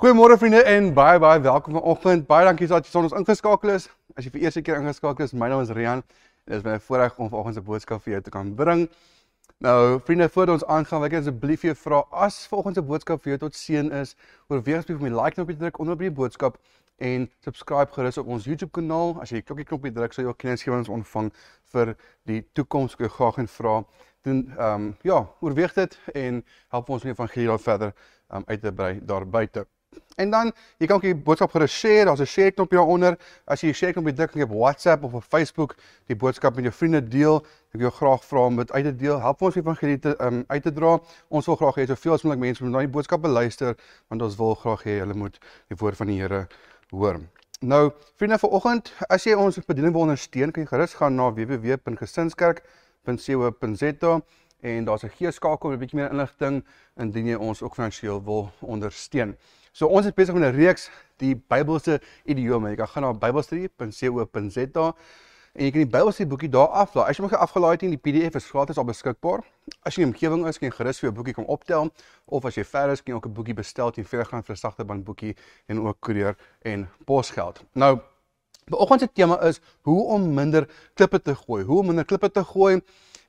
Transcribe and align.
Goeiemôre 0.00 0.38
vriende 0.40 0.62
en 0.64 0.94
baie 0.96 1.18
baie 1.18 1.40
welkom 1.40 1.74
vanoggend. 1.76 2.22
Baie 2.26 2.46
dankie 2.48 2.64
dat 2.70 2.86
jy 2.88 3.00
ons 3.02 3.12
ingeskakel 3.12 3.74
is. 3.74 3.84
As 4.16 4.24
jy 4.24 4.30
vir 4.32 4.44
eerste 4.46 4.60
keer 4.64 4.78
ingeskakel 4.80 5.26
is, 5.26 5.34
my 5.36 5.50
naam 5.52 5.60
is 5.60 5.72
Rian. 5.76 6.00
Dit 6.48 6.54
is 6.56 6.62
my 6.64 6.78
voorreg 6.80 7.18
om 7.20 7.26
vanoggend 7.28 7.58
se 7.58 7.62
boodskap 7.66 8.00
vir 8.06 8.14
jou 8.14 8.20
te 8.24 8.30
kan 8.32 8.54
bring. 8.56 8.86
Nou, 9.60 9.98
vriende, 10.06 10.30
voordat 10.32 10.54
ons 10.54 10.64
aangaan, 10.64 11.02
wil 11.02 11.08
ek 11.10 11.16
asseblief 11.18 11.66
jou 11.68 11.74
vra 11.82 11.98
as 12.24 12.38
vanoggend 12.48 12.78
se 12.80 12.84
boodskap 12.88 13.20
vir 13.26 13.34
jou 13.34 13.40
tot 13.42 13.58
seën 13.60 13.90
is, 13.98 14.14
oorweeg 14.48 14.78
asseblief 14.78 15.02
om 15.02 15.08
die 15.10 15.18
like 15.18 15.36
knoppie 15.36 15.56
te 15.58 15.60
druk 15.66 15.80
onder 15.84 15.98
op 15.98 16.04
die 16.06 16.10
boodskap 16.20 16.56
en 17.10 17.26
subscribe 17.44 17.92
gerus 17.98 18.16
op 18.22 18.30
ons 18.32 18.46
YouTube 18.48 18.72
kanaal. 18.78 19.12
As 19.20 19.34
jy 19.34 19.42
die 19.42 19.48
klokkie 19.50 19.66
knoppie 19.68 19.92
druk, 19.98 20.16
sal 20.16 20.24
jy 20.24 20.30
ook 20.30 20.40
kennisgewings 20.40 20.88
ontvang 20.88 21.28
vir 21.74 21.92
die 22.30 22.38
toekoms. 22.56 22.96
Ek 22.96 23.12
graag 23.18 23.42
en 23.44 23.52
vra 23.58 23.74
doen 24.24 24.40
ehm 24.56 24.72
um, 24.78 24.88
ja, 25.04 25.20
oorweeg 25.44 25.76
dit 25.76 25.98
en 26.14 26.40
help 26.72 26.88
ons 26.88 27.04
om 27.04 27.12
die 27.12 27.18
evangelie 27.18 27.52
daar 27.52 27.62
verder 27.66 27.92
um, 28.32 28.48
uit 28.48 28.64
te 28.64 28.72
brei 28.72 28.94
daar 29.04 29.28
buite. 29.28 29.66
En 30.20 30.30
dan 30.30 30.52
jy 30.76 30.86
kan 30.86 30.96
ook 30.96 31.02
die 31.06 31.14
boodskap 31.16 31.50
gerus 31.54 31.72
share, 31.72 32.04
daar's 32.04 32.20
'n 32.20 32.26
share 32.26 32.52
knoppie 32.52 32.78
daaronder. 32.78 33.18
As 33.44 33.60
jy 33.60 33.66
die 33.68 33.74
share 33.74 33.92
knoppie 33.92 34.14
druk 34.14 34.34
op 34.34 34.50
WhatsApp 34.50 35.04
of 35.04 35.14
op 35.14 35.24
Facebook, 35.24 35.76
die 36.06 36.16
boodskap 36.16 36.54
met 36.54 36.64
jou 36.64 36.74
vriende 36.74 37.08
deel, 37.08 37.46
ek 37.74 37.80
jou 37.80 37.90
graag 37.90 38.24
vra 38.24 38.46
om 38.46 38.56
dit 38.56 38.72
uit 38.72 38.84
te 38.84 38.96
deel. 38.96 39.20
Help 39.20 39.42
ons 39.42 39.56
evangelie 39.56 39.98
te 39.98 40.24
um, 40.24 40.44
uit 40.46 40.62
te 40.62 40.72
dra. 40.72 41.00
Ons 41.28 41.46
wil 41.46 41.56
graag 41.56 41.74
hê 41.74 41.86
soveel 41.86 42.12
as 42.12 42.22
moontlik 42.22 42.44
mense 42.44 42.62
moet 42.62 42.72
na 42.72 42.78
die 42.78 42.88
boodskap 42.88 43.22
beluister, 43.22 43.76
want 44.08 44.22
ons 44.22 44.36
wil 44.36 44.54
graag 44.54 44.82
hê 44.82 44.98
hulle 44.98 45.14
moet 45.14 45.38
die 45.68 45.76
woord 45.76 45.96
van 45.96 46.06
die 46.06 46.20
Here 46.20 46.46
hoor. 46.90 47.20
Nou, 47.60 47.92
vriende 48.16 48.38
vanoggend, 48.38 48.92
as 49.08 49.24
jy 49.24 49.34
ons 49.34 49.58
bediening 49.58 49.92
wil 49.92 50.02
ondersteun, 50.02 50.52
kan 50.52 50.62
jy 50.62 50.68
gerus 50.68 50.94
gaan 50.94 51.16
na 51.16 51.30
www.gesinskerk.co.za 51.30 54.20
en 54.60 54.84
daar's 54.84 55.04
'n 55.04 55.08
geeskakel 55.08 55.68
met 55.68 55.78
'n 55.78 55.80
bietjie 55.80 56.00
meer 56.00 56.10
inligting 56.10 56.64
indien 56.96 57.26
jy 57.26 57.34
ons 57.34 57.62
ook 57.62 57.74
finansiëel 57.74 58.24
wil 58.24 58.50
ondersteun. 58.60 59.36
So 59.72 59.86
ons 59.86 60.06
is 60.06 60.12
besig 60.12 60.34
met 60.34 60.42
'n 60.42 60.56
reeks 60.56 60.90
die 61.16 61.34
Bybelse 61.34 62.00
idiome. 62.24 62.68
Jy 62.68 62.76
kan 62.76 62.88
gaan 62.88 63.02
na 63.02 63.12
bybelstudie.co.za 63.12 64.94
en 65.52 65.64
jy 65.64 65.70
kan 65.70 65.80
die 65.80 65.90
Bybelse 65.90 66.26
boekie 66.26 66.48
daar 66.48 66.68
aflaai. 66.68 67.08
As 67.08 67.16
jy 67.16 67.22
hom 67.22 67.30
geafgelaai 67.30 67.70
het, 67.70 67.80
die 67.80 67.96
PDF 67.96 68.34
is 68.34 68.50
gratis 68.50 68.76
al 68.76 68.84
beskikbaar. 68.84 69.40
As 69.82 69.94
jy 69.94 70.02
in 70.02 70.08
omgewing 70.08 70.46
is, 70.46 70.58
kan 70.58 70.68
jy 70.68 70.74
gerus 70.76 70.98
vir 70.98 71.08
jou 71.08 71.16
boekie 71.16 71.34
kom 71.34 71.44
optel 71.44 71.90
of 72.26 72.44
as 72.44 72.54
jy 72.54 72.64
ver 72.64 72.90
is, 72.90 73.02
kan 73.02 73.14
jy 73.14 73.16
ook 73.16 73.26
'n 73.26 73.32
boekie 73.32 73.54
bestel 73.54 73.90
teen 73.90 74.04
R40 74.04 74.44
vir 74.44 74.54
'n 74.54 74.56
sagte 74.56 74.84
band 74.84 75.04
boekie 75.04 75.36
en 75.68 75.80
ook 75.86 76.00
koerier 76.00 76.36
en 76.62 76.88
posgeld. 77.04 77.64
Nou 77.74 78.00
Vanoggend 78.70 79.00
se 79.00 79.12
tema 79.12 79.40
is 79.42 79.60
hoe 79.82 80.04
om 80.04 80.34
minder 80.34 80.68
klippe 80.94 81.22
te 81.22 81.34
gooi. 81.34 81.64
Hoe 81.64 81.78
om 81.78 81.86
minder 81.86 82.04
klippe 82.04 82.30
te 82.30 82.44
gooi. 82.44 82.80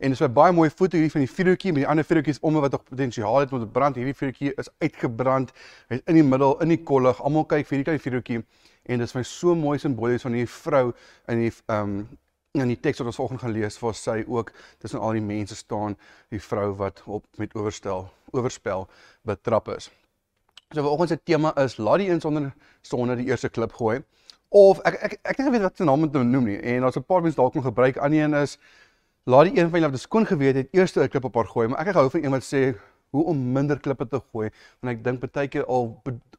En 0.02 0.10
dis 0.10 0.22
'n 0.22 0.34
baie 0.34 0.52
mooi 0.52 0.70
foto 0.70 0.98
hier 0.98 1.12
van 1.12 1.22
die 1.22 1.30
vuurtjie 1.30 1.72
met 1.74 1.84
die 1.84 1.88
ander 1.88 2.06
vuurtjies 2.06 2.40
om 2.42 2.54
wat 2.54 2.72
nog 2.72 2.84
potensiaal 2.84 3.40
het 3.40 3.52
om 3.52 3.60
te 3.60 3.68
brand. 3.68 3.96
Hierdie 3.96 4.16
vuurtjie 4.16 4.54
is 4.56 4.70
uitgebrand. 4.78 5.52
Hy's 5.88 6.02
in 6.06 6.16
die 6.16 6.24
middel 6.24 6.62
in 6.62 6.68
die 6.68 6.84
kollig. 6.84 7.22
Almal 7.22 7.46
kyk 7.46 7.68
vir 7.68 7.78
hierdie 7.78 7.90
klein 7.90 8.00
vuurtjie 8.00 8.40
en 8.84 8.98
dit 8.98 9.08
is 9.08 9.14
my 9.14 9.24
so 9.24 9.56
mooi 9.56 9.78
simbolies 9.78 10.26
van 10.26 10.34
hierdie 10.34 10.50
vrou 10.50 10.94
in 11.28 11.38
die 11.38 11.54
ehm 11.68 12.00
um, 12.00 12.08
in 12.52 12.68
die 12.68 12.80
teks 12.80 13.00
wat 13.00 13.08
ons 13.08 13.16
vanoggend 13.16 13.40
gaan 13.46 13.54
lees 13.56 13.80
waar 13.80 13.94
sy 13.96 14.18
ook 14.28 14.52
tussen 14.80 15.00
al 15.00 15.16
die 15.16 15.24
mense 15.24 15.56
staan, 15.56 15.96
die 16.30 16.42
vrou 16.42 16.74
wat 16.76 17.04
op 17.06 17.26
met 17.40 17.56
oorstel, 17.56 18.10
oorspel 18.36 18.88
betrap 19.24 19.70
is. 19.72 19.88
So 20.74 20.82
vanoggend 20.82 21.10
se 21.10 21.20
tema 21.24 21.54
is 21.64 21.78
laat 21.78 22.00
die 22.00 22.10
een 22.10 22.22
sonder 22.22 22.52
sonder 22.82 23.16
die 23.16 23.30
eerste 23.30 23.50
klip 23.50 23.74
gooi. 23.74 24.02
Of 24.50 24.82
ek 24.84 24.98
ek 25.00 25.14
ek 25.22 25.38
dink 25.38 25.48
ek 25.48 25.54
weet 25.54 25.68
wat 25.70 25.78
se 25.78 25.88
naam 25.88 26.04
om 26.04 26.12
te 26.12 26.24
noem 26.24 26.50
nie 26.50 26.60
en 26.60 26.82
daar's 26.82 26.98
'n 26.98 27.08
paar 27.08 27.22
mense 27.22 27.38
dalk 27.38 27.54
nog 27.54 27.64
gebruik. 27.64 27.98
Aan 27.98 28.14
een 28.14 28.34
is 28.34 28.58
laat 29.24 29.50
die 29.50 29.60
een 29.60 29.70
van 29.70 29.80
julle 29.80 29.92
wat 29.92 30.02
skoon 30.02 30.26
geweet 30.26 30.56
het 30.56 30.68
eers 30.72 30.96
'n 30.96 31.08
klip 31.08 31.24
op 31.24 31.36
haar 31.36 31.48
gooi, 31.48 31.68
maar 31.68 31.80
ek 31.88 31.94
hou 31.94 32.10
van 32.10 32.24
iemand 32.24 32.44
sê 32.44 32.76
hoe 33.12 33.24
om 33.24 33.52
minder 33.54 33.80
klippe 33.80 34.08
te 34.08 34.20
gooi 34.32 34.50
want 34.80 34.94
ek 34.96 35.04
dink 35.04 35.24
baie 35.26 35.48
keer 35.52 35.66
al 35.66 35.92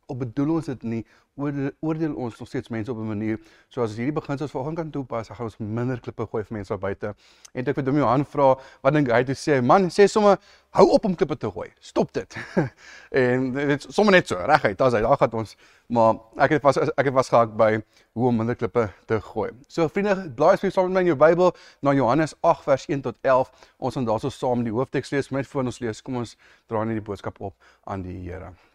op 0.06 0.18
bedoel 0.18 0.54
ons 0.56 0.66
dit 0.66 0.82
nie 0.82 1.02
oordeel 1.36 2.14
ons 2.14 2.38
nog 2.38 2.48
steeds 2.48 2.68
mense 2.68 2.90
op 2.90 2.98
'n 2.98 3.06
manier. 3.06 3.38
So 3.68 3.82
as 3.82 3.96
hierdie 3.96 4.12
beginsels 4.12 4.50
volgens 4.50 4.76
kan 4.76 4.90
toepas 4.90 5.28
gaan 5.28 5.44
ons 5.44 5.56
minder 5.56 6.00
klippe 6.00 6.26
gooi 6.26 6.44
vir 6.44 6.56
mense 6.56 6.68
daar 6.68 6.78
buite. 6.78 7.14
En 7.52 7.64
ek 7.64 7.74
wil 7.74 7.84
hom 7.84 7.96
Johan 7.96 8.24
vra 8.24 8.58
wat 8.82 8.92
dink 8.92 9.10
hy 9.10 9.24
toe 9.24 9.34
sê? 9.34 9.62
Man 9.62 9.90
sê 9.90 10.06
sommer 10.06 10.38
hou 10.70 10.90
op 10.90 11.04
om 11.04 11.14
klippe 11.14 11.36
te 11.36 11.50
gooi. 11.50 11.72
Stop 11.80 12.12
dit. 12.12 12.36
En 13.10 13.52
dit 13.52 13.86
sommer 13.88 14.12
net 14.12 14.28
so 14.28 14.36
reguit 14.36 14.80
as 14.80 14.92
hy 14.92 15.00
daar 15.00 15.16
gaan 15.16 15.32
ons. 15.32 15.56
Maar 15.86 16.14
ek 16.36 16.50
het 16.50 16.62
was 16.62 16.76
ek 16.76 17.04
het 17.04 17.14
was 17.14 17.28
gehak 17.28 17.56
by 17.56 17.82
hoe 18.12 18.28
om 18.28 18.36
minder 18.36 18.56
klippe 18.56 18.90
te 19.06 19.20
gooi. 19.20 19.50
So 19.68 19.88
vriende 19.88 20.30
blaai 20.34 20.52
asseblief 20.52 20.74
saam 20.74 20.84
met 20.84 20.94
my 20.94 21.00
in 21.00 21.06
jou 21.06 21.16
Bybel 21.16 21.54
na 21.80 21.92
Johannes 21.92 22.34
8 22.40 22.62
vers 22.64 22.86
1 22.86 23.00
tot 23.00 23.16
11 23.22 23.50
ons 23.78 23.94
gaan 23.94 24.04
daarso 24.04 24.28
saam 24.28 24.64
die 24.64 24.72
hoofteks 24.72 25.10
lees 25.10 25.30
met 25.30 25.46
voor 25.46 25.64
ons 25.64 25.78
lees. 25.78 26.02
Kom 26.02 26.16
ons 26.16 26.36
dra 26.66 26.84
net 26.84 26.94
die 26.94 27.04
boodskap 27.04 27.40
op 27.40 27.54
aan 27.84 28.02
die 28.02 28.20
Here 28.22 28.71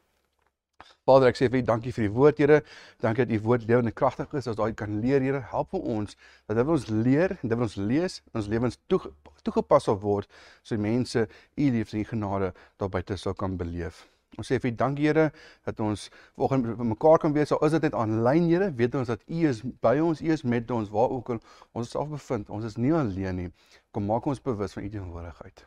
Vader, 1.07 1.29
ek 1.31 1.37
sê 1.39 1.47
vir 1.51 1.61
U 1.61 1.67
dankie 1.69 1.93
vir 1.95 2.07
die 2.07 2.13
woord, 2.13 2.41
Here. 2.41 2.57
Dankie 3.03 3.25
dat 3.25 3.31
U 3.37 3.39
woord 3.45 3.67
lewend 3.69 3.91
en 3.91 3.95
kragtig 3.95 4.33
is. 4.35 4.49
As 4.51 4.57
daai 4.59 4.73
kan 4.75 4.99
leer, 5.03 5.23
Here, 5.23 5.39
help 5.53 5.71
vir 5.75 5.87
ons 5.95 6.17
dat 6.49 6.59
dit 6.59 6.73
ons 6.75 6.89
leer 6.91 7.37
en 7.37 7.53
dit 7.53 7.63
ons 7.67 7.77
lees 7.79 8.19
in 8.27 8.41
ons 8.41 8.51
lewens 8.51 8.79
toe, 8.91 8.99
toegepas 9.47 9.87
sal 9.87 9.97
word 10.03 10.27
sodat 10.61 10.83
mense 10.83 11.23
U 11.27 11.71
liefde 11.77 12.01
en 12.01 12.11
genade 12.11 12.53
daar 12.77 12.91
buite 12.91 13.17
sal 13.17 13.37
kan 13.39 13.55
beleef. 13.59 14.03
Ons 14.37 14.51
sê 14.51 14.59
vir 14.61 14.73
U 14.73 14.75
dankie, 14.83 15.07
Here, 15.07 15.29
dat 15.65 15.79
ons 15.81 16.09
vanoggend 16.35 16.83
mekaar 16.91 17.23
kan 17.23 17.33
wees. 17.33 17.55
Al 17.55 17.63
is 17.65 17.77
dit 17.77 17.87
net 17.87 17.95
aanlyn, 17.97 18.51
Here, 18.51 18.69
weet 18.75 18.99
ons 18.99 19.09
dat 19.13 19.23
U 19.25 19.41
is 19.49 19.63
by 19.85 19.95
ons, 20.03 20.21
U 20.21 20.29
is 20.35 20.43
met 20.43 20.71
ons 20.75 20.91
waar 20.93 21.15
ook 21.15 21.33
al 21.37 21.41
ons 21.71 21.95
self 21.95 22.11
bevind. 22.11 22.51
Ons 22.53 22.67
is 22.67 22.77
nie 22.77 22.93
alleen 22.93 23.43
nie. 23.45 23.49
Kom 23.95 24.05
maak 24.11 24.27
ons 24.27 24.43
bewus 24.43 24.75
van 24.77 24.85
U 24.85 24.91
teenwoordigheid. 24.93 25.65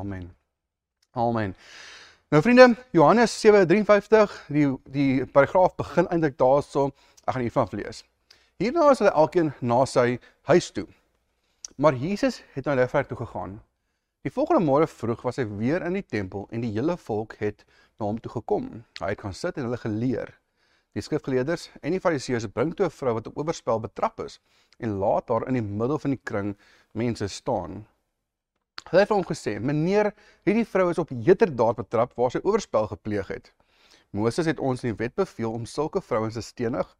Amen. 0.00 0.30
Amen. 1.14 1.54
Nou 2.28 2.42
vriende, 2.42 2.76
Johannes 2.90 3.40
7:53, 3.40 4.32
die 4.52 4.66
die 4.84 5.26
paragraaf 5.26 5.74
begin 5.74 6.08
eintlik 6.12 6.34
daarso. 6.36 6.90
Ek 7.24 7.32
gaan 7.32 7.40
hiervan 7.40 7.70
lees. 7.72 8.02
Hierna 8.60 8.90
is 8.90 9.00
hulle 9.00 9.14
elkeen 9.16 9.52
na 9.60 9.78
sy 9.88 10.18
huis 10.50 10.68
toe. 10.76 10.84
Maar 11.76 11.96
Jesus 11.96 12.42
het 12.52 12.68
na 12.68 12.74
Leefwerk 12.74 13.08
toe 13.08 13.16
gegaan. 13.16 13.62
Die 14.20 14.32
volgende 14.32 14.60
môre 14.60 14.86
vroeg 14.86 15.24
was 15.24 15.40
hy 15.40 15.46
weer 15.56 15.86
in 15.86 15.96
die 15.96 16.04
tempel 16.04 16.44
en 16.52 16.60
die 16.60 16.72
hele 16.74 16.98
volk 17.00 17.38
het 17.40 17.64
na 17.96 18.04
hom 18.04 18.20
toe 18.20 18.34
gekom. 18.36 18.84
Hy 19.00 19.08
het 19.14 19.24
gaan 19.24 19.32
sit 19.32 19.56
en 19.56 19.64
hulle 19.64 19.80
geleer. 19.80 20.34
Die 20.92 21.00
skrifgeleerders 21.00 21.70
en 21.80 21.96
die 21.96 22.00
fariseërs 22.00 22.52
bring 22.52 22.74
toe 22.76 22.90
'n 22.92 22.96
vrou 22.98 23.14
wat 23.14 23.32
op 23.32 23.38
oorspel 23.38 23.80
betrap 23.80 24.20
is 24.20 24.36
en 24.78 24.98
laat 25.00 25.28
haar 25.28 25.48
in 25.48 25.54
die 25.54 25.64
middel 25.64 25.98
van 25.98 26.10
die 26.10 26.24
kring 26.24 26.56
mense 26.92 27.28
staan. 27.28 27.86
Hulle 28.88 29.02
het 29.04 29.10
hom 29.12 29.24
gesê: 29.28 29.58
"Meneer, 29.60 30.14
hierdie 30.48 30.64
vrou 30.64 30.90
is 30.90 30.98
op 30.98 31.10
heterdaad 31.12 31.76
betrap 31.76 32.14
waar 32.16 32.30
sy 32.32 32.40
oorspel 32.42 32.86
gepleeg 32.88 33.28
het. 33.28 33.50
Moses 34.16 34.46
het 34.48 34.60
ons 34.60 34.84
in 34.84 34.94
die 34.94 35.00
wet 35.02 35.14
beveel 35.14 35.52
om 35.52 35.66
sulke 35.68 36.00
vrouens 36.00 36.38
te 36.38 36.40
stenig. 36.40 36.96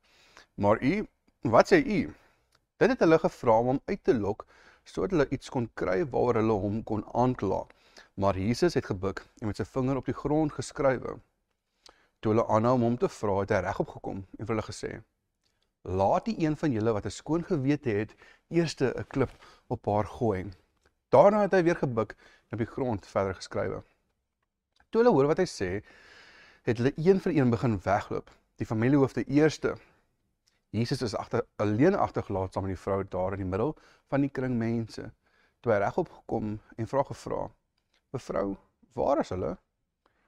Maar 0.55 0.83
u, 0.85 1.07
wat 1.43 1.73
sê 1.73 1.81
u?" 1.81 2.13
Dit 2.77 2.93
het 2.93 3.01
hulle 3.01 3.19
gevra 3.19 3.57
om 3.59 3.73
hom 3.73 3.81
uit 3.87 4.05
te 4.05 4.15
lok 4.15 4.45
sodat 4.85 5.11
hulle 5.11 5.29
iets 5.31 5.49
kon 5.49 5.71
kry 5.75 6.05
waaroor 6.13 6.41
hulle 6.41 6.59
hom 6.67 6.83
kon 6.85 7.07
aankla. 7.15 7.65
Maar 8.15 8.39
Jesus 8.39 8.75
het 8.75 8.87
gebuk 8.87 9.25
en 9.41 9.47
met 9.47 9.57
sy 9.57 9.65
vinger 9.65 9.97
op 9.97 10.07
die 10.07 10.19
grond 10.21 10.53
geskrywe. 10.53 11.19
Toe 12.21 12.33
hulle 12.33 12.47
aanhou 12.53 12.75
om 12.75 12.87
hom 12.87 12.97
te 13.01 13.09
vra, 13.09 13.41
het 13.41 13.51
hy 13.57 13.65
regop 13.65 13.97
gekom 13.97 14.25
en 14.39 14.45
vir 14.47 14.55
hulle 14.55 14.69
gesê: 14.69 14.95
"Laat 15.85 16.25
die 16.29 16.37
een 16.45 16.57
van 16.57 16.73
julle 16.73 16.93
wat 16.93 17.07
'n 17.07 17.19
skoon 17.21 17.45
gewete 17.45 17.91
het, 17.91 18.17
eerste 18.49 18.93
'n 18.93 19.09
klip 19.09 19.33
op 19.69 19.87
haar 19.87 20.05
gooi." 20.05 20.51
Daarna 21.09 21.41
het 21.47 21.55
hy 21.57 21.63
weer 21.65 21.77
gebuk 21.77 22.15
en 22.49 22.59
op 22.59 22.63
die 22.63 22.69
grond 22.69 23.07
verder 23.07 23.37
geskrywe. 23.39 23.83
Toe 24.89 25.03
hulle 25.03 25.13
hoor 25.15 25.29
wat 25.31 25.41
hy 25.41 25.47
sê, 25.49 25.69
het 26.69 26.81
hulle 26.81 26.93
een 26.97 27.21
vir 27.25 27.37
een 27.37 27.53
begin 27.53 27.79
wegloop. 27.85 28.31
Die 28.61 28.67
familiehoofde 28.67 29.25
eerste. 29.25 29.77
Jesus 30.75 31.03
is 31.03 31.15
agter 31.17 31.47
alleen 31.57 31.97
agtergelaat 31.97 32.53
saam 32.53 32.67
met 32.67 32.75
die 32.75 32.83
vrou 32.83 33.05
daar 33.09 33.37
in 33.37 33.45
die 33.45 33.49
middel 33.49 33.77
van 34.13 34.25
die 34.25 34.33
kring 34.33 34.57
mense. 34.61 35.07
Toe 35.61 35.73
hy 35.73 35.79
regop 35.81 36.11
gekom 36.13 36.59
en 36.77 36.91
vra 36.91 37.05
gevra: 37.09 37.47
"Mevrou, 38.13 38.57
waar 38.93 39.23
is 39.23 39.33
hulle? 39.33 39.57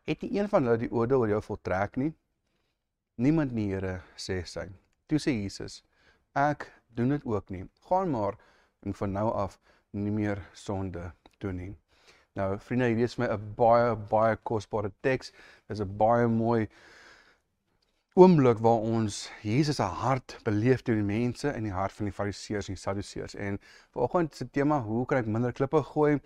Het 0.08 0.22
nie 0.22 0.38
een 0.38 0.48
van 0.48 0.64
hulle 0.64 0.80
die 0.80 0.92
oordeel 0.92 1.26
oor 1.26 1.34
jou 1.34 1.42
voltrek 1.42 1.96
nie?" 1.96 2.14
"Niemand 3.16 3.52
nie, 3.52 3.68
Here," 3.72 4.00
sê 4.16 4.40
sy. 4.46 4.68
Toe 5.06 5.18
sê 5.18 5.34
Jesus: 5.42 5.82
"Ek 6.32 6.72
doen 6.86 7.08
dit 7.08 7.24
ook 7.24 7.50
nie. 7.50 7.68
Gaan 7.88 8.10
maar 8.10 8.38
en 8.80 8.94
van 8.94 9.12
nou 9.12 9.32
af 9.32 9.58
nie 9.92 10.10
meer 10.14 10.42
sonde 10.52 11.12
doen 11.38 11.56
nie. 11.56 11.74
Nou 12.38 12.58
vriende, 12.62 12.86
hierdie 12.90 13.04
is 13.08 13.16
my 13.18 13.26
'n 13.26 13.54
baie 13.56 13.96
baie 14.10 14.36
kosbare 14.36 14.92
teks. 15.02 15.32
Dit 15.66 15.76
is 15.78 15.80
'n 15.80 15.96
baie 15.96 16.28
mooi 16.28 16.68
oomblik 18.14 18.58
waar 18.58 18.80
ons 18.82 19.30
Jesus 19.42 19.76
se 19.76 19.82
hart 19.82 20.38
beleef 20.42 20.82
deur 20.82 20.96
die 20.98 21.06
mense 21.06 21.52
in 21.54 21.62
die 21.68 21.74
hart 21.74 21.92
van 21.94 22.08
die 22.08 22.14
Fariseërs 22.14 22.68
en 22.68 22.74
die 22.74 22.82
Sadduseërs. 22.82 23.34
En 23.34 23.58
vanoggend 23.94 24.34
se 24.34 24.50
tema, 24.50 24.80
hoe 24.82 25.04
kan 25.06 25.20
ek 25.22 25.30
minder 25.30 25.52
klippe 25.52 25.82
gooi? 25.92 26.16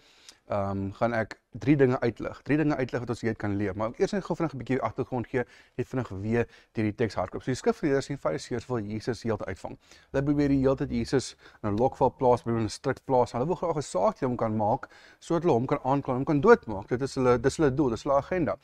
ehm 0.44 0.70
um, 0.70 0.92
gaan 0.92 1.14
ek 1.16 1.38
drie 1.56 1.76
dinge 1.76 1.96
uitlig. 2.00 2.40
Drie 2.44 2.56
dinge 2.60 2.76
uitlig 2.76 3.00
wat 3.00 3.10
ons 3.14 3.20
hier 3.24 3.36
kan 3.36 3.54
leer. 3.56 3.76
Maar 3.76 3.94
eers 3.96 4.12
net 4.12 4.24
gou 4.26 4.34
vinnig 4.36 4.52
'n 4.52 4.58
bietjie 4.60 4.80
agtergrond 4.82 5.26
gee, 5.26 5.44
net 5.76 5.88
vinnig 5.88 6.08
weer 6.08 6.48
deur 6.72 6.84
die 6.84 6.94
teks 6.94 7.14
hardloop. 7.14 7.42
So 7.42 7.50
die 7.50 7.56
skrifgeleerders 7.56 8.08
en 8.08 8.18
fariseërs 8.18 8.66
wil 8.68 8.84
Jesus 8.84 9.22
heeltyd 9.22 9.48
uitvang. 9.48 9.78
Hulle 10.10 10.22
probeer 10.22 10.48
die 10.48 10.60
heeltyd 10.60 10.90
Jesus 10.90 11.36
in 11.62 11.70
'n 11.70 11.78
lokval 11.78 12.10
plaas, 12.10 12.42
by 12.42 12.50
'n 12.50 12.68
strik 12.68 13.00
plaas. 13.04 13.32
Hulle 13.32 13.46
wil 13.46 13.56
graag 13.56 13.76
'n 13.76 13.82
saak 13.82 14.18
teen 14.18 14.28
hom 14.28 14.36
kan 14.36 14.56
maak 14.56 14.88
sodat 15.18 15.42
hulle 15.42 15.54
hom 15.54 15.66
kan 15.66 15.78
aankla, 15.82 16.14
hom 16.14 16.24
kan 16.24 16.40
doodmaak. 16.40 16.88
Dit 16.88 17.02
is 17.02 17.14
hulle 17.14 17.40
dis 17.40 17.56
hulle 17.56 17.74
doel, 17.74 17.90
dis 17.90 18.02
hulle 18.02 18.16
agenda. 18.16 18.58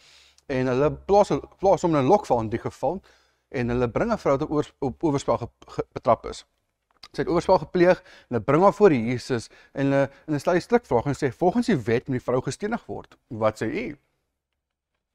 En 0.46 0.66
hulle 0.66 0.90
plaas 1.06 1.32
plaas 1.58 1.82
hom 1.82 1.94
in 1.94 2.02
'n 2.04 2.08
lokval 2.08 2.40
in 2.40 2.48
die 2.48 2.62
geval 2.62 3.00
en 3.50 3.68
hulle 3.68 3.88
bring 3.88 4.12
'n 4.12 4.18
vrou 4.18 4.36
wat 4.38 4.50
oor, 4.50 4.66
op 4.78 5.04
oorspel 5.04 5.50
betrap 5.92 6.26
is. 6.26 6.44
Sy 7.12 7.22
het 7.22 7.28
oorspel 7.28 7.58
gepleeg 7.58 7.98
en 7.98 8.34
hulle 8.34 8.44
bring 8.44 8.62
haar 8.62 8.74
voor 8.74 8.92
Jesus 8.92 9.48
en 9.72 9.86
hulle 9.86 10.02
en 10.02 10.10
hulle 10.26 10.38
stel 10.38 10.52
die 10.52 10.60
strikvraag 10.60 11.06
en 11.06 11.14
sê 11.18 11.32
volgens 11.32 11.66
die 11.66 11.76
wet 11.76 12.08
moet 12.08 12.18
die 12.18 12.24
vrou 12.24 12.40
gestenig 12.40 12.86
word. 12.86 13.16
Wat 13.28 13.62
sê 13.62 13.66
u? 13.66 13.98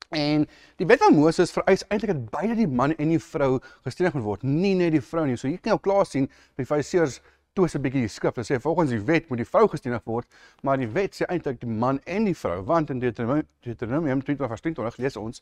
En 0.09 0.45
die 0.77 0.85
wet 0.85 1.01
van 1.01 1.15
Moses 1.15 1.51
vereis 1.51 1.83
eintlik 1.87 2.11
dat 2.11 2.29
beide 2.29 2.55
die 2.55 2.67
man 2.67 2.93
en 2.95 3.09
die 3.09 3.19
vrou 3.19 3.59
gestenig 3.83 4.13
moet 4.13 4.23
word, 4.23 4.43
nie 4.43 4.75
net 4.75 4.91
die 4.91 5.01
vrou 5.01 5.25
nie. 5.25 5.37
So 5.37 5.47
hier 5.47 5.57
kan 5.59 5.71
jy 5.71 5.77
al 5.77 5.85
klaar 5.87 6.05
sien 6.05 6.29
die 6.59 6.65
fariseërs 6.65 7.21
twis 7.55 7.75
'n 7.75 7.81
bietjie 7.81 8.01
die 8.03 8.11
skrif. 8.11 8.35
Hulle 8.35 8.47
sê 8.47 8.59
volgens 8.61 8.89
die 8.91 8.99
wet 8.99 9.29
moet 9.29 9.37
die 9.37 9.47
vrou 9.47 9.67
gestenig 9.67 10.03
word, 10.05 10.27
maar 10.61 10.77
die 10.77 10.91
wet 10.91 11.15
sê 11.15 11.27
eintlik 11.27 11.59
die 11.61 11.69
man 11.69 11.99
en 12.05 12.25
die 12.25 12.35
vrou, 12.35 12.61
want 12.63 12.89
in 12.89 12.99
Deuteronomium 12.99 14.21
20:20 14.21 14.97
lees 14.97 15.15
ons 15.15 15.41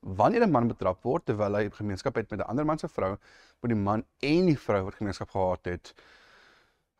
wanneer 0.00 0.42
'n 0.42 0.50
man 0.50 0.68
betrap 0.68 1.02
word 1.02 1.24
terwyl 1.24 1.54
hy 1.54 1.70
gemeenskap 1.70 2.14
het 2.16 2.30
met 2.30 2.40
'n 2.40 2.48
ander 2.48 2.64
man 2.64 2.78
se 2.78 2.88
vrou, 2.88 3.16
moet 3.60 3.70
die 3.70 3.82
man 3.82 4.04
en 4.20 4.46
die 4.46 4.58
vrou 4.58 4.84
wat 4.84 4.94
gemeenskap 4.94 5.30
gehad 5.30 5.64
het 5.64 5.94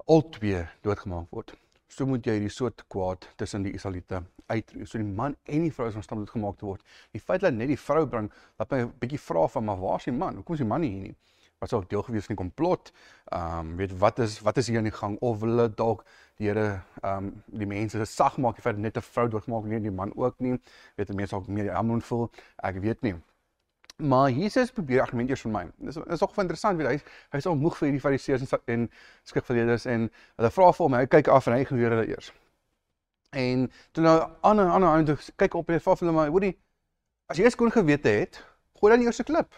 albei 0.06 0.68
doodgemaak 0.82 1.30
word. 1.30 1.54
So 1.88 2.06
moet 2.06 2.24
jy 2.26 2.38
die 2.38 2.48
soort 2.48 2.84
kwaad 2.88 3.28
tussen 3.36 3.62
die 3.62 3.72
Israeliete 3.72 4.22
uitroei. 4.46 4.86
So 4.86 4.98
die 4.98 5.06
man 5.06 5.36
en 5.44 5.62
die 5.62 5.72
vrou 5.72 5.88
is 5.88 5.94
omstaan 5.94 6.18
doodgemaak 6.18 6.58
te 6.58 6.66
word. 6.66 6.82
Die 7.12 7.20
feit 7.20 7.40
dat 7.40 7.54
net 7.54 7.68
die 7.68 7.78
vrou 7.78 8.06
bring, 8.06 8.30
laat 8.58 8.70
my 8.70 8.80
'n 8.80 8.92
bietjie 9.00 9.20
vra 9.20 9.46
van 9.48 9.64
maar 9.64 9.78
waar 9.78 9.96
is 9.96 10.04
die 10.04 10.12
man? 10.12 10.34
Hoekom 10.34 10.54
is 10.54 10.60
die 10.60 10.68
man 10.68 10.80
nie 10.80 10.90
hier 10.90 11.02
nie? 11.02 11.16
Was 11.58 11.72
ook 11.72 11.88
deel 11.88 12.02
gewees 12.02 12.24
van 12.24 12.34
die 12.34 12.44
komplot. 12.44 12.92
Ehm 13.24 13.58
um, 13.58 13.76
weet 13.76 13.98
wat 13.98 14.18
is 14.18 14.40
wat 14.40 14.56
is 14.56 14.66
hier 14.66 14.78
aan 14.78 14.90
die 14.90 14.92
gang 14.92 15.18
of 15.20 15.40
hulle 15.40 15.74
dalk 15.74 16.04
die 16.36 16.48
Here 16.48 16.82
ehm 17.02 17.24
um, 17.24 17.42
die 17.46 17.66
mense 17.66 17.98
se 17.98 18.04
sag 18.04 18.36
maak 18.36 18.60
vir 18.62 18.78
net 18.78 18.96
'n 18.96 19.00
vrou 19.02 19.28
doodgemaak 19.28 19.64
nie 19.64 19.80
die 19.80 19.90
man 19.90 20.12
ook 20.16 20.34
nie. 20.38 20.60
Weet 20.96 21.14
mense 21.14 21.36
ook 21.36 21.46
meer 21.46 21.64
jammer 21.64 22.00
voel. 22.00 22.30
Ek 22.56 22.80
weet 22.80 23.02
nie. 23.02 23.14
Maar 23.96 24.30
Jesus 24.30 24.70
probeer 24.70 25.00
argument 25.00 25.28
eers 25.28 25.40
vir 25.40 25.50
my. 25.52 25.66
Dis 25.76 25.96
is 25.96 26.22
ook 26.22 26.36
interessant 26.36 26.76
weet 26.78 26.86
hy 26.88 26.96
hy 27.30 27.38
is 27.38 27.46
al 27.46 27.56
moeg 27.56 27.76
vir 27.76 27.86
hierdie 27.86 28.00
fariseërs 28.00 28.42
en, 28.44 28.60
en 28.66 28.90
skrifgeleerders 29.22 29.84
en 29.84 30.10
hulle 30.36 30.50
vra 30.50 30.72
vir 30.72 30.84
hom 30.84 30.94
hy 30.94 31.06
kyk 31.06 31.28
af 31.28 31.46
en 31.46 31.52
hy 31.56 31.64
gehoor 31.64 31.90
hulle 31.90 32.06
eers. 32.08 32.32
En 33.32 33.70
toe 33.92 34.04
nou 34.04 34.18
ander 34.40 34.70
ander 34.70 34.88
ander 34.88 35.24
kyk 35.36 35.54
op 35.54 35.70
en 35.70 35.80
vra 35.80 35.96
vir 35.96 36.06
hulle 36.06 36.16
maar 36.18 36.28
hoorie 36.28 36.56
as 37.26 37.38
jy 37.38 37.44
eens 37.48 37.56
kon 37.58 37.72
gewete 37.74 38.08
het, 38.08 38.38
gooi 38.78 38.92
dan 38.92 39.02
die 39.02 39.08
eerste 39.08 39.24
klip. 39.26 39.54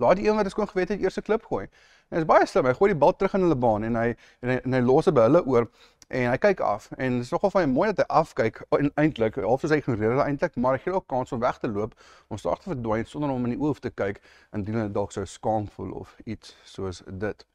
Laat 0.00 0.16
die 0.16 0.28
een 0.28 0.36
wat 0.36 0.50
skoon 0.50 0.68
gewet 0.68 0.88
het 0.88 1.00
eers 1.00 1.18
'n 1.18 1.22
klip 1.22 1.44
gooi. 1.44 1.64
En 1.64 2.18
dit 2.18 2.18
is 2.18 2.24
baie 2.24 2.46
slim. 2.46 2.66
Hy 2.66 2.74
gooi 2.74 2.92
die 2.92 2.98
bal 2.98 3.16
terug 3.16 3.34
in 3.34 3.40
hulle 3.40 3.56
baan 3.56 3.84
en 3.84 3.96
hy 3.96 4.14
en 4.40 4.48
hy, 4.48 4.56
en 4.64 4.72
hy 4.72 4.80
los 4.80 5.04
dit 5.04 5.14
by 5.14 5.26
hulle 5.28 5.44
oor 5.46 5.68
en 6.08 6.30
hy 6.30 6.38
kyk 6.42 6.60
af. 6.60 6.88
En 6.96 7.12
dit 7.12 7.26
is 7.26 7.30
nogal 7.30 7.50
van 7.50 7.70
mooi 7.70 7.92
dat 7.92 8.02
hy 8.02 8.06
afkyk 8.20 8.62
eintlik. 8.94 9.34
Half 9.34 9.60
soos 9.60 9.70
hy 9.70 9.78
ignoreer 9.82 10.16
hulle 10.16 10.26
eintlik, 10.26 10.56
maar 10.56 10.78
hy 10.78 10.82
gee 10.86 10.94
ook 10.94 11.06
kans 11.06 11.32
om 11.32 11.40
weg 11.40 11.58
te 11.58 11.68
loop, 11.68 11.94
om 12.28 12.38
stadig 12.38 12.64
te 12.64 12.72
verdwyn 12.74 13.06
sonder 13.06 13.30
om 13.30 13.44
in 13.44 13.54
die 13.54 13.60
oë 13.60 13.78
te 13.78 13.90
kyk 13.90 14.20
indien 14.56 14.82
hulle 14.82 14.92
dalk 14.92 15.12
sou 15.12 15.26
skaam 15.26 15.68
voel 15.76 15.92
of 16.02 16.16
iets 16.24 16.56
soos 16.64 17.02
dit. 17.06 17.49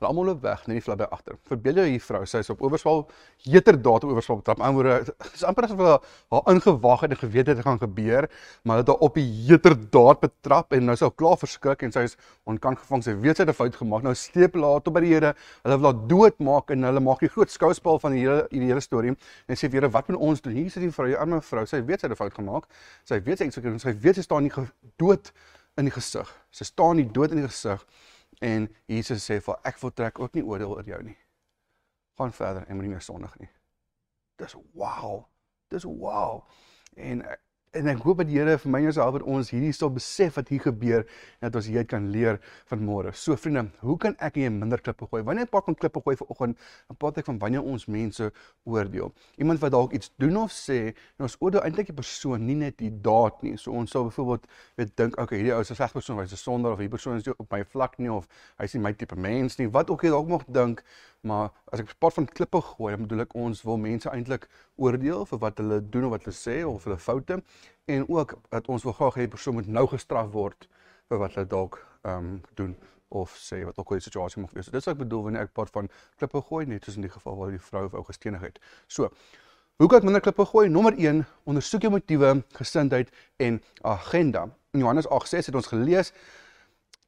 Hulle 0.00 0.08
almal 0.10 0.24
loop 0.26 0.40
weg, 0.42 0.62
net 0.66 0.80
die 0.80 0.82
vlak 0.82 0.96
by 0.98 1.06
agter. 1.14 1.36
Verbeel 1.46 1.76
jou 1.78 1.82
hier 1.86 2.00
vrou, 2.02 2.20
sy 2.26 2.40
is 2.42 2.48
op 2.50 2.62
oorspel 2.66 3.04
heterdaad 3.44 4.02
op 4.02 4.10
oorspel 4.10 4.40
betrap. 4.40 4.62
Aanwoorde, 4.66 5.12
dis 5.36 5.44
amper 5.46 5.68
asof 5.68 5.78
hulle 5.78 5.92
haar 6.34 6.48
ingewag 6.50 7.04
het 7.04 7.14
en 7.14 7.20
geweet 7.20 7.50
het 7.52 7.60
dit 7.60 7.66
gaan 7.66 7.78
gebeur, 7.78 8.26
maar 8.64 8.80
hulle 8.80 8.82
het 8.82 8.90
haar 8.90 9.04
op 9.06 9.20
die 9.20 9.28
heterdaad 9.46 10.24
betrap 10.24 10.74
en 10.74 10.88
nou 10.88 10.96
is 10.98 11.04
sy 11.04 11.10
klaar 11.14 11.38
verskrik 11.38 11.84
en 11.86 11.94
sy 11.94 12.02
is 12.08 12.16
onkant 12.50 12.80
gevang. 12.82 13.04
Sy 13.06 13.14
weet 13.22 13.38
sy 13.38 13.46
het 13.46 13.52
'n 13.54 13.58
fout 13.60 13.78
gemaak. 13.84 14.02
Nou 14.02 14.14
steep 14.18 14.58
hulle 14.58 14.72
haar 14.72 14.82
tot 14.82 14.94
by 14.94 15.00
die 15.06 15.12
Here. 15.14 15.34
Hulle 15.62 15.78
wil 15.78 15.92
haar 15.92 16.00
doodmaak 16.08 16.70
en 16.74 16.82
hulle 16.82 17.00
maak 17.00 17.20
die 17.20 17.30
groot 17.30 17.50
skouspel 17.50 18.00
van 18.02 18.12
die 18.18 18.26
hele 18.26 18.48
die 18.50 18.66
hele 18.66 18.80
storie 18.80 19.14
en 19.46 19.54
sê 19.54 19.70
vir 19.70 19.82
Here, 19.82 19.90
wat 19.90 20.08
moet 20.08 20.18
ons 20.18 20.40
doen? 20.40 20.54
Hier 20.54 20.70
sit 20.70 20.82
die 20.82 20.90
vrou, 20.90 21.06
die 21.06 21.16
arme 21.16 21.40
vrou. 21.40 21.64
Sy 21.66 21.84
weet 21.86 22.00
sy 22.00 22.08
het 22.08 22.18
'n 22.18 22.18
fout 22.18 22.34
gemaak. 22.34 22.66
Sy 23.04 23.22
weet 23.22 23.38
sy 23.38 23.44
het 23.44 23.54
iets 23.54 23.62
gedoen. 23.62 23.78
Sy 23.78 23.94
weet 23.94 24.16
sy 24.16 24.22
staan 24.22 24.42
nie 24.42 24.50
dood 24.96 25.32
in 25.76 25.84
die 25.84 25.94
gesig. 25.94 26.28
Sy 26.50 26.64
staan 26.64 26.96
nie 26.96 27.06
dood 27.06 27.30
in 27.30 27.36
die 27.42 27.46
gesig. 27.46 27.84
En 28.40 28.68
Jesus 28.86 29.24
sê 29.30 29.40
vir 29.40 29.60
ek 29.64 29.78
wil 29.82 29.92
trek 29.92 30.18
ook 30.18 30.34
nie 30.34 30.44
oordeel 30.44 30.74
oor 30.74 30.88
jou 30.88 31.02
nie. 31.02 31.16
Gaan 32.18 32.32
verder 32.32 32.66
en 32.66 32.76
moenie 32.76 32.92
meer 32.94 33.02
sondig 33.02 33.38
nie. 33.38 33.50
Dis 34.38 34.56
wow. 34.72 35.24
Dis 35.70 35.84
wow. 35.84 36.42
En 36.96 37.22
en 37.78 37.90
ek 37.90 38.02
hoop 38.04 38.20
dat 38.22 38.28
die 38.30 38.38
Here 38.38 38.54
vir 38.60 38.70
my 38.70 38.80
en 38.82 38.86
jou 38.88 38.94
help 39.00 39.16
dat 39.18 39.24
ons 39.30 39.50
hierdie 39.52 39.72
sal 39.74 39.90
besef 39.94 40.36
wat 40.38 40.50
hier 40.52 40.62
gebeur 40.62 41.04
en 41.04 41.46
dat 41.46 41.58
ons 41.58 41.68
hier 41.70 41.86
kan 41.88 42.06
leer 42.12 42.38
van 42.70 42.82
môre. 42.84 43.12
So 43.18 43.36
vriende, 43.40 43.66
hoe 43.82 43.96
kan 44.00 44.16
ek 44.22 44.38
hier 44.40 44.52
minder 44.54 44.82
klippe 44.82 45.08
gooi? 45.10 45.22
Wanneer 45.26 45.48
pak 45.50 45.68
ons 45.70 45.78
klippe 45.80 46.02
gooi 46.04 46.16
vir 46.18 46.30
oggend? 46.32 46.58
Dan 46.90 46.98
praat 47.00 47.20
ek 47.22 47.28
van 47.30 47.40
wanneer 47.42 47.66
ons 47.66 47.86
mense 47.90 48.30
oordeel. 48.68 49.12
Iemand 49.42 49.62
wat 49.62 49.74
dalk 49.74 49.94
iets 49.96 50.12
doen 50.22 50.36
of 50.44 50.54
sê, 50.54 50.94
en 51.18 51.26
ons 51.28 51.38
oordeel 51.40 51.64
eintlik 51.66 51.90
die 51.90 51.96
persoon, 51.98 52.44
nie 52.46 52.58
net 52.58 52.78
die 52.82 52.92
daad 53.04 53.42
nie. 53.46 53.56
So 53.60 53.74
ons 53.74 53.94
sal 53.94 54.08
byvoorbeeld 54.08 54.46
weet 54.80 54.94
dink, 55.00 55.18
okay, 55.20 55.40
hierdie 55.40 55.54
ou 55.54 55.62
is 55.62 55.70
'n 55.70 55.78
slegte 55.78 55.98
persoon, 55.98 56.18
hy's 56.22 56.32
'n 56.32 56.42
sondaar 56.42 56.72
of 56.72 56.78
hierdie 56.78 56.94
persoon 56.96 57.16
is 57.16 57.26
nie 57.26 57.34
op 57.38 57.50
my 57.50 57.64
vlak 57.64 57.98
nie 57.98 58.10
of 58.10 58.28
hy's 58.58 58.74
nie 58.74 58.82
my 58.82 58.92
tipe 58.92 59.16
mens 59.16 59.58
nie. 59.58 59.66
Wat 59.66 59.90
ook 59.90 60.02
jy 60.02 60.10
dalk 60.10 60.28
mag 60.28 60.44
dink, 60.46 60.82
maar 61.22 61.50
as 61.72 61.80
ek 61.80 61.94
praat 61.98 62.14
van 62.14 62.26
klippe 62.26 62.60
gooi, 62.60 62.92
dan 62.92 63.06
bedoel 63.06 63.24
ek 63.24 63.34
ons 63.34 63.62
wil 63.62 63.78
mense 63.80 64.08
eintlik 64.10 64.48
oordeel 64.76 65.24
vir 65.26 65.38
wat 65.38 65.58
hulle 65.58 65.80
doen 65.80 66.04
of 66.04 66.10
wat 66.10 66.26
hulle 66.26 66.36
sê 66.36 66.56
of 66.68 66.84
hulle 66.84 66.98
foute 66.98 67.40
en 67.84 68.08
ook 68.08 68.38
dat 68.48 68.68
ons 68.68 68.82
wil 68.82 68.92
graag 68.92 69.14
hê 69.14 69.26
die 69.26 69.34
persoon 69.36 69.54
moet 69.54 69.66
nou 69.68 69.86
gestraf 69.86 70.30
word 70.32 70.68
vir 71.08 71.20
wat 71.22 71.34
hulle 71.36 71.46
dalk 71.46 71.80
ehm 72.02 72.18
um, 72.18 72.40
doen 72.54 72.76
of 73.14 73.34
sê 73.38 73.62
wat 73.64 73.78
ook 73.78 73.90
al 73.90 74.00
die 74.00 74.04
situasie 74.08 74.42
mag 74.42 74.52
wees. 74.52 74.66
Dit 74.66 74.80
is 74.80 74.88
wat 74.88 74.96
ek 74.96 75.02
bedoel 75.04 75.22
wanneer 75.28 75.46
ek 75.46 75.52
praat 75.56 75.70
van 75.74 75.90
klippe 76.18 76.40
gooi 76.48 76.64
net 76.66 76.84
soos 76.84 76.98
in 76.98 77.06
die 77.06 77.12
geval 77.12 77.36
waar 77.38 77.52
die 77.54 77.62
vrou 77.62 77.84
wou 77.92 78.02
gestenig 78.08 78.42
het. 78.42 78.58
So, 78.86 79.10
hoe 79.78 79.88
kan 79.88 80.02
ek 80.02 80.08
minder 80.08 80.22
klippe 80.24 80.46
gooi? 80.50 80.66
Nommer 80.68 80.96
1, 80.98 81.22
ondersoek 81.50 81.86
jou 81.86 81.92
motiewe, 81.94 82.32
gesindheid 82.58 83.12
en 83.42 83.60
agenda. 83.82 84.48
In 84.74 84.82
Johannes 84.82 85.06
8:6 85.06 85.50
het 85.50 85.54
ons 85.54 85.70
gelees 85.70 86.12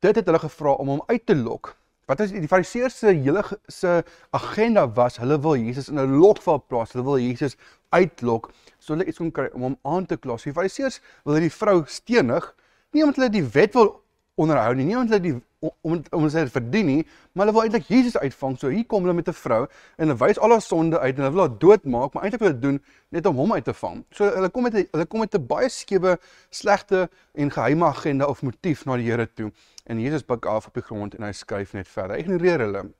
dit 0.04 0.14
het 0.14 0.26
hulle 0.28 0.38
gevra 0.38 0.76
om 0.76 0.88
hom 0.94 1.02
uit 1.06 1.26
te 1.26 1.36
lok. 1.36 1.74
Wat 2.06 2.20
is 2.22 2.30
die 2.30 2.46
fariseërs 2.46 2.98
se 3.02 3.10
hele 3.10 3.42
se 3.66 4.02
agenda 4.30 4.84
was, 4.94 5.16
hulle 5.18 5.40
wil 5.42 5.56
Jesus 5.58 5.88
in 5.90 5.98
'n 5.98 6.18
lokval 6.20 6.60
plaas. 6.68 6.92
Hulle 6.92 7.04
wil 7.04 7.18
Jesus 7.18 7.56
uitlok 7.90 8.50
so 8.78 8.94
hulle 8.94 9.06
iets 9.08 9.18
kon 9.18 9.32
kry 9.34 9.48
om 9.54 9.62
hom 9.66 9.76
aan 9.82 10.06
te 10.06 10.16
kla. 10.16 10.36
Die 10.42 10.54
Fariseërs 10.54 11.00
wil 11.24 11.34
hierdie 11.38 11.52
vrou 11.52 11.82
stenig, 11.90 12.54
nie 12.92 13.02
omdat 13.02 13.16
hulle 13.20 13.30
die 13.30 13.46
wet 13.56 13.74
wil 13.74 14.02
onderhou 14.36 14.74
nie, 14.76 14.84
nie 14.84 14.96
omdat 14.96 15.16
hulle 15.16 15.24
die 15.26 15.36
om 15.82 16.02
om 16.14 16.26
sy 16.30 16.44
verdien 16.52 16.86
nie, 16.86 17.02
maar 17.32 17.46
hulle 17.46 17.54
wil 17.56 17.66
eintlik 17.66 17.88
Jesus 17.90 18.18
uitvang. 18.20 18.58
So 18.60 18.70
hier 18.72 18.84
kom 18.88 19.06
hulle 19.06 19.16
met 19.16 19.28
'n 19.28 19.36
vrou 19.36 19.62
en 19.64 20.04
hulle 20.06 20.18
wys 20.20 20.38
al 20.38 20.50
haar 20.50 20.62
sonde 20.62 20.98
uit 20.98 21.16
en 21.16 21.22
hulle 21.22 21.34
wil 21.34 21.46
haar 21.46 21.58
doodmaak, 21.58 22.12
maar 22.12 22.22
eintlik 22.22 22.40
wil 22.40 22.50
hulle 22.50 22.60
doen 22.60 22.82
net 23.10 23.26
om 23.26 23.36
hom 23.36 23.52
uit 23.52 23.64
te 23.64 23.74
vang. 23.74 24.04
So 24.10 24.24
hulle 24.24 24.50
kom 24.50 24.62
met 24.62 24.74
hulle 24.92 25.06
kom 25.06 25.20
met 25.20 25.34
'n 25.34 25.46
baie 25.46 25.68
skewe, 25.68 26.18
slegte 26.50 27.08
en 27.34 27.50
geheime 27.50 27.84
agenda 27.84 28.26
of 28.26 28.42
motief 28.42 28.84
na 28.84 28.96
die 28.96 29.10
Here 29.10 29.32
toe. 29.34 29.52
En 29.86 30.00
Jesus 30.00 30.24
buig 30.24 30.40
af 30.40 30.66
op 30.66 30.74
die 30.74 30.82
grond 30.82 31.14
en 31.14 31.22
hy 31.22 31.32
skryf 31.32 31.72
net 31.72 31.88
verder. 31.88 32.16
Hy 32.16 32.22
ignoreer 32.22 32.58
hulle. 32.60 32.92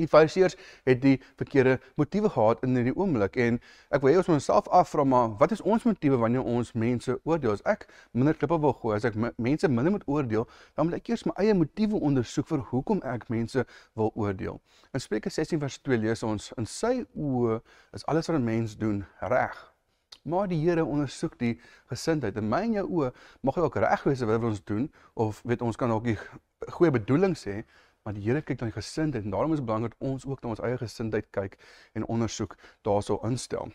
Die 0.00 0.08
Fariseërs 0.08 0.56
het 0.88 1.00
die 1.02 1.18
verkeerde 1.40 1.78
motiewe 2.00 2.30
gehad 2.32 2.62
in 2.64 2.76
hierdie 2.78 2.94
oomblik 2.96 3.36
en 3.40 3.58
ek 3.92 4.02
wil 4.02 4.14
hê 4.14 4.20
ons 4.20 4.30
moet 4.30 4.38
onsself 4.38 4.68
afvra 4.80 5.04
maar 5.04 5.34
wat 5.40 5.52
is 5.56 5.60
ons 5.60 5.84
motiewe 5.88 6.20
wanneer 6.20 6.46
ons 6.46 6.72
mense 6.72 7.16
oordeel? 7.28 7.56
As 7.58 7.64
ek 7.68 7.86
minder 8.16 8.36
klippe 8.36 8.58
wil 8.62 8.74
gooi, 8.80 8.96
as 8.96 9.08
ek 9.08 9.18
mense 9.36 9.68
minder 9.68 9.92
moet 9.96 10.06
oordeel, 10.08 10.46
dan 10.74 10.88
moet 10.88 11.00
ek 11.00 11.12
eers 11.12 11.26
my 11.28 11.34
eie 11.42 11.56
motiewe 11.56 12.00
ondersoek 12.00 12.48
vir 12.48 12.64
hoekom 12.72 13.02
ek 13.06 13.28
mense 13.32 13.66
wil 13.98 14.12
oordeel. 14.14 14.60
In 14.96 15.04
Spreuke 15.04 15.32
16 15.32 15.60
vers 15.60 15.80
2 15.84 16.00
lees 16.06 16.24
ons 16.26 16.50
in 16.60 16.68
sy 16.68 16.94
oë 17.14 17.60
is 17.96 18.06
alles 18.08 18.30
wat 18.30 18.40
'n 18.40 18.44
mens 18.44 18.78
doen 18.78 19.04
reg. 19.20 19.58
Maar 20.22 20.48
die 20.48 20.60
Here 20.60 20.84
ondersoek 20.84 21.38
die 21.38 21.60
gesindheid. 21.88 22.36
In 22.36 22.48
my 22.48 22.62
en 22.62 22.72
jou 22.72 22.86
oë 22.88 23.12
mag 23.40 23.54
dit 23.54 23.64
ook 23.64 23.76
reg 23.76 24.02
wees 24.04 24.20
wat 24.20 24.42
ons 24.44 24.64
doen 24.64 24.92
of 25.14 25.40
weet 25.44 25.62
ons 25.62 25.76
kan 25.76 25.90
ook 25.90 26.04
die 26.04 26.18
goeie 26.68 26.90
bedoelings 26.90 27.44
hê, 27.44 27.64
maar 28.02 28.14
die 28.14 28.24
Here 28.24 28.42
kyk 28.42 28.60
na 28.60 28.70
die 28.70 28.78
gesindheid 28.78 29.24
en 29.24 29.30
daarom 29.36 29.52
is 29.52 29.64
belangrik 29.64 29.98
dat 29.98 30.08
ons 30.08 30.26
ook 30.26 30.42
na 30.42 30.54
ons 30.54 30.64
eie 30.64 30.80
gesindheid 30.80 31.30
kyk 31.36 31.58
en 31.92 32.06
ondersoek 32.06 32.56
daarso 32.86 33.20
instel. 33.28 33.72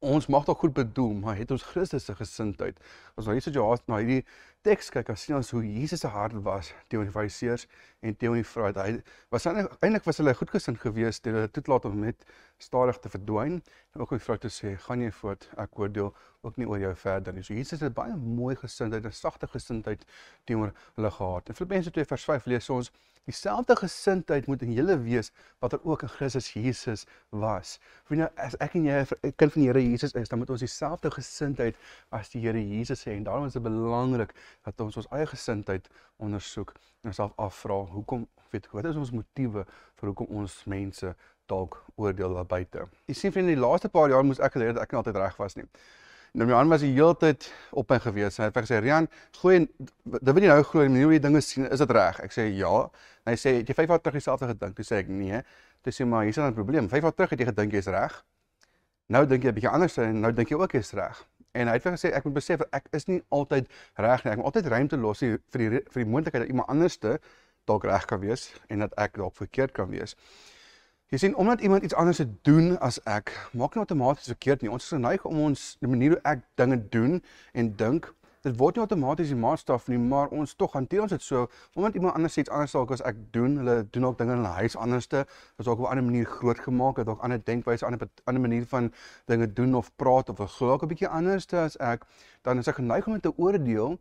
Ons 0.00 0.30
mag 0.32 0.46
dalk 0.48 0.62
goed 0.62 0.72
bedoel, 0.72 1.10
maar 1.20 1.34
het 1.36 1.50
ons 1.52 1.62
Christus 1.62 2.06
se 2.08 2.14
gesindheid? 2.16 2.78
As 3.20 3.26
ons 3.26 3.34
hierdie 3.34 3.44
situasie 3.44 3.84
na 3.92 3.98
hierdie 4.00 4.22
teks 4.64 4.88
kyk, 4.94 5.10
as 5.12 5.26
sien 5.26 5.36
ons 5.36 5.50
hoe 5.52 5.60
Jesus 5.60 6.00
se 6.00 6.08
hart 6.08 6.38
was 6.46 6.70
teenoor 6.88 7.04
die 7.10 7.12
Fariseërs 7.12 7.66
en 8.00 8.16
teenoor 8.16 8.40
die 8.40 8.46
vrou. 8.48 8.70
Hy 8.78 8.94
was 9.28 9.44
eintlik 9.50 10.08
was 10.08 10.22
hulle 10.22 10.32
goedgesind 10.38 10.80
geweest 10.80 11.26
deur 11.26 11.36
hulle 11.36 11.52
toelaat 11.52 11.90
om 11.90 12.00
net 12.06 12.24
stadig 12.64 13.02
te 13.04 13.12
verdwyn 13.12 13.60
en 13.60 14.00
ook 14.00 14.16
om 14.16 14.22
die 14.22 14.24
vrou 14.24 14.38
te 14.40 14.48
sê, 14.48 14.72
"Gaan 14.86 15.04
jy 15.04 15.12
voort, 15.20 15.48
ek 15.58 15.78
oordeel 15.78 16.14
ook 16.40 16.56
nie 16.56 16.66
oor 16.66 16.78
jou 16.78 16.94
verder 16.96 17.34
nie." 17.34 17.42
So 17.42 17.52
Jesus 17.52 17.80
het 17.80 17.94
baie 17.94 18.16
mooi 18.16 18.56
gesindheid 18.56 19.04
en 19.04 19.12
sagte 19.12 19.46
gesindheid 19.46 20.04
teenoor 20.46 20.72
hulle 20.96 21.10
gehad. 21.10 21.48
In 21.48 21.54
Filippense 21.54 21.90
2 21.90 22.04
vers 22.04 22.24
5 22.24 22.46
lees 22.46 22.70
ons 22.70 22.90
Dieselfde 23.28 23.76
gesindheid 23.76 24.46
moet 24.46 24.62
in 24.62 24.72
julle 24.72 24.96
wees 25.02 25.30
wat 25.58 25.72
er 25.72 25.84
ook 25.84 26.02
in 26.02 26.08
Christus 26.08 26.52
Jesus 26.52 27.06
was. 27.28 27.78
Vriende, 28.04 28.30
as 28.36 28.56
ek 28.58 28.74
en 28.74 28.84
jy 28.84 29.00
'n 29.02 29.34
kind 29.36 29.52
van 29.52 29.62
die 29.62 29.68
Here 29.68 29.82
Jesus 29.90 30.12
is, 30.12 30.28
dan 30.28 30.38
moet 30.38 30.50
ons 30.50 30.60
dieselfde 30.60 31.10
gesindheid 31.10 31.76
as 32.10 32.28
die 32.28 32.40
Here 32.40 32.58
Jesus 32.58 33.04
hê 33.04 33.16
en 33.16 33.24
daarom 33.24 33.46
is 33.46 33.52
dit 33.52 33.62
belangrik 33.62 34.34
dat 34.64 34.80
ons 34.80 34.96
ons 34.96 35.10
eie 35.10 35.26
gesindheid 35.26 35.88
ondersoek 36.16 36.74
en 37.02 37.08
onsself 37.12 37.32
afvra, 37.36 37.74
hoekom 37.74 38.28
weet 38.50 38.68
wat 38.70 38.84
is 38.84 38.96
ons 38.96 39.12
motiewe 39.14 39.64
vir 40.00 40.10
hoekom 40.10 40.26
ons 40.42 40.64
mense 40.70 41.14
dalk 41.50 41.78
oordeel 41.96 42.34
daar 42.34 42.46
buite. 42.46 42.86
Jy 43.10 43.14
sien 43.14 43.34
vriende, 43.34 43.54
die 43.54 43.62
laaste 43.62 43.88
paar 43.88 44.10
jaar 44.10 44.24
moes 44.26 44.42
ek 44.42 44.56
geleer 44.56 44.74
dat 44.74 44.86
ek 44.86 44.92
nie 44.92 45.00
altyd 45.02 45.16
reg 45.16 45.38
was 45.40 45.56
nie. 45.58 45.66
Nou 46.32 46.46
my 46.46 46.54
aan 46.54 46.70
was 46.70 46.84
die 46.84 46.92
hele 46.94 47.14
tyd 47.18 47.48
op 47.74 47.90
my 47.90 47.96
gewees. 47.98 48.36
Hy 48.38 48.46
het 48.46 48.54
vir 48.54 48.62
gesê, 48.62 48.78
"Rian, 48.80 49.08
gooi 49.40 49.58
dit 49.58 50.34
wil 50.34 50.42
jy 50.42 50.48
nou 50.48 50.62
glo, 50.62 50.82
jy 50.82 50.88
moet 50.88 51.22
dinge 51.22 51.40
sien, 51.40 51.68
is 51.70 51.78
dit 51.78 51.90
reg?" 51.90 52.20
Ek 52.20 52.30
sê, 52.30 52.54
"Ja." 52.54 52.88
En 53.24 53.32
hy 53.32 53.36
sê, 53.36 53.56
"Het 53.58 53.68
jy 53.68 53.74
5 53.74 53.88
jaar 53.88 54.00
terug 54.00 54.14
dieselfde 54.14 54.46
gedink?" 54.46 54.76
Toe 54.76 54.84
sê 54.84 54.96
ek, 54.98 55.08
"Nee." 55.08 55.42
Toe 55.82 55.92
sê 55.92 56.06
maar, 56.06 56.22
"Hier's 56.22 56.38
'n 56.38 56.54
probleem. 56.54 56.88
5 56.88 57.02
jaar 57.02 57.14
terug 57.14 57.30
het 57.30 57.38
jy 57.38 57.46
gedink 57.46 57.72
jy's 57.72 57.86
reg. 57.86 58.24
Nou 59.08 59.26
dink 59.26 59.42
jy 59.42 59.48
'n 59.48 59.54
bietjie 59.54 59.70
anders 59.70 59.96
en 59.98 60.20
nou 60.20 60.32
dink 60.32 60.48
jy 60.48 60.56
ook 60.56 60.72
jy's 60.72 60.92
reg." 60.92 61.26
En 61.52 61.66
hy 61.66 61.72
het 61.72 61.82
vir 61.82 61.92
gesê, 61.92 62.12
"Ek 62.14 62.24
moet 62.24 62.34
besef 62.34 62.60
ek 62.72 62.86
is 62.92 63.06
nie 63.06 63.22
altyd 63.28 63.66
reg 63.96 64.24
nie. 64.24 64.30
Ek 64.32 64.36
moet 64.36 64.46
altyd 64.46 64.66
ruimte 64.66 64.96
los 64.96 65.18
vir 65.18 65.40
die 65.52 65.68
vir 65.68 66.04
die 66.04 66.10
moontlikheid 66.10 66.42
dat 66.42 66.48
iemand 66.48 66.68
anderste 66.68 67.20
dalk 67.66 67.84
reg 67.84 68.06
kan 68.06 68.20
wees 68.20 68.54
en 68.68 68.78
dat 68.78 68.92
ek 68.96 69.14
dalk 69.14 69.34
verkeerd 69.34 69.72
kan 69.72 69.88
wees." 69.90 70.14
Jy 71.10 71.18
sien 71.18 71.32
omdat 71.36 71.60
iemand 71.60 71.82
iets 71.82 71.94
anders 71.94 72.18
het 72.18 72.44
doen 72.46 72.78
as 72.78 73.00
ek, 73.02 73.32
maak 73.58 73.74
nie 73.74 73.82
outomaties 73.82 74.28
verkeerd 74.30 74.60
nie. 74.62 74.68
Ons 74.70 74.84
is 74.84 74.92
geneig 74.94 75.24
om 75.26 75.40
ons 75.42 75.62
die 75.82 75.88
manier 75.90 76.12
hoe 76.14 76.20
ek 76.30 76.44
dinge 76.60 76.76
doen 76.92 77.16
en 77.50 77.70
dink, 77.80 78.06
dit 78.46 78.54
word 78.60 78.78
nie 78.78 78.84
outomaties 78.84 79.32
die 79.32 79.38
maatstaf 79.40 79.88
nie, 79.90 79.98
maar 79.98 80.30
ons 80.30 80.54
tog 80.54 80.76
hanteer 80.78 81.02
ons 81.02 81.10
dit 81.10 81.24
so 81.26 81.48
omdat 81.74 81.98
iemand 81.98 82.14
anders 82.14 82.38
iets 82.38 82.52
anders 82.54 82.76
dalk 82.76 82.94
as 82.94 83.02
ek 83.10 83.18
doen. 83.34 83.56
Hulle 83.58 83.74
doen 83.90 84.06
ook 84.06 84.20
dinge 84.20 84.36
in 84.36 84.44
hulle 84.44 84.52
huis 84.60 84.78
anderste. 84.78 85.24
Dit 85.26 85.66
is 85.66 85.72
ook 85.72 85.82
op 85.82 85.88
'n 85.88 85.90
ander 85.96 86.06
manier 86.12 86.30
groot 86.36 86.62
gemaak, 86.68 87.02
het 87.02 87.10
ook 87.10 87.26
ander 87.26 87.42
denkwyse, 87.44 87.84
ander 87.84 88.08
ander 88.24 88.42
manier 88.42 88.66
van 88.66 88.92
dinge 89.24 89.52
doen 89.52 89.74
of 89.74 89.90
praat 89.96 90.30
of 90.30 90.38
glo 90.38 90.72
ook 90.72 90.82
'n 90.82 90.92
bietjie 90.94 91.08
anders 91.08 91.52
as 91.52 91.76
ek, 91.76 92.06
dan 92.42 92.58
is 92.58 92.66
ek 92.66 92.74
geneig 92.74 93.06
om 93.06 93.20
te 93.20 93.36
oordeel 93.36 93.98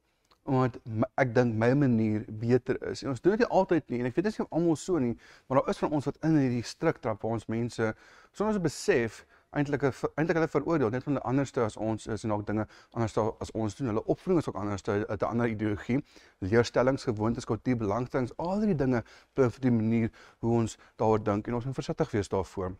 omdat 0.49 0.77
ek 1.21 1.33
dink 1.35 1.57
my 1.61 1.73
manier 1.77 2.23
beter 2.41 2.79
is. 2.89 3.03
En 3.03 3.13
ons 3.13 3.21
doen 3.21 3.35
dit 3.35 3.43
nie 3.45 3.51
altyd 3.61 3.91
nie 3.93 3.99
en 4.01 4.09
ek 4.09 4.15
weet 4.17 4.29
dit 4.29 4.33
is 4.33 4.39
nie 4.41 4.47
almal 4.49 4.77
so 4.81 5.01
nie, 5.01 5.15
maar 5.47 5.61
daar 5.61 5.73
is 5.73 5.81
van 5.81 5.93
ons 5.97 6.07
wat 6.09 6.17
in 6.25 6.39
hierdie 6.41 6.63
struik 6.65 7.01
trap 7.03 7.21
waar 7.21 7.37
ons 7.37 7.45
mense 7.51 7.91
sonder 8.31 8.55
ons 8.55 8.63
besef 8.63 9.21
eintlik 9.57 9.85
eintlik 9.89 10.37
hulle 10.37 10.49
veroordeel 10.49 10.91
net 10.93 11.05
van 11.05 11.17
die 11.17 11.23
anderste 11.31 11.63
as 11.65 11.77
ons 11.77 12.05
is 12.07 12.25
en 12.25 12.33
ook 12.35 12.45
dinge 12.47 12.65
anders 12.93 13.17
as 13.17 13.53
ons 13.53 13.77
doen. 13.77 13.89
Hulle 13.91 14.03
opvoeding 14.05 14.41
is 14.41 14.49
ook 14.49 14.59
anders 14.61 14.83
'n 14.85 15.25
ander 15.25 15.47
ideologie, 15.47 16.03
leerstellings, 16.39 17.03
gewoontes, 17.03 17.45
kultuur, 17.45 17.77
belangstellings, 17.77 18.37
al 18.37 18.59
hierdie 18.59 18.75
dinge 18.75 19.03
beïnvloed 19.33 19.61
die 19.61 19.71
manier 19.71 20.11
hoe 20.39 20.53
ons 20.53 20.77
daaroor 20.95 21.23
dink 21.23 21.47
en 21.47 21.53
ons 21.53 21.65
moet 21.65 21.73
versigtig 21.73 22.11
wees 22.11 22.29
daarvoor. 22.29 22.75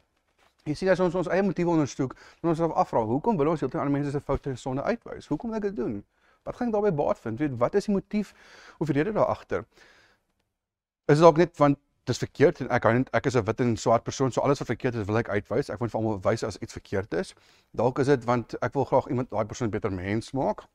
Jy 0.66 0.74
sien 0.74 0.90
as 0.90 1.00
ons 1.00 1.16
ons 1.16 1.28
eie 1.28 1.44
motiewe 1.44 1.72
ondersoek, 1.72 2.16
dan 2.42 2.50
ons 2.50 2.60
afvra, 2.60 3.02
hoekom 3.02 3.38
wil 3.38 3.48
ons 3.48 3.60
heeltemal 3.60 3.86
ander 3.86 4.00
mense 4.00 4.12
se 4.12 4.22
foute 4.22 4.50
en 4.50 4.58
sonde 4.58 4.84
uitwys? 4.84 5.28
Hoekom 5.28 5.50
wil 5.50 5.58
ek 5.58 5.64
dit 5.64 5.76
doen? 5.76 6.04
Wat 6.44 6.56
gaan 6.56 6.68
ek 6.68 6.74
daarbey 6.74 6.94
baat 6.94 7.20
vind? 7.20 7.40
Weet 7.40 7.58
wat 7.58 7.76
is 7.76 7.86
die 7.86 7.94
motief 7.94 8.34
of 8.78 8.88
die 8.88 8.96
rede 8.96 9.12
daar 9.12 9.32
agter? 9.34 9.66
Is 11.06 11.18
dit 11.18 11.26
dalk 11.26 11.38
net 11.38 11.58
want 11.58 11.78
dit 12.10 12.16
is 12.16 12.24
verkeerd 12.24 12.60
en 12.64 12.72
ek 12.74 12.82
kan 12.82 13.06
ek 13.14 13.26
is 13.26 13.36
'n 13.36 13.46
wit 13.46 13.60
en 13.62 13.78
swart 13.78 14.04
persoon, 14.04 14.32
so 14.32 14.42
alles 14.42 14.60
wat 14.60 14.68
verkeerd 14.68 14.96
is 14.96 15.06
wil 15.06 15.18
ek 15.18 15.30
uitwys. 15.30 15.70
Ek 15.70 15.80
wil 15.80 15.90
vir 15.90 16.00
almal 16.00 16.20
wys 16.22 16.44
as 16.44 16.58
iets 16.58 16.74
verkeerd 16.74 17.14
is. 17.14 17.34
Dalk 17.72 18.00
is 18.00 18.08
dit 18.08 18.24
want 18.26 18.56
ek 18.62 18.74
wil 18.74 18.86
graag 18.86 19.08
iemand 19.08 19.30
daai 19.30 19.46
persoon 19.46 19.70
beter 19.70 19.92
mens 19.92 20.32
maak. 20.32 20.66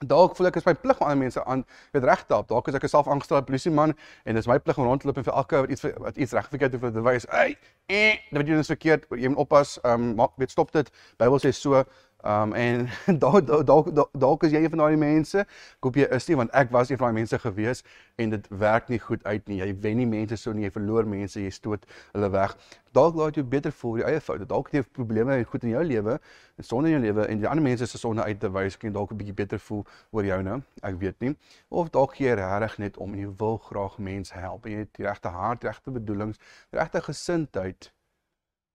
Dalk 0.00 0.36
voel 0.36 0.46
ek 0.46 0.56
is 0.56 0.66
my 0.66 0.74
plig 0.74 1.00
om 1.00 1.06
ander 1.06 1.18
mense 1.18 1.44
aan 1.44 1.64
weet 1.92 2.04
reg 2.04 2.24
te 2.26 2.34
help. 2.34 2.48
Dalk 2.48 2.68
is 2.68 2.74
ek 2.74 2.84
'n 2.84 2.88
selfaangestelde 2.88 3.46
polisieman 3.46 3.94
en 4.24 4.34
dis 4.34 4.46
my 4.46 4.58
plig 4.58 4.78
om 4.78 4.84
rond 4.84 5.00
te 5.00 5.06
loop 5.06 5.16
en 5.16 5.24
vir 5.24 5.34
elke 5.34 5.60
wat 5.60 5.70
iets 5.70 5.82
wat 5.82 6.16
iets 6.16 6.32
reg 6.32 6.48
verkeerd 6.48 6.72
hoef 6.72 6.92
te 6.92 7.02
wys. 7.02 7.26
Ey, 7.26 7.56
eh, 7.86 8.18
dit 8.30 8.38
wat 8.38 8.46
jy 8.46 8.52
doen 8.52 8.58
is 8.58 8.66
verkeerd. 8.66 9.06
Jy 9.10 9.28
moet 9.28 9.38
oppas. 9.38 9.78
Ehm 9.82 10.00
um, 10.00 10.14
maak 10.14 10.32
weet 10.36 10.50
stop 10.50 10.72
dit. 10.72 10.90
Bybel 11.18 11.38
sê 11.38 11.52
so. 11.52 11.84
Um 12.22 12.52
en 12.54 12.88
dalk 13.24 13.46
dalk 13.66 13.88
dalk 14.12 14.44
is 14.46 14.52
jy 14.54 14.62
een 14.62 14.70
van 14.70 14.84
daai 14.84 14.96
mense. 14.96 15.42
Ek 15.42 15.86
hoop 15.86 15.96
jy 15.98 16.06
is 16.14 16.28
nie 16.28 16.36
want 16.38 16.52
ek 16.54 16.70
was 16.70 16.90
een 16.90 16.98
van 17.00 17.10
daai 17.10 17.18
mense 17.22 17.38
gewees 17.42 17.82
en 18.22 18.30
dit 18.30 18.46
werk 18.62 18.88
nie 18.92 19.00
goed 19.02 19.24
uit 19.24 19.48
nie. 19.50 19.58
Jy 19.58 19.72
wen 19.82 19.98
nie 19.98 20.06
mense 20.06 20.38
so 20.38 20.54
nie, 20.54 20.68
jy 20.68 20.70
verloor 20.74 21.08
mense, 21.08 21.40
jy 21.42 21.50
stoot 21.50 21.86
hulle 22.12 22.30
weg. 22.30 22.54
Dalk 22.94 23.18
laat 23.18 23.40
jy 23.40 23.42
beter 23.42 23.74
voel 23.74 23.98
jou 24.02 24.06
eie 24.06 24.20
foute. 24.22 24.46
Dalk 24.46 24.70
het 24.70 24.78
jy 24.78 24.84
probleme 24.94 25.40
goed 25.50 25.66
in 25.66 25.74
jou 25.74 25.82
lewe 25.84 26.18
en 26.60 26.68
sonde 26.68 26.92
in 26.92 26.98
jou 26.98 27.02
lewe 27.08 27.26
en 27.26 27.42
die 27.42 27.48
ander 27.50 27.64
mense 27.64 27.88
se 27.90 27.98
sonde 27.98 28.22
uit 28.22 28.38
te 28.40 28.50
wys, 28.54 28.78
kan 28.78 28.94
dalk 28.94 29.10
'n 29.10 29.18
bietjie 29.18 29.34
beter 29.34 29.58
voel 29.58 29.84
oor 30.12 30.24
jou 30.24 30.42
nou. 30.42 30.62
Ek 30.82 31.00
weet 31.00 31.18
nie. 31.20 31.34
Of 31.70 31.90
dalk 31.90 32.14
gee 32.16 32.28
jy 32.28 32.34
regtig 32.38 32.78
net 32.78 32.96
om 32.96 33.14
en 33.14 33.20
jy 33.20 33.34
wil 33.38 33.58
graag 33.58 33.98
mense 33.98 34.34
help 34.34 34.66
en 34.66 34.72
jy 34.72 34.78
het 34.78 34.94
die 34.94 35.06
regte 35.06 35.28
hart, 35.28 35.64
regte 35.64 35.90
bedoelings, 35.90 36.38
regte 36.70 37.00
gesindheid. 37.00 37.92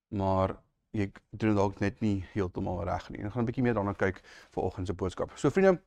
Maar 0.10 0.58
jy 0.98 1.12
doen 1.32 1.52
dit 1.52 1.58
dalk 1.58 1.80
net 1.84 2.02
nie 2.02 2.18
heeltemal 2.34 2.82
reg 2.88 3.10
nie. 3.14 3.24
Ons 3.24 3.34
gaan 3.34 3.44
'n 3.44 3.50
bietjie 3.50 3.64
meer 3.64 3.78
daarna 3.78 3.94
kyk 3.94 4.22
vir 4.54 4.64
oggend 4.64 4.88
se 4.88 4.94
boodskap. 4.94 5.32
So 5.36 5.50
vriende, 5.50 5.80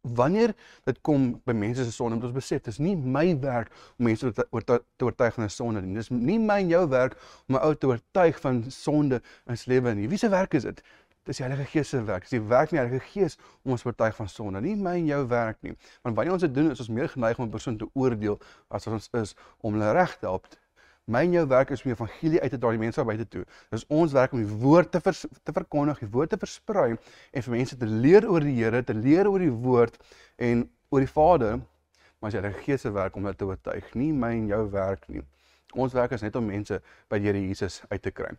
wanneer 0.00 0.54
dit 0.84 1.00
kom 1.00 1.40
by 1.44 1.52
mense 1.52 1.84
se 1.84 1.92
sonde, 1.92 2.16
moet 2.16 2.24
ons 2.30 2.36
besef 2.36 2.62
dis 2.62 2.78
nie 2.78 2.96
my 2.96 3.38
werk 3.40 3.72
om 3.98 4.04
mense 4.08 4.32
te 4.32 4.46
te 4.52 5.04
oortuig 5.04 5.34
van 5.34 5.44
'n 5.44 5.50
sonde 5.50 5.82
nie. 5.82 5.94
Dis 5.94 6.10
nie 6.10 6.38
my 6.38 6.60
en 6.60 6.68
jou 6.68 6.88
werk 6.88 7.16
om 7.48 7.56
'n 7.56 7.62
ou 7.62 7.74
te 7.74 7.86
oortuig 7.86 8.40
van 8.40 8.70
sonde 8.70 9.22
in 9.46 9.56
sy 9.56 9.70
lewe 9.70 9.94
nie. 9.94 10.08
Wie 10.08 10.18
se 10.18 10.28
werk 10.28 10.54
is 10.54 10.62
dit? 10.62 10.82
Dis 11.24 11.36
die 11.36 11.44
Heilige 11.44 11.68
Gees 11.70 11.88
se 11.88 12.04
werk. 12.04 12.22
Dis 12.22 12.30
die 12.30 12.40
werk 12.40 12.68
van 12.68 12.78
die 12.78 12.86
Heilige 12.86 13.06
Gees 13.12 13.36
om 13.62 13.72
ons 13.72 13.84
oortuig 13.84 14.16
van 14.16 14.28
sonde. 14.28 14.60
Nie 14.60 14.76
my 14.76 14.96
en 14.96 15.06
jou 15.06 15.26
werk 15.26 15.56
nie. 15.60 15.76
Want 16.02 16.16
wanneer 16.16 16.32
ons 16.32 16.42
dit 16.42 16.54
doen, 16.54 16.70
is 16.70 16.80
ons 16.80 16.88
meer 16.88 17.08
geneig 17.08 17.38
om 17.38 17.44
'n 17.44 17.50
persoon 17.50 17.76
te 17.76 17.88
oordeel 17.92 18.40
as 18.68 18.86
ons 18.86 19.08
is 19.12 19.34
om 19.60 19.72
hulle 19.72 19.92
reg 19.92 20.16
te 20.18 20.26
help 20.26 20.46
My 21.10 21.24
en 21.26 21.32
jou 21.34 21.42
werk 21.50 21.72
is 21.74 21.80
om 21.82 21.90
die 21.90 21.96
evangelie 21.96 22.38
uit 22.38 22.52
te 22.54 22.58
dra 22.62 22.70
die 22.70 22.78
mense 22.78 23.02
buite 23.02 23.24
toe. 23.26 23.40
Dis 23.74 23.82
ons 23.90 24.12
werk 24.14 24.34
om 24.36 24.42
die 24.44 24.58
woord 24.62 24.92
te 24.94 25.00
vers, 25.02 25.24
te 25.26 25.54
verkondig, 25.56 25.98
die 26.04 26.10
woord 26.14 26.30
te 26.30 26.38
versprei 26.38 26.92
en 26.94 27.44
vir 27.46 27.54
mense 27.56 27.78
te 27.80 27.88
leer 27.90 28.28
oor 28.30 28.44
die 28.46 28.54
Here, 28.54 28.82
te 28.86 28.94
leer 28.94 29.26
oor 29.26 29.42
die 29.42 29.50
woord 29.50 29.96
en 30.38 30.62
oor 30.94 31.02
die 31.02 31.10
Vader. 31.10 31.58
Maar 32.20 32.30
jy 32.30 32.42
het 32.42 32.46
'n 32.52 32.62
gees 32.62 32.82
se 32.86 32.92
werk 32.94 33.16
om 33.16 33.24
dit 33.24 33.38
te 33.38 33.44
oortuig, 33.44 33.94
nie 33.94 34.12
my 34.12 34.30
en 34.36 34.46
jou 34.46 34.70
werk 34.70 35.08
nie. 35.08 35.22
Ons 35.74 35.92
werk 35.92 36.12
is 36.12 36.22
net 36.22 36.36
om 36.36 36.46
mense 36.46 36.80
by 37.08 37.18
die 37.18 37.26
Here 37.26 37.40
Jesus 37.40 37.82
uit 37.90 38.02
te 38.02 38.10
kry. 38.10 38.30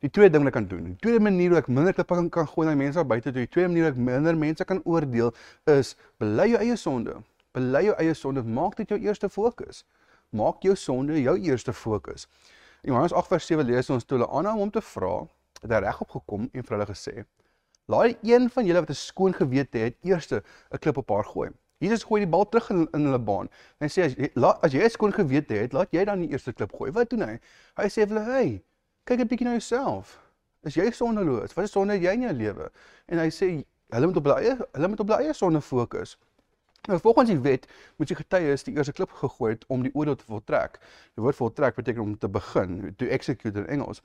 Die 0.00 0.10
tweede 0.10 0.32
ding 0.32 0.44
wat 0.44 0.54
ek 0.54 0.54
kan 0.54 0.68
doen, 0.68 0.84
die 0.84 0.96
tweede 0.96 1.20
manier 1.20 1.48
hoe 1.48 1.58
ek 1.58 1.68
minder 1.68 1.92
klippe 1.92 2.14
kan, 2.14 2.30
kan 2.30 2.46
gooi 2.46 2.66
na 2.66 2.74
mense 2.74 3.04
buite 3.04 3.32
toe, 3.32 3.46
die 3.46 3.48
tweede 3.48 3.68
manier 3.68 3.82
hoe 3.82 3.92
ek 3.92 3.98
minder 3.98 4.36
mense 4.36 4.64
kan 4.64 4.80
oordeel 4.84 5.34
is 5.64 5.96
bely 6.18 6.50
jou 6.50 6.58
eie 6.58 6.76
sonde. 6.76 7.22
Bely 7.52 7.84
jou 7.84 7.94
eie 7.98 8.14
sonde, 8.14 8.42
maak 8.42 8.76
dit 8.76 8.88
jou 8.88 8.98
eerste 8.98 9.28
fokus 9.28 9.84
maak 10.32 10.64
jou 10.64 10.74
sonde 10.76 11.20
jou 11.20 11.36
eerste 11.38 11.72
fokus. 11.72 12.26
Johannes 12.82 13.12
8 13.12 13.28
vers 13.28 13.46
7 13.46 13.66
lees 13.66 13.90
ons 13.90 14.04
toe 14.04 14.18
hulle 14.18 14.30
aanhou 14.32 14.58
om 14.64 14.70
te 14.70 14.80
vra, 14.82 15.14
het 15.62 15.70
hy 15.70 15.80
regop 15.84 16.16
gekom 16.16 16.48
en 16.50 16.64
vir 16.66 16.76
hulle 16.76 16.88
gesê: 16.88 17.24
"Laai 17.86 18.16
een 18.22 18.48
van 18.50 18.66
julle 18.66 18.80
wat 18.80 18.90
'n 18.90 18.94
skoon 18.94 19.34
gewete 19.34 19.78
het, 19.78 19.96
eerste 20.02 20.42
'n 20.72 20.78
klip 20.78 20.96
op 20.96 21.10
haar 21.10 21.24
gooi." 21.24 21.50
Jesus 21.78 22.04
gooi 22.06 22.20
die 22.22 22.30
bal 22.30 22.48
terug 22.48 22.70
in, 22.70 22.88
in 22.94 23.04
hulle 23.04 23.18
baan. 23.18 23.48
Hy 23.82 23.88
sê 23.90 24.04
as 24.06 24.14
jy 24.14 24.30
as 24.36 24.72
jy 24.72 24.82
'n 24.84 24.90
skoon 24.90 25.12
gewete 25.12 25.54
het, 25.54 25.72
laat 25.72 25.90
jy 25.90 26.04
dan 26.04 26.20
die 26.20 26.30
eerste 26.30 26.52
klip 26.52 26.72
gooi. 26.72 26.90
Wat 26.92 27.10
doen 27.10 27.22
hy? 27.26 27.38
Hy 27.76 27.88
sê 27.88 28.06
vir 28.06 28.18
hulle: 28.18 28.24
"Hey, 28.32 28.62
kyk 29.04 29.20
'n 29.20 29.28
bietjie 29.28 29.44
na 29.44 29.52
jouself. 29.58 30.18
Is 30.62 30.74
jy 30.74 30.90
sondeloos? 30.90 31.54
Wat 31.54 31.64
is 31.64 31.72
sonde 31.72 31.98
jy 31.98 32.12
in 32.12 32.22
jou 32.22 32.32
lewe?" 32.32 32.70
En 33.08 33.18
hy 33.18 33.28
sê 33.30 33.64
hulle 33.90 34.06
moet 34.06 34.16
op 34.16 34.24
hulle 34.24 34.40
eie 34.40 34.56
hulle 34.72 34.88
moet 34.88 35.00
op 35.00 35.08
hulle 35.08 35.22
eie 35.22 35.32
sonde 35.32 35.60
fokus. 35.60 36.16
Nou 36.88 37.00
volgens 37.00 37.28
die 37.28 37.38
wet 37.38 37.66
moet 37.96 38.10
jy 38.10 38.16
getuies 38.18 38.64
die 38.66 38.72
eerste 38.74 38.92
klip 38.92 39.12
gegooi 39.14 39.52
het 39.52 39.60
om 39.70 39.84
die 39.86 39.92
oordeel 39.94 40.16
te 40.18 40.24
voltrek. 40.26 40.80
Die 41.14 41.22
woord 41.22 41.36
voltrek 41.38 41.76
beteken 41.78 42.02
om 42.02 42.16
te 42.18 42.28
begin, 42.28 42.94
to 42.98 43.06
execute 43.06 43.58
in 43.58 43.68
Engels. 43.70 44.00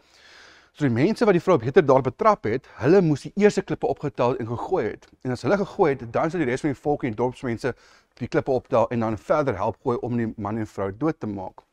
So 0.78 0.86
die 0.86 0.94
mense 0.94 1.26
wat 1.26 1.34
die 1.34 1.42
vrou 1.42 1.58
beter 1.58 1.82
daar 1.82 2.06
betrap 2.06 2.46
het, 2.46 2.70
hulle 2.78 3.02
moes 3.02 3.26
die 3.26 3.32
eerste 3.42 3.64
klippe 3.66 3.90
opgetel 3.90 4.38
en 4.38 4.52
gegooi 4.52 4.84
het. 4.92 5.10
En 5.26 5.34
as 5.34 5.42
hulle 5.42 5.58
gegooi 5.58 5.90
het, 5.96 6.06
dan 6.14 6.30
sou 6.30 6.44
die 6.44 6.50
res 6.52 6.62
van 6.62 6.76
die 6.76 6.80
volk 6.84 7.08
en 7.10 7.18
dorpsmense 7.18 7.74
die 8.22 8.30
klippe 8.30 8.54
optel 8.54 8.86
en 8.94 9.08
dan 9.08 9.18
verder 9.18 9.58
help 9.58 9.82
gooi 9.82 9.98
om 10.06 10.22
die 10.22 10.30
man 10.38 10.62
en 10.62 10.70
vrou 10.70 10.92
dood 10.94 11.18
te 11.18 11.34
maak. 11.34 11.66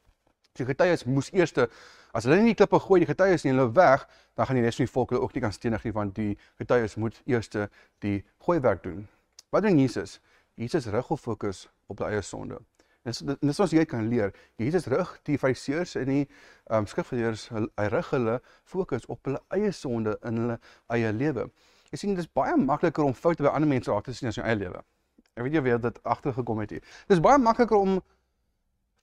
So 0.56 0.64
die 0.64 0.72
getuies 0.72 1.04
moes 1.04 1.28
eers 1.36 1.52
as 2.14 2.24
hulle 2.24 2.40
nie 2.40 2.54
die 2.54 2.60
klippe 2.62 2.80
gooi, 2.80 3.02
die 3.04 3.12
getuies 3.12 3.44
nie 3.44 3.52
hulle 3.52 3.68
weg, 3.76 4.08
dan 4.38 4.48
gaan 4.48 4.56
die 4.56 4.64
res 4.64 4.80
van 4.80 4.88
die 4.88 4.96
volk 4.96 5.12
hulle 5.12 5.20
ook 5.26 5.36
nie 5.36 5.44
kan 5.44 5.52
stenig 5.52 5.84
nie 5.84 5.92
want 5.92 6.16
die 6.16 6.32
getuies 6.62 6.96
moet 6.96 7.20
eers 7.28 7.52
die 8.00 8.22
gooi 8.46 8.62
werk 8.64 8.86
doen. 8.86 9.04
Wat 9.52 9.68
doen 9.68 9.76
Jesus? 9.78 10.22
Jesus 10.60 10.86
rig 10.86 11.08
hul 11.10 11.18
fokus 11.18 11.66
op 11.86 11.98
hulle 11.98 12.14
eie 12.14 12.22
sonde. 12.22 12.60
En 13.04 13.12
dis 13.12 13.36
dis 13.40 13.60
ons 13.60 13.72
jy 13.74 13.84
kan 13.84 14.06
leer. 14.08 14.32
Jesus 14.56 14.86
rig 14.88 15.10
die 15.28 15.36
fariseërs 15.38 15.96
en 16.00 16.08
die 16.08 16.22
ehm 16.24 16.78
um, 16.78 16.86
skrifgeleerdes 16.88 17.50
hy 17.52 17.88
rig 17.92 18.10
hulle 18.14 18.38
fokus 18.64 19.04
op 19.12 19.20
hulle 19.28 19.42
eie 19.56 19.72
sonde 19.72 20.16
in 20.24 20.40
hulle 20.40 20.58
eie 20.96 21.12
lewe. 21.12 21.48
Jy 21.92 22.00
sien 22.00 22.16
dis 22.16 22.30
baie 22.40 22.56
makliker 22.56 23.04
om 23.04 23.14
foute 23.14 23.44
by 23.44 23.52
ander 23.52 23.68
mense 23.68 23.90
raak 23.92 24.06
te 24.08 24.14
sien 24.16 24.30
as 24.30 24.38
jou 24.38 24.46
eie 24.46 24.56
lewe. 24.58 24.80
Ek 25.34 25.44
weet 25.44 25.58
jy 25.58 25.64
weet 25.66 25.84
dit 25.84 26.00
agtergekom 26.02 26.62
het 26.62 26.76
hier. 26.76 26.82
Dis 27.10 27.20
baie 27.22 27.38
makliker 27.38 27.76
om 27.76 27.98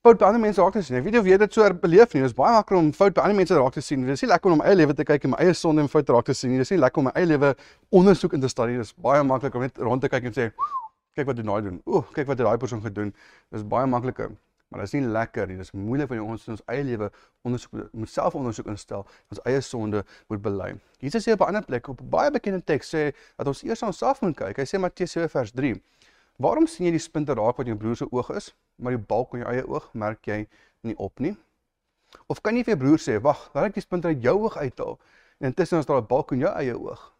fout 0.02 0.18
by 0.18 0.26
ander 0.26 0.42
mense 0.42 0.58
raak 0.58 0.74
te 0.74 0.82
sien. 0.82 0.98
Ek 0.98 1.06
weet 1.06 1.20
jy 1.20 1.22
weet 1.28 1.44
dit 1.44 1.54
so 1.54 1.68
beleef 1.84 2.16
nie. 2.16 2.24
Dis 2.26 2.34
baie 2.34 2.56
makliker 2.56 2.80
om 2.80 2.90
fout 2.96 3.14
by 3.14 3.22
ander 3.22 3.38
mense 3.38 3.54
raak 3.54 3.76
te 3.76 3.84
sien. 3.84 4.02
Dis 4.08 4.24
nie 4.24 4.32
lekker 4.32 4.56
om 4.56 4.62
my 4.64 4.70
eie 4.72 4.80
lewe 4.80 4.96
te 4.98 5.06
kyk 5.06 5.28
en 5.28 5.36
my 5.36 5.42
eie 5.44 5.54
sonde 5.54 5.84
en 5.84 5.92
foute 5.92 6.16
raak 6.16 6.26
te 6.26 6.34
sien 6.34 6.50
nie. 6.50 6.58
Dis 6.64 6.74
nie 6.74 6.80
lekker 6.82 7.04
om 7.04 7.10
my 7.12 7.14
eie 7.20 7.28
lewe 7.28 7.52
ondersoek 8.00 8.34
in 8.34 8.42
te 8.42 8.50
stel 8.50 8.72
nie. 8.72 8.80
Dis 8.82 8.96
baie 8.96 9.22
makliker 9.28 9.60
om 9.60 9.68
net 9.68 9.78
rond 9.78 10.02
te 10.02 10.10
kyk 10.10 10.32
en 10.32 10.40
sê 10.40 10.48
kyk 11.16 11.26
wat 11.26 11.36
doen 11.36 11.50
daai 11.52 11.62
doen. 11.62 11.82
Ooh, 11.84 12.04
kyk 12.12 12.26
wat 12.26 12.38
het 12.38 12.46
daai 12.46 12.58
persoon 12.58 12.82
gedoen. 12.82 13.14
Dis 13.50 13.66
baie 13.68 13.86
makliker. 13.86 14.32
Maar 14.72 14.80
dit 14.80 14.92
is 14.92 15.00
nie 15.00 15.08
lekker 15.12 15.46
nie. 15.46 15.58
Dit 15.60 15.66
is 15.66 15.74
moeilik 15.76 16.08
vir 16.08 16.22
ons 16.24 16.46
in 16.48 16.54
ons 16.54 16.62
eie 16.72 16.84
lewe 16.88 17.10
ondersoek 17.44 17.90
moet 17.92 18.08
self 18.08 18.36
ondersoek 18.38 18.70
instel. 18.72 19.04
Ons 19.28 19.42
eie 19.44 19.60
sonde 19.60 20.00
moet 20.32 20.40
bely. 20.42 20.70
Jesus 21.04 21.26
sê 21.26 21.34
op 21.36 21.44
'n 21.44 21.52
ander 21.52 21.64
plek 21.64 21.88
op 21.88 22.00
'n 22.00 22.08
baie 22.08 22.30
bekende 22.30 22.64
teks 22.64 22.94
sê 22.94 23.12
dat 23.36 23.46
ons 23.46 23.62
eers 23.62 23.82
aan 23.82 23.92
onsself 23.92 24.22
moet 24.22 24.36
kyk. 24.36 24.56
Hy 24.56 24.64
sê 24.64 24.80
Matteus 24.80 25.12
7 25.12 25.28
vers 25.28 25.52
3. 25.52 25.82
Waarom 26.38 26.66
sien 26.66 26.86
jy 26.86 26.92
die 26.92 26.98
spinte 26.98 27.34
raak 27.34 27.56
wat 27.56 27.66
jou 27.66 27.76
broer 27.76 27.96
se 27.96 28.06
oog 28.10 28.30
is, 28.30 28.54
maar 28.76 28.92
die 28.92 29.04
balk 29.06 29.34
in 29.34 29.40
jou 29.40 29.48
eie 29.52 29.68
oog 29.68 29.90
merk 29.92 30.26
jy 30.26 30.48
nie 30.80 30.96
op 30.96 31.20
nie? 31.20 31.36
Of 32.26 32.40
kan 32.40 32.56
jy 32.56 32.64
vir 32.64 32.76
jou 32.76 32.84
broer 32.84 32.98
sê, 32.98 33.20
"Wag, 33.20 33.50
laat 33.54 33.64
ek 33.64 33.74
die 33.74 33.80
spinte 33.80 34.08
uit 34.08 34.22
jou 34.22 34.40
oog 34.40 34.56
uithaal." 34.56 34.98
En 35.38 35.46
intussen 35.46 35.78
is 35.78 35.86
daar 35.86 36.00
'n 36.00 36.06
balk 36.06 36.32
in 36.32 36.38
jou 36.38 36.52
eie 36.56 36.78
oog. 36.78 37.12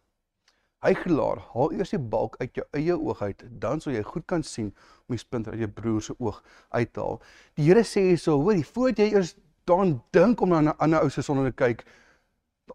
Hygelaar, 0.83 1.39
haal 1.53 1.71
eers 1.71 1.93
die 1.93 1.99
balk 1.99 2.35
uit 2.41 2.57
jou 2.59 2.65
eie 2.75 2.95
oog 2.97 3.21
uit, 3.21 3.43
dan 3.61 3.79
sal 3.79 3.93
jy 3.95 4.03
goed 4.03 4.25
kan 4.27 4.43
sien 4.43 4.73
om 5.07 5.15
die 5.15 5.21
spint 5.21 5.47
uit 5.47 5.59
jou 5.61 5.69
broer 5.71 6.01
se 6.01 6.15
oog 6.19 6.41
uit 6.75 6.93
te 6.93 6.99
haal. 6.99 7.21
Die 7.55 7.69
Here 7.69 7.85
sê 7.87 8.09
hierso, 8.09 8.35
hoorie, 8.41 8.65
voordat 8.67 8.99
jy 9.05 9.13
eers 9.13 9.35
daaraan 9.69 10.01
dink 10.11 10.41
om 10.41 10.49
na 10.49 10.59
'n 10.61 10.75
ander 10.77 11.01
ou 11.01 11.09
se 11.09 11.21
sonde 11.21 11.45
te 11.51 11.55
kyk, 11.55 11.85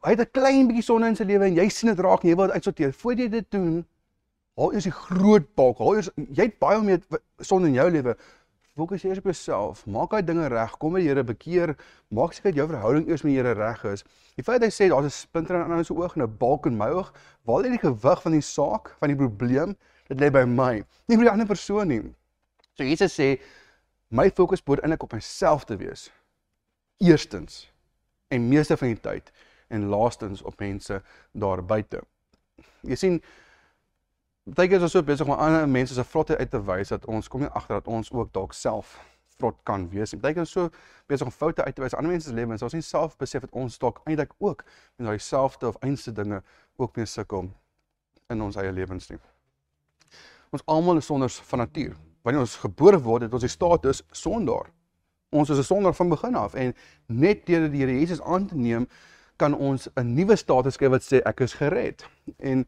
hy 0.02 0.10
het 0.10 0.20
'n 0.20 0.32
klein 0.32 0.66
bietjie 0.68 0.84
sonde 0.84 1.06
in 1.06 1.16
sy 1.16 1.24
lewe 1.24 1.44
en 1.44 1.54
jy 1.54 1.68
sien 1.68 1.94
dit 1.94 2.04
raak 2.04 2.24
en 2.24 2.30
jy 2.30 2.36
wil 2.36 2.46
dit 2.46 2.54
uitsorteer. 2.54 2.92
Voordat 2.92 3.24
jy 3.24 3.28
dit 3.28 3.50
doen, 3.50 3.86
haal 4.56 4.72
eers 4.72 4.84
die 4.84 4.92
groot 4.92 5.54
balk. 5.54 5.78
Haal 5.78 5.94
eers 5.94 6.10
jy 6.16 6.48
het 6.48 6.58
baie 6.58 6.80
meer 6.82 7.00
sonde 7.40 7.68
in 7.68 7.74
jou 7.74 7.90
lewe. 7.90 8.16
Fokus 8.78 9.02
eers 9.02 9.18
op 9.18 9.24
jouself. 9.24 9.80
Maak 9.90 10.12
daai 10.14 10.22
dinge 10.22 10.46
reg. 10.52 10.76
Kom 10.78 10.94
by 10.94 11.00
die 11.02 11.08
Here, 11.10 11.24
bekeer. 11.26 11.72
Maak 12.14 12.36
seker 12.36 12.52
dat 12.52 12.60
jou 12.60 12.66
verhouding 12.70 13.08
eers 13.10 13.24
met 13.26 13.32
die 13.32 13.38
Here 13.40 13.54
reg 13.58 13.80
is. 13.90 14.04
Die 14.38 14.44
feit 14.46 14.62
hy 14.62 14.68
sê 14.70 14.86
daar's 14.92 15.08
'n 15.08 15.10
splinter 15.16 15.56
in 15.56 15.64
'n 15.64 15.72
ander 15.72 15.84
se 15.84 15.94
oog 15.94 16.14
en 16.14 16.22
'n 16.22 16.36
balk 16.38 16.66
in 16.66 16.76
my 16.78 16.86
oog, 16.94 17.10
waar 17.42 17.62
lê 17.62 17.70
die 17.74 17.82
gewig 17.82 18.22
van 18.22 18.32
die 18.32 18.40
saak, 18.40 18.94
van 19.00 19.08
die 19.08 19.16
probleem? 19.16 19.74
Dit 20.06 20.20
lê 20.20 20.30
by 20.30 20.44
my, 20.44 20.84
nie 21.08 21.16
by 21.16 21.24
die 21.24 21.30
ander 21.30 21.46
persoon 21.46 21.88
nie. 21.88 22.02
So 22.76 22.84
Jesus 22.84 23.18
sê 23.18 23.40
my 24.10 24.30
fokus 24.30 24.62
moet 24.64 24.80
eintlik 24.80 25.02
op 25.02 25.12
myself 25.12 25.64
te 25.64 25.76
wees. 25.76 26.10
Eerstens 27.00 27.72
en 28.28 28.48
meeste 28.48 28.76
van 28.76 28.88
die 28.88 29.00
tyd 29.00 29.32
en 29.68 29.88
laastens 29.88 30.42
op 30.42 30.60
mense 30.60 31.02
daar 31.32 31.64
buite. 31.64 32.00
Jy 32.82 32.94
sien 32.94 33.22
baie 34.54 34.68
keer 34.68 34.78
is 34.78 34.86
ons 34.86 34.94
so 34.96 35.04
besig 35.04 35.26
om 35.26 35.36
ander 35.36 35.68
mense 35.68 35.94
se 35.94 36.04
vlotte 36.04 36.36
uit 36.38 36.50
te 36.50 36.60
wys 36.64 36.92
dat 36.94 37.06
ons 37.06 37.28
kom 37.28 37.44
nie 37.44 37.50
agter 37.58 37.78
dat 37.80 37.88
ons 37.92 38.10
ook 38.12 38.32
dalk 38.32 38.54
self 38.56 38.96
vrot 39.38 39.56
kan 39.68 39.86
wees. 39.92 40.14
Baie 40.18 40.34
keer 40.34 40.46
is 40.46 40.54
so 40.54 40.70
besig 41.10 41.28
om 41.28 41.34
foute 41.34 41.64
uit 41.64 41.74
te 41.74 41.82
wys 41.84 41.94
ander 41.94 42.12
mense 42.12 42.28
se 42.30 42.34
lewens. 42.34 42.64
Ons 42.66 42.76
nie 42.76 42.84
self 42.84 43.16
besef 43.20 43.44
dat 43.46 43.52
ons 43.52 43.78
dalk 43.78 44.00
eintlik 44.06 44.34
ook 44.38 44.64
met 44.96 45.08
daai 45.10 45.18
selfde 45.22 45.68
of 45.68 45.78
einste 45.84 46.12
dinge 46.12 46.42
ook 46.76 46.96
mee 46.96 47.06
sukkel 47.06 47.50
in 48.32 48.42
ons 48.44 48.58
eie 48.60 48.72
lewens 48.72 49.08
nie. 49.12 49.20
Ons 50.54 50.64
almal 50.66 51.00
is 51.00 51.06
sonders 51.06 51.38
van 51.50 51.64
natuur. 51.64 51.94
Wanneer 52.24 52.44
ons 52.44 52.56
gebore 52.62 52.98
word, 53.04 53.26
het 53.26 53.36
ons 53.36 53.44
die 53.44 53.52
status 53.52 54.02
sondaar. 54.16 54.72
Ons 55.30 55.50
is 55.50 55.58
'n 55.58 55.68
sondaar 55.70 55.94
van 55.94 56.08
begin 56.08 56.34
af 56.34 56.54
en 56.54 56.74
net 57.06 57.46
deur 57.46 57.68
die 57.70 57.80
Here 57.80 57.92
Jesus 57.92 58.20
aan 58.20 58.46
te 58.46 58.56
neem, 58.56 58.88
kan 59.36 59.54
ons 59.54 59.88
'n 59.94 60.14
nuwe 60.14 60.36
status 60.36 60.76
kry 60.76 60.88
wat 60.88 61.02
sê 61.02 61.20
ek 61.24 61.40
is 61.40 61.54
gered. 61.54 62.04
En 62.38 62.66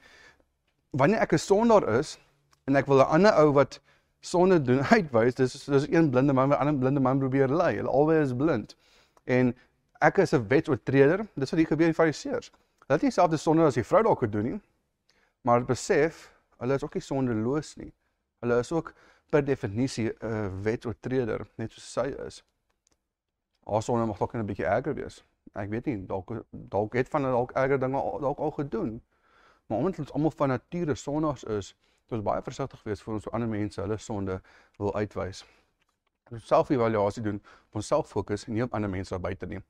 wanneer 0.91 1.21
ek 1.21 1.33
'n 1.33 1.39
sondaar 1.39 1.89
is 1.99 2.19
en 2.65 2.77
ek 2.77 2.87
wil 2.87 2.99
'n 2.99 3.11
ander 3.17 3.35
ou 3.39 3.53
wat 3.53 3.81
sonde 4.21 4.63
doen 4.63 4.83
uitwys, 4.97 5.35
dis 5.35 5.65
dis 5.65 5.89
een 5.89 6.11
blinde 6.11 6.33
man 6.33 6.49
wat 6.49 6.59
'n 6.59 6.61
ander 6.61 6.79
blinde 6.79 7.01
man 7.01 7.19
probeer 7.19 7.49
lei. 7.49 7.77
Hulle 7.77 7.89
albei 7.89 8.21
is 8.23 8.35
blind. 8.35 8.77
En 9.25 9.57
ek 10.01 10.19
is 10.19 10.33
'n 10.33 10.47
wetsoortreder. 10.49 11.27
Dis 11.35 11.51
wat 11.51 11.59
hier 11.59 11.67
gebeur 11.67 11.87
in 11.87 11.93
die 11.93 12.03
Fariseërs. 12.03 12.51
Hulle 12.51 12.99
het 12.99 13.03
nie 13.03 13.11
selfde 13.11 13.37
sonde 13.37 13.63
as 13.63 13.75
die 13.75 13.85
vrou 13.85 14.03
dalk 14.03 14.19
gedoen 14.19 14.43
nie. 14.43 14.61
Maar 15.43 15.55
hulle 15.55 15.67
besef 15.67 16.35
hulle 16.59 16.75
is 16.75 16.85
ook 16.85 16.95
nie 16.95 17.03
sondeloos 17.03 17.77
nie. 17.77 17.93
Hulle 18.41 18.59
is 18.59 18.73
ook 18.73 18.95
per 19.31 19.45
definisie 19.45 20.13
'n 20.21 20.63
wetsoortreder, 20.63 21.47
net 21.57 21.73
soos 21.73 21.93
sy 21.93 22.15
is. 22.27 22.45
Haar 23.65 23.83
sonde 23.83 24.07
mag 24.07 24.19
dalk 24.19 24.35
'n 24.35 24.47
bietjie 24.47 24.67
erger 24.67 24.95
wees. 24.95 25.25
Ek 25.55 25.69
weet 25.69 25.87
nie, 25.87 26.07
dalk 26.07 26.45
dalk 26.51 26.93
het 26.95 27.09
van 27.09 27.23
dalk 27.23 27.51
erger 27.53 27.79
dinge 27.79 28.21
dalk 28.21 28.39
al 28.39 28.51
gedoen. 28.51 29.03
Maar 29.71 29.79
omdat 29.79 29.99
ons 29.99 30.13
almal 30.13 30.31
van 30.31 30.49
nature 30.49 30.95
sondaars 30.95 31.45
is, 31.45 31.75
moet 32.09 32.19
ons 32.19 32.27
baie 32.27 32.43
versigtig 32.43 32.83
wees 32.83 33.03
voor 33.03 33.15
ons 33.15 33.23
so 33.23 33.31
ander 33.31 33.49
mense 33.49 33.81
hulle 33.81 33.99
sonde 34.03 34.41
wil 34.83 34.95
uitwys. 34.95 35.45
Ons 36.31 36.47
self-evaluasie 36.47 37.23
doen, 37.23 37.39
op 37.69 37.79
onsself 37.79 38.11
fokus 38.11 38.49
en 38.49 38.57
nie 38.57 38.65
op 38.67 38.75
ander 38.75 38.91
mense 38.91 39.15
daar 39.15 39.23
buite 39.23 39.47
nie. 39.47 39.61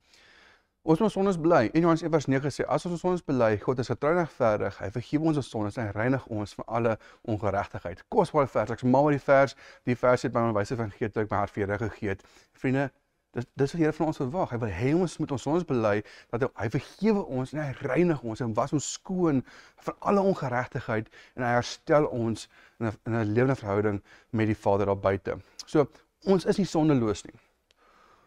Ons 0.81 0.99
moet 1.03 1.13
sondes 1.13 1.37
bely. 1.37 1.69
En 1.73 1.83
Johannes 1.85 2.01
1:9 2.01 2.49
sê 2.55 2.65
as 2.65 2.85
ons 2.85 2.95
ons 2.95 3.03
sondes 3.05 3.21
bely, 3.25 3.51
God 3.61 3.79
is 3.79 3.91
getrou 3.93 4.11
en 4.15 4.17
regverdig. 4.23 4.79
Hy 4.81 4.89
vergewe 4.95 5.27
ons 5.29 5.37
ons 5.37 5.49
sondes 5.49 5.77
en 5.77 5.91
reinig 5.91 6.25
ons 6.27 6.53
van 6.53 6.65
alle 6.65 6.97
ongeregtigheid. 7.21 8.01
Kosbare 8.07 8.47
vers. 8.47 8.71
Ek 8.71 8.81
maak 8.83 9.03
maar 9.03 9.11
die 9.11 9.21
vers, 9.21 9.55
die 9.85 9.95
vers 9.95 10.25
het 10.25 10.33
by 10.33 10.47
my 10.47 10.55
wyse 10.57 10.75
van 10.75 10.89
geet 10.97 11.17
ek 11.17 11.29
my 11.29 11.43
hart 11.43 11.53
vir 11.53 11.67
Here 11.67 11.77
gegee 11.77 12.09
het. 12.09 12.25
Vriende, 12.57 12.89
Dis 13.31 13.45
dis 13.55 13.71
wat 13.71 13.79
Here 13.79 13.93
van 13.95 14.09
ons 14.11 14.19
verwag. 14.19 14.49
Hy 14.51 14.57
wil 14.59 14.71
hê 14.75 14.89
ons 14.95 15.13
moet 15.21 15.31
ons 15.31 15.45
sondes 15.45 15.67
bely 15.67 15.93
dat 16.33 16.43
hy, 16.43 16.49
hy 16.59 16.67
vergewe 16.73 17.21
ons 17.31 17.53
en 17.53 17.61
hy 17.63 17.69
reinig 17.79 18.23
ons 18.27 18.41
en 18.43 18.55
was 18.57 18.73
ons 18.75 18.89
skoon 18.97 19.39
van 19.85 19.95
alle 20.11 20.25
ongeregtigheid 20.33 21.07
en 21.37 21.45
hy 21.47 21.53
herstel 21.55 22.09
ons 22.11 22.49
in 22.81 22.89
'n 22.89 22.97
in 23.07 23.15
'n 23.15 23.31
lewende 23.33 23.55
verhouding 23.55 24.01
met 24.31 24.51
die 24.51 24.57
Vader 24.65 24.91
daar 24.91 24.99
buite. 24.99 25.37
So 25.65 25.87
ons 26.25 26.45
is 26.45 26.57
nie 26.57 26.67
sondeloos 26.67 27.23
nie. 27.23 27.37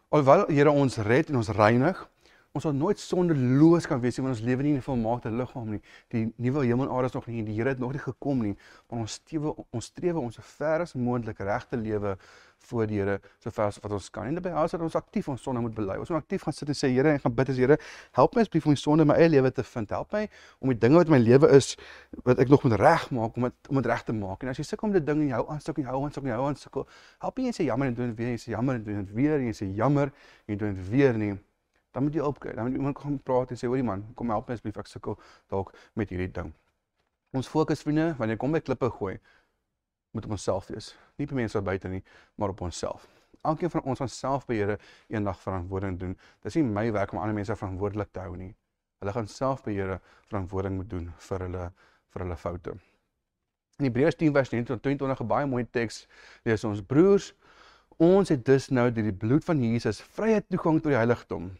Alhoewel 0.08 0.46
Here 0.48 0.70
ons 0.70 0.96
red 0.96 1.28
en 1.28 1.36
ons 1.36 1.48
reinig, 1.48 2.08
Ons 2.54 2.62
sal 2.68 2.74
nooit 2.78 3.00
sondeloos 3.02 3.88
kan 3.90 3.98
wees 3.98 4.14
nie 4.14 4.22
want 4.22 4.36
ons 4.36 4.44
lewe 4.46 4.62
nie 4.62 4.72
in 4.76 4.76
'n 4.78 4.86
volmaakte 4.86 5.30
liggaam 5.30 5.70
nie. 5.74 5.80
Die 6.14 6.20
nuwe 6.38 6.62
hemel 6.62 6.86
en 6.86 6.92
aarde 6.94 7.08
is 7.08 7.14
nog 7.14 7.26
nie, 7.26 7.42
die 7.42 7.54
Here 7.54 7.68
het 7.70 7.80
nog 7.80 7.90
nie 7.92 7.98
gekom 7.98 8.42
nie. 8.42 8.54
Maar 8.88 9.00
ons 9.00 9.12
strewe 9.12 9.54
ons 9.72 9.84
strewe 9.84 10.20
om 10.20 10.30
so 10.30 10.40
ver 10.40 10.80
as 10.80 10.94
moontlik 10.94 11.38
reg 11.38 11.66
te 11.66 11.76
lewe 11.76 12.16
voor 12.68 12.86
die 12.86 13.00
Here 13.00 13.20
so 13.40 13.50
ver 13.50 13.64
as 13.64 13.80
wat 13.82 13.90
ons 13.90 14.08
kan. 14.08 14.26
En 14.26 14.34
daarbey 14.34 14.64
is 14.64 14.74
ons 14.74 14.94
aktief 14.94 15.28
ons 15.28 15.42
sonde 15.42 15.60
moet 15.60 15.74
bely. 15.74 15.96
Ons 15.98 16.10
moet 16.10 16.18
aktief 16.18 16.42
gaan 16.42 16.52
sit 16.52 16.68
en 16.68 16.74
sê 16.74 16.92
Here, 16.94 17.14
ek 17.14 17.22
gaan 17.22 17.34
bid 17.34 17.48
as 17.48 17.56
Here, 17.56 17.78
help 18.12 18.36
my 18.36 18.42
asseblief 18.42 18.66
om 18.66 18.72
die 18.72 18.80
sonde 18.80 19.02
in 19.02 19.08
my 19.08 19.16
eie 19.16 19.28
lewe 19.28 19.50
te 19.50 19.64
vind. 19.64 19.90
Help 19.90 20.12
my 20.12 20.28
om 20.60 20.68
die 20.68 20.78
dinge 20.78 20.94
wat 20.94 21.08
my 21.08 21.18
lewe 21.18 21.48
is 21.56 21.76
wat 22.22 22.38
ek 22.38 22.48
nog 22.48 22.62
moet 22.62 22.78
regmaak 22.78 23.34
om 23.34 23.42
dit 23.42 23.68
om 23.68 23.82
dit 23.82 23.86
reg 23.86 24.04
te 24.04 24.12
maak. 24.12 24.42
En 24.42 24.48
as 24.50 24.58
jy 24.58 24.64
sukkel 24.64 24.86
om 24.86 24.94
dit 24.94 25.04
ding 25.04 25.22
in 25.22 25.34
jou 25.34 25.42
aanstuk 25.48 25.78
en 25.78 25.90
jou 25.90 26.04
aanstuk 26.04 26.22
en 26.22 26.30
jou 26.30 26.46
aanstuk, 26.46 26.86
help 27.18 27.36
jy 27.36 27.50
sê 27.50 27.66
jammer 27.66 27.88
en 27.88 27.94
doen 27.94 28.14
dit 28.14 28.16
weer, 28.16 28.30
jy 28.30 28.38
sê 28.38 28.54
jammer 28.54 28.76
en 28.76 28.84
doen 28.84 29.02
dit 29.02 29.12
weer, 29.12 29.40
jy 29.40 29.52
sê 29.52 29.66
jammer 29.74 30.12
en 30.46 30.56
doen 30.56 30.74
dit 30.74 30.88
weer 30.94 31.18
nie 31.18 31.34
dan 31.94 32.02
moet 32.02 32.14
jy 32.14 32.20
opkyk. 32.26 32.56
Dan 32.56 32.64
moet 32.64 32.74
iemand 32.74 32.98
kom 32.98 33.18
praat 33.22 33.50
en 33.50 33.56
sê, 33.56 33.66
"Hoorie 33.66 33.82
man, 33.82 34.04
kom 34.14 34.28
help 34.28 34.48
my 34.48 34.54
asseblief, 34.54 34.76
ek 34.76 34.86
sukkel 34.86 35.18
dalk 35.48 35.74
met 35.94 36.08
hierdie 36.08 36.30
ding." 36.30 36.52
Ons 37.30 37.48
fokus 37.48 37.82
vriende, 37.82 38.14
wanneer 38.18 38.36
kom 38.36 38.52
by 38.52 38.60
klippe 38.60 38.90
gooi, 38.90 39.18
moet 40.10 40.24
op 40.24 40.30
onsself 40.30 40.66
wees. 40.66 40.96
Nie 41.16 41.26
by 41.26 41.34
mense 41.34 41.62
buite 41.62 41.88
nie, 41.88 42.02
maar 42.34 42.48
op 42.48 42.60
onsself. 42.60 43.06
Elkeen 43.42 43.70
van 43.70 43.82
ons 43.82 43.98
gaan 43.98 44.08
self 44.08 44.46
by 44.46 44.54
Here 44.54 44.78
eendag 45.08 45.40
verantwoording 45.40 45.98
doen. 45.98 46.18
Dis 46.42 46.54
nie 46.54 46.62
my 46.62 46.92
werk 46.92 47.12
om 47.12 47.18
ander 47.18 47.34
mense 47.34 47.56
verantwoordelik 47.56 48.12
te 48.12 48.20
hou 48.20 48.36
nie. 48.36 48.54
Hulle 48.98 49.12
gaan 49.12 49.26
self 49.26 49.62
by 49.62 49.72
Here 49.72 50.00
verantwoording 50.26 50.76
moet 50.76 50.90
doen 50.90 51.12
vir 51.16 51.38
hulle 51.38 51.72
vir 52.08 52.22
hulle 52.22 52.36
foute. 52.36 52.76
In 53.78 53.84
Hebreërs 53.84 54.16
10 54.16 54.32
vers 54.32 54.48
22 54.48 55.20
'n 55.20 55.26
baie 55.26 55.46
mooi 55.46 55.64
teks 55.70 56.06
lees 56.44 56.64
ons 56.64 56.82
broers, 56.82 57.34
ons 57.98 58.28
het 58.28 58.44
dus 58.44 58.68
nou 58.70 58.90
deur 58.90 59.04
die 59.04 59.12
bloed 59.12 59.44
van 59.44 59.62
Jesus 59.62 60.00
vrye 60.00 60.40
toegang 60.48 60.80
tot 60.82 60.92
die 60.92 60.96
heiligdom 60.96 61.50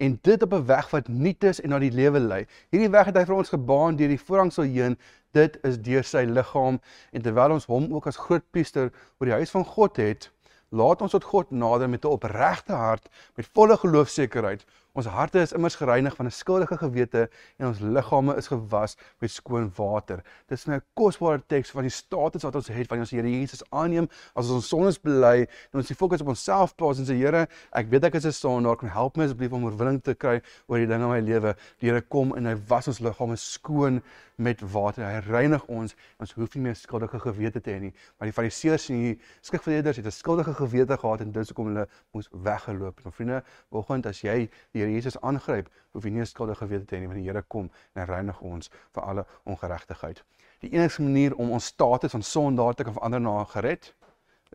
en 0.00 0.18
dit 0.22 0.42
op 0.42 0.52
'n 0.52 0.66
weg 0.66 0.90
wat 0.90 1.08
nuut 1.08 1.44
is 1.44 1.60
en 1.60 1.68
na 1.68 1.78
die 1.78 1.92
lewe 1.92 2.20
lei. 2.20 2.46
Hierdie 2.70 2.90
weg 2.90 3.06
het 3.06 3.16
hy 3.16 3.24
vir 3.24 3.34
ons 3.34 3.48
gebaan 3.48 3.96
deur 3.96 4.08
die 4.08 4.20
voorhangsel 4.20 4.62
heen. 4.62 4.98
Dit 5.32 5.58
is 5.62 5.78
deur 5.78 6.04
sy 6.04 6.24
liggaam 6.24 6.80
en 7.12 7.22
terwyl 7.22 7.52
ons 7.52 7.66
hom 7.66 7.92
ook 7.94 8.06
as 8.06 8.16
groot 8.16 8.44
priester 8.50 8.92
oor 9.18 9.26
die 9.26 9.38
huis 9.38 9.50
van 9.50 9.64
God 9.64 9.96
het, 9.96 10.30
laat 10.68 11.02
ons 11.02 11.10
tot 11.10 11.24
God 11.24 11.50
nader 11.50 11.88
met 11.88 12.04
'n 12.04 12.08
opregte 12.16 12.72
hart 12.72 13.08
met 13.36 13.48
volle 13.52 13.76
geloofsekerheid 13.76 14.64
Ons 14.92 15.06
harte 15.06 15.38
is 15.38 15.52
immers 15.54 15.76
gereinig 15.78 16.16
van 16.16 16.26
'n 16.26 16.30
skuldige 16.30 16.76
gewete 16.76 17.30
en 17.56 17.66
ons 17.66 17.78
liggame 17.78 18.36
is 18.36 18.46
gewas 18.46 18.96
met 19.18 19.30
skoon 19.30 19.72
water. 19.76 20.22
Dit 20.46 20.58
is 20.58 20.66
'n 20.66 20.82
kosbare 20.94 21.42
teks 21.46 21.70
van 21.70 21.82
die 21.82 21.90
status 21.90 22.42
wat 22.42 22.54
ons 22.54 22.68
het 22.68 22.88
wanneer 22.88 23.06
ons 23.06 23.10
die 23.10 23.20
Here 23.20 23.38
Jesus 23.38 23.62
aanneem 23.70 24.08
as 24.34 24.46
ons 24.46 24.54
ons 24.54 24.68
sondes 24.68 25.00
bely 25.00 25.46
en 25.72 25.78
ons 25.78 25.92
fokus 25.92 26.20
op 26.20 26.28
onsself 26.28 26.74
plaas 26.74 26.98
en 26.98 27.06
sê 27.06 27.14
Here, 27.14 27.46
ek 27.72 27.90
weet 27.90 28.04
ek 28.04 28.14
is 28.14 28.26
'n 28.26 28.32
sondaar, 28.32 28.76
kom 28.76 28.88
help 28.88 29.16
my 29.16 29.24
asseblief 29.24 29.52
om 29.52 29.64
oorwinning 29.64 30.02
te 30.02 30.14
kry 30.14 30.42
oor 30.66 30.78
die 30.78 30.86
dinge 30.86 31.04
in 31.04 31.10
my 31.10 31.20
lewe. 31.20 31.54
Die 31.78 31.88
Here 31.88 32.00
kom 32.00 32.34
en 32.36 32.46
hy 32.46 32.56
was 32.66 32.88
ons 32.88 32.98
liggame 33.00 33.36
skoon 33.36 34.02
met 34.40 34.60
water. 34.72 35.04
Hy 35.04 35.20
reinig 35.28 35.64
ons. 35.68 35.94
Ons 36.20 36.32
hoef 36.32 36.54
nie 36.56 36.64
meer 36.68 36.76
skuldige 36.78 37.20
gewete 37.20 37.60
te 37.60 37.74
hê 37.74 37.80
nie. 37.80 37.92
Maar 38.18 38.30
die 38.30 38.36
Fariseërs 38.36 38.88
en 38.92 39.02
die 39.04 39.14
skrifgeleerders 39.44 40.00
het 40.00 40.06
'n 40.06 40.16
skuldige 40.16 40.54
gewete 40.54 40.96
gehad 40.96 41.20
en 41.20 41.32
dit 41.32 41.42
is 41.42 41.48
hoekom 41.48 41.66
hulle 41.66 41.88
moes 42.12 42.28
weggeloop. 42.32 43.00
En 43.04 43.12
vriende, 43.12 43.42
vanoggend 43.70 44.06
as 44.06 44.20
jy 44.20 44.48
die 44.72 44.79
Here 44.80 44.92
Jesus 44.92 45.18
aangryp, 45.20 45.68
hoef 45.92 46.04
jy 46.04 46.10
nie 46.14 46.26
skuldige 46.26 46.64
gewete 46.64 46.86
te 46.86 46.96
hê 46.96 47.00
nie, 47.02 47.08
want 47.10 47.20
die 47.20 47.26
Here 47.28 47.42
kom 47.42 47.70
en 47.94 48.06
reinig 48.08 48.40
ons 48.40 48.70
vir 48.94 49.02
alle 49.02 49.26
ongeregtigheid. 49.44 50.22
Die 50.60 50.72
enigste 50.72 51.02
manier 51.02 51.36
om 51.36 51.52
ons 51.56 51.70
status 51.72 52.12
van 52.16 52.22
sondaar 52.22 52.74
te 52.74 52.84
kan 52.84 52.96
verander 52.96 53.20
na 53.20 53.44
gered 53.52 53.92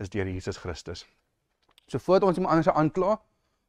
is 0.02 0.10
deur 0.10 0.28
Jesus 0.30 0.58
Christus. 0.58 1.06
So 1.88 2.00
voordat 2.00 2.30
ons 2.30 2.38
iemand 2.38 2.52
anders 2.56 2.76
aankla, 2.76 3.16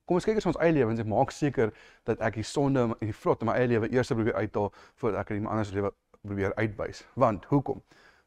kom 0.05 0.19
ons 0.19 0.25
kyk 0.25 0.39
eens 0.39 0.49
ons 0.49 0.59
eie 0.63 0.73
lewens 0.73 1.01
en 1.03 1.09
maak 1.11 1.33
seker 1.35 1.73
dat 2.09 2.21
ek 2.25 2.39
die 2.41 2.47
sonde 2.47 2.85
en 2.87 2.95
die 3.01 3.17
vrot 3.17 3.43
in 3.43 3.51
my 3.51 3.57
eie 3.59 3.71
lewe 3.73 3.89
eers 3.93 4.13
probeer 4.13 4.37
uithaal 4.37 4.73
voordat 5.01 5.21
ek 5.23 5.33
in 5.33 5.43
iemand 5.43 5.57
anders 5.57 5.73
lewe 5.77 5.93
probeer 6.27 6.55
uitwys. 6.57 7.05
Want 7.15 7.49
hoekom? 7.53 7.83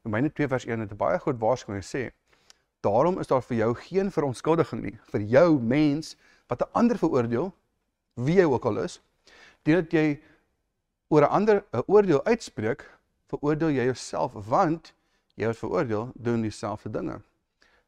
Romeine 0.07 0.31
2 0.31 0.47
vers 0.47 0.65
1 0.65 0.85
het 0.85 0.91
'n 0.91 0.97
baie 0.97 1.19
groot 1.19 1.39
waarskuwing 1.39 1.83
sê: 1.83 2.09
"Daarom 2.81 3.19
is 3.19 3.27
daar 3.27 3.41
vir 3.41 3.57
jou 3.57 3.73
geen 3.75 4.11
verontskuldiging 4.11 4.81
nie 4.81 4.97
vir 5.11 5.21
jou 5.21 5.59
mens 5.61 6.15
wat 6.47 6.61
'n 6.61 6.71
ander 6.71 6.97
veroordeel 6.97 7.53
wie 8.25 8.39
jy 8.39 8.47
ook 8.49 8.65
al 8.65 8.83
is, 8.83 8.99
deurdat 9.67 9.93
jy 9.93 10.19
oor 11.09 11.25
'n 11.25 11.33
ander 11.39 11.63
'n 11.73 11.83
oordeel 11.87 12.23
uitspreek, 12.25 12.85
veroordeel 13.29 13.69
jy 13.69 13.85
jouself 13.89 14.33
want 14.47 14.93
jy 15.35 15.45
word 15.45 15.57
veroordeel 15.57 16.11
doen 16.15 16.41
dieselfde 16.41 16.89
dinge. 16.89 17.21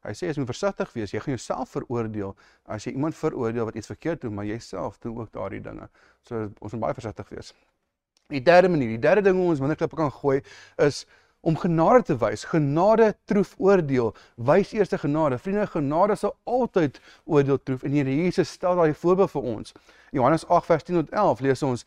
Hy 0.02 0.12
sê 0.18 0.28
as 0.28 0.36
jy 0.36 0.44
versigtig 0.44 0.92
wees, 0.92 1.12
jy 1.14 1.20
gaan 1.22 1.36
jouself 1.36 1.70
veroordeel 1.76 2.36
as 2.66 2.86
jy 2.86 2.92
iemand 2.92 3.14
veroordeel 3.14 3.64
wat 3.68 3.76
iets 3.78 3.86
verkeerd 3.86 4.20
doen, 4.20 4.34
maar 4.34 4.44
jy 4.44 4.58
self 4.58 4.98
doen 4.98 5.18
ook 5.18 5.32
daardie 5.32 5.60
dinge. 5.62 5.88
So 6.26 6.48
ons 6.58 6.72
moet 6.72 6.80
baie 6.80 6.94
versigtig 6.94 7.28
wees. 7.28 7.52
Die 8.32 8.42
derde 8.42 8.68
manier, 8.68 8.88
die 8.88 8.98
derde 8.98 9.22
ding 9.22 9.36
hoe 9.38 9.50
ons 9.52 9.60
minder 9.60 9.76
klippe 9.76 9.96
kan 9.96 10.10
gooi 10.10 10.40
is 10.76 11.04
om 11.42 11.58
genade 11.58 12.02
te 12.06 12.16
wys. 12.16 12.44
Genade 12.44 13.12
troef 13.24 13.54
oordeel. 13.58 14.12
Wys 14.34 14.72
eers 14.72 14.94
genade. 15.02 15.38
Vriende, 15.42 15.66
genade 15.66 16.16
sal 16.16 16.36
altyd 16.44 17.00
oordeel 17.24 17.58
troef 17.62 17.82
en 17.82 17.92
Here 17.92 18.14
Jesus 18.14 18.48
stel 18.48 18.78
daai 18.78 18.94
voorbeeld 18.94 19.30
vir 19.30 19.48
ons. 19.54 19.74
Johannes 20.14 20.46
8 20.46 20.66
vers 20.66 20.82
10 20.86 21.00
tot 21.00 21.10
11 21.10 21.40
lees 21.40 21.62
ons 21.66 21.86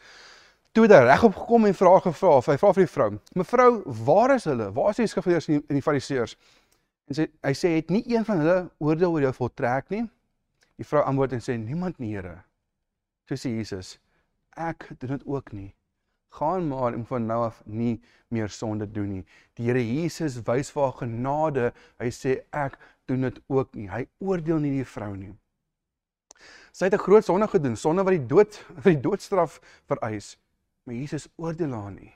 toe 0.76 0.88
hy 0.92 1.02
regop 1.06 1.38
gekom 1.38 1.66
en 1.70 1.78
vra 1.78 1.94
gevra. 2.04 2.34
Hy 2.50 2.58
vra 2.60 2.74
vir 2.76 2.84
die 2.84 2.92
vrou: 2.92 3.10
"Mevrou, 3.36 3.72
waar 4.06 4.36
is 4.36 4.48
hulle? 4.50 4.72
Waar 4.76 4.90
is 4.90 4.98
die 4.98 5.08
skrifgeleerdes 5.08 5.48
en 5.48 5.80
die 5.80 5.86
fariseërs?" 5.86 6.36
En 7.08 7.16
sy 7.16 7.28
hy 7.44 7.54
sê 7.54 7.76
het 7.78 7.90
nie 7.90 8.04
een 8.12 8.26
van 8.26 8.42
hulle 8.44 8.58
oordeel 8.80 9.14
oor 9.14 9.22
jou 9.22 9.34
voltrek 9.40 9.90
nie. 9.90 10.04
Die 10.76 10.88
vrou 10.88 11.04
antwoord 11.04 11.34
en 11.34 11.40
sê: 11.40 11.56
"Niemand 11.58 12.00
nie, 12.00 12.16
Here." 12.16 12.44
So 13.30 13.36
sê 13.36 13.56
Jesus: 13.56 14.00
"Ek 14.58 14.90
doen 15.00 15.18
dit 15.18 15.26
ook 15.26 15.54
nie." 15.54 15.75
Gaan 16.38 16.68
maar 16.68 16.94
en 16.94 17.06
van 17.06 17.26
nou 17.26 17.44
af 17.46 17.62
nie 17.66 18.02
meer 18.34 18.50
sonde 18.50 18.88
doen 18.92 19.10
nie. 19.10 19.24
Die 19.56 19.68
Here 19.68 19.82
Jesus 19.82 20.38
wys 20.48 20.72
vir 20.74 20.84
haar 20.84 20.98
genade. 21.00 21.72
Hy 22.02 22.10
sê 22.12 22.36
ek 22.52 22.78
doen 23.10 23.28
dit 23.28 23.42
ook 23.48 23.76
nie. 23.76 23.88
Hy 23.90 24.06
oordeel 24.20 24.62
nie 24.64 24.74
die 24.80 24.88
vrou 24.88 25.14
nie. 25.16 25.34
Sy 26.76 26.90
het 26.90 26.94
'n 26.94 27.06
groot 27.06 27.24
sonde 27.24 27.48
gedoen, 27.48 27.78
sonde 27.78 28.04
wat 28.04 28.18
die 28.18 28.28
dood 28.28 28.56
vir 28.84 28.92
die 28.94 29.02
doodstraf 29.02 29.62
vereis. 29.88 30.36
Maar 30.84 30.96
Jesus 30.96 31.30
oordeel 31.36 31.72
haar 31.72 31.92
nie. 31.92 32.14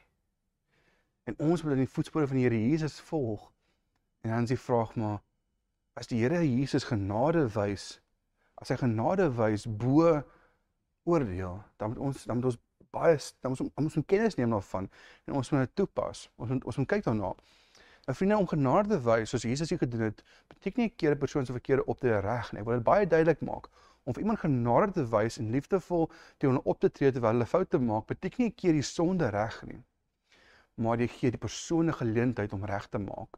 En 1.23 1.35
ons 1.37 1.63
moet 1.63 1.73
in 1.73 1.85
die 1.85 1.93
voetspore 1.95 2.27
van 2.27 2.37
die 2.37 2.43
Here 2.43 2.69
Jesus 2.69 2.99
volg. 2.99 3.51
En 4.21 4.29
dan 4.29 4.43
is 4.43 4.49
die 4.49 4.59
vraag 4.59 4.95
maar 4.95 5.21
as 5.93 6.07
die 6.07 6.21
Here 6.21 6.41
Jesus 6.43 6.83
genade 6.83 7.47
wys, 7.55 7.99
as 8.55 8.69
hy 8.69 8.75
genade 8.75 9.29
wys 9.37 9.65
bo 9.67 10.23
oordeel, 11.03 11.63
dan 11.77 11.93
moet 11.93 11.97
ons 11.97 12.25
dan 12.25 12.39
moet 12.39 12.51
ons 12.51 12.59
baie 12.91 13.17
dan 13.41 13.51
ons 13.51 13.61
ons 13.75 13.95
moet 13.95 14.05
kennis 14.05 14.35
neem 14.35 14.49
daarvan 14.49 14.89
en 15.25 15.33
ons 15.33 15.51
moet 15.51 15.65
dit 15.65 15.75
toepas. 15.75 16.29
Ons 16.37 16.49
moet 16.49 16.65
ons 16.65 16.77
moet 16.81 16.87
kyk 16.87 17.03
daarna. 17.03 17.33
'n 18.09 18.15
Vriende 18.17 18.37
om 18.37 18.47
genade 18.47 18.97
wys 19.05 19.29
soos 19.29 19.43
Jesus 19.45 19.69
dit 19.69 19.79
gedoen 19.79 20.07
het, 20.07 20.23
beteken 20.47 20.81
nie 20.81 20.89
'n 20.89 20.95
keer 20.95 21.11
'n 21.15 21.17
persoon 21.23 21.45
se 21.45 21.53
verkeerde 21.53 21.85
optrede 21.85 22.19
reg 22.19 22.51
nie. 22.51 22.61
Ek 22.61 22.65
wil 22.65 22.75
dit 22.75 22.83
baie 22.83 23.07
duidelik 23.07 23.41
maak. 23.41 23.69
Om 24.03 24.13
vir 24.13 24.21
iemand 24.21 24.39
genade 24.39 24.91
te 24.91 25.05
wys 25.09 25.37
en 25.37 25.51
liefdevol 25.51 26.09
teenoor 26.37 26.57
hulle 26.57 26.71
op 26.71 26.79
te 26.79 26.89
tree 26.91 27.11
terwyl 27.11 27.31
hulle 27.31 27.45
foute 27.45 27.79
maak, 27.79 28.07
beteken 28.07 28.43
nie 28.43 28.49
'n 28.49 28.55
keer 28.55 28.73
die 28.73 28.81
sonde 28.81 29.29
reg 29.29 29.63
nie. 29.63 29.83
Maar 30.75 30.97
jy 30.97 31.07
gee 31.07 31.31
die 31.31 31.45
persoon 31.45 31.89
'n 31.89 31.99
geleentheid 32.01 32.53
om 32.53 32.65
reg 32.65 32.87
te 32.87 32.97
maak. 32.97 33.37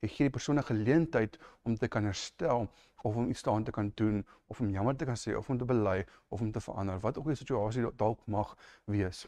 Jy 0.00 0.08
gee 0.08 0.26
die 0.28 0.34
persoon 0.36 0.58
'n 0.58 0.70
geleentheid 0.70 1.38
om 1.62 1.76
te 1.76 1.88
kan 1.88 2.04
herstel 2.04 2.68
of 3.02 3.16
om 3.16 3.28
iets 3.28 3.42
daaraan 3.42 3.64
te 3.64 3.70
kan 3.70 3.92
doen 3.94 4.26
of 4.46 4.60
om 4.60 4.70
jammer 4.70 4.96
te 4.96 5.04
kan 5.04 5.16
sê 5.16 5.36
of 5.36 5.48
om 5.48 5.58
te 5.58 5.64
bely 5.64 6.04
of 6.28 6.40
om 6.40 6.52
te 6.52 6.60
verander 6.60 7.00
wat 7.00 7.18
ook 7.18 7.26
die 7.26 7.34
situasie 7.34 7.86
dalk 7.96 8.26
mag 8.26 8.56
wees. 8.84 9.26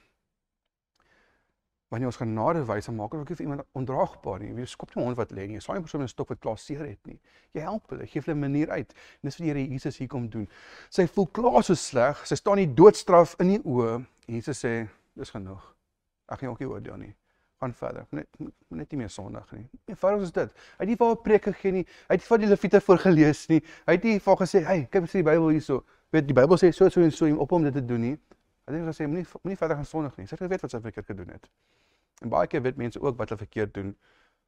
Wanneer 1.88 2.08
ons 2.08 2.18
genade 2.18 2.64
wys, 2.66 2.86
dan 2.86 2.96
maak 2.96 3.10
dit 3.10 3.20
ook 3.20 3.28
nie 3.28 3.36
vir 3.36 3.44
iemand 3.44 3.62
ondraagbaar 3.72 4.40
nie. 4.42 4.48
Jy 4.58 4.64
skop 4.66 4.94
nie 4.94 5.04
hond 5.04 5.16
wat 5.16 5.30
lê 5.30 5.44
nie. 5.46 5.54
Jy 5.54 5.60
saai 5.60 5.76
'n 5.78 5.82
persoon 5.82 6.00
in 6.00 6.06
'n 6.06 6.08
stok 6.08 6.28
wat 6.28 6.40
klaar 6.40 6.58
seer 6.58 6.86
het 6.86 7.06
nie. 7.06 7.20
Jy 7.54 7.60
help 7.60 7.90
hulle, 7.90 8.06
gee 8.06 8.22
hulle 8.22 8.34
'n 8.34 8.40
manier 8.40 8.70
uit. 8.70 8.92
En 8.92 9.22
dis 9.22 9.38
wat 9.38 9.46
die 9.46 9.52
Here 9.52 9.68
Jesus 9.68 9.98
hier 9.98 10.08
kom 10.08 10.28
doen. 10.28 10.48
Sy 10.90 11.06
voel 11.06 11.26
klaar 11.26 11.62
so 11.62 11.74
sleg. 11.74 12.26
Sy 12.26 12.34
staan 12.34 12.56
die 12.56 12.74
doodstraf 12.74 13.36
in 13.38 13.48
die 13.48 13.62
oë. 13.62 14.04
Jesus 14.26 14.64
sê, 14.64 14.88
dis 15.14 15.30
genoeg. 15.30 15.74
Ek 16.28 16.38
gaan 16.38 16.48
jou 16.48 16.50
ook 16.50 16.60
nie 16.60 16.68
oordeel 16.68 16.96
nie 16.96 17.14
gaan 17.58 17.74
verder. 17.74 18.06
Net 18.10 18.26
net 18.68 18.90
nie 18.90 18.98
meer 19.00 19.10
Sondag 19.10 19.50
nie. 19.56 19.64
Eenvoudig 19.84 20.26
is 20.26 20.32
dit. 20.32 20.52
Hy 20.76 20.84
het 20.84 20.88
nie 20.88 20.96
vir 20.96 21.10
'n 21.10 21.22
preek 21.22 21.42
gegee 21.42 21.72
nie. 21.72 21.84
Hy 22.08 22.14
het 22.14 22.20
nie 22.20 22.28
vir 22.28 22.38
die 22.38 22.46
Lewiete 22.46 22.80
voorgeles 22.80 23.46
nie. 23.48 23.62
Hy 23.86 23.92
het 23.92 24.04
nie 24.04 24.18
vir 24.20 24.36
gesê, 24.36 24.64
"Hey, 24.64 24.86
kyk 24.90 25.00
wat 25.00 25.10
sê 25.10 25.22
die 25.22 25.30
Bybel 25.30 25.48
hierso." 25.48 25.84
Weet 26.10 26.26
die 26.26 26.34
Bybel 26.34 26.56
sê 26.56 26.72
so 26.72 26.88
so 26.88 27.00
en 27.00 27.10
so 27.10 27.26
op 27.36 27.52
om 27.52 27.62
dit 27.62 27.72
te 27.72 27.84
doen 27.84 28.00
nie. 28.00 28.18
Hy 28.66 28.74
het 28.74 28.96
gesê 28.96 29.06
moenie 29.06 29.26
moenie 29.42 29.56
verder 29.56 29.76
gaan 29.76 29.84
Sondag 29.84 30.16
nie. 30.16 30.26
Sy 30.26 30.34
het 30.34 30.40
geweet 30.40 30.60
wat 30.60 30.70
sy 30.70 30.80
verkeerd 30.80 31.06
gedoen 31.06 31.28
het. 31.28 31.48
En 32.22 32.28
baie 32.28 32.46
keer 32.46 32.62
weet 32.62 32.76
mense 32.76 33.00
ook 33.00 33.16
wat 33.16 33.28
hulle 33.28 33.38
verkeerd 33.38 33.74
doen. 33.74 33.96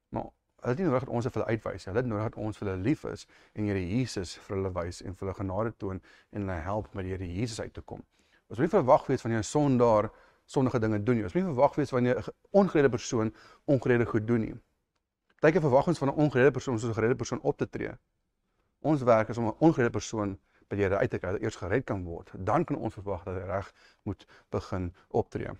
Maar 0.08 0.30
hulle 0.60 0.74
het 0.74 0.78
nie 0.78 0.86
nodig 0.86 1.04
dat 1.04 1.14
ons 1.14 1.26
vir 1.26 1.32
hulle 1.32 1.46
uitwys 1.46 1.84
nie. 1.86 1.92
Hulle 1.92 2.02
het 2.02 2.10
nodig 2.10 2.24
dat 2.24 2.38
ons 2.44 2.58
vir 2.58 2.68
hulle 2.68 2.82
lief 2.82 3.04
is 3.04 3.26
en 3.54 3.64
Here 3.64 3.82
Jesus 3.88 4.36
vir 4.46 4.56
hulle 4.56 4.72
wys 4.72 5.02
en 5.02 5.14
vir 5.14 5.26
hulle 5.26 5.34
genade 5.34 5.74
toon 5.76 6.00
en 6.30 6.40
hulle 6.40 6.60
help 6.64 6.94
met 6.94 7.04
die 7.04 7.12
Here 7.14 7.28
Jesus 7.28 7.60
uit 7.60 7.74
te 7.74 7.80
kom. 7.80 8.02
Ons 8.48 8.58
moet 8.58 8.66
nie 8.66 8.74
verwag 8.78 9.06
wees 9.06 9.20
van 9.20 9.36
jou 9.36 9.42
sondaar 9.44 10.10
sondige 10.48 10.78
dinge 10.80 11.02
doen 11.02 11.18
nie. 11.18 11.24
Ons 11.28 11.34
moet 11.36 11.44
verwag 11.50 11.74
wees 11.76 11.90
wanneer 11.92 12.18
'n 12.18 12.32
ongeredde 12.50 12.88
persoon 12.88 13.34
ongeredde 13.64 14.06
goed 14.06 14.26
doen 14.26 14.40
nie. 14.40 14.54
Partyke 15.40 15.60
verwag 15.60 15.86
ons 15.86 15.98
van 15.98 16.08
'n 16.08 16.14
ongeredde 16.24 16.50
persoon 16.50 16.78
soos 16.78 16.90
'n 16.90 16.94
geredde 16.94 17.16
persoon 17.16 17.40
op 17.40 17.56
te 17.56 17.68
tree. 17.68 17.92
Ons 18.80 19.02
werk 19.02 19.28
is 19.28 19.38
om 19.38 19.46
'n 19.46 19.56
ongeredde 19.58 19.90
persoon 19.90 20.38
by 20.68 20.76
die 20.76 20.84
Here 20.84 20.96
uit 20.96 21.10
te 21.10 21.18
kry 21.18 21.36
eers 21.40 21.56
gered 21.56 21.84
kan 21.84 22.04
word. 22.04 22.30
Dan 22.34 22.64
kan 22.64 22.76
ons 22.76 22.94
verwag 22.94 23.24
dat 23.24 23.34
hy 23.34 23.46
reg 23.46 23.72
moet 24.02 24.26
begin 24.48 24.94
optree. 25.08 25.50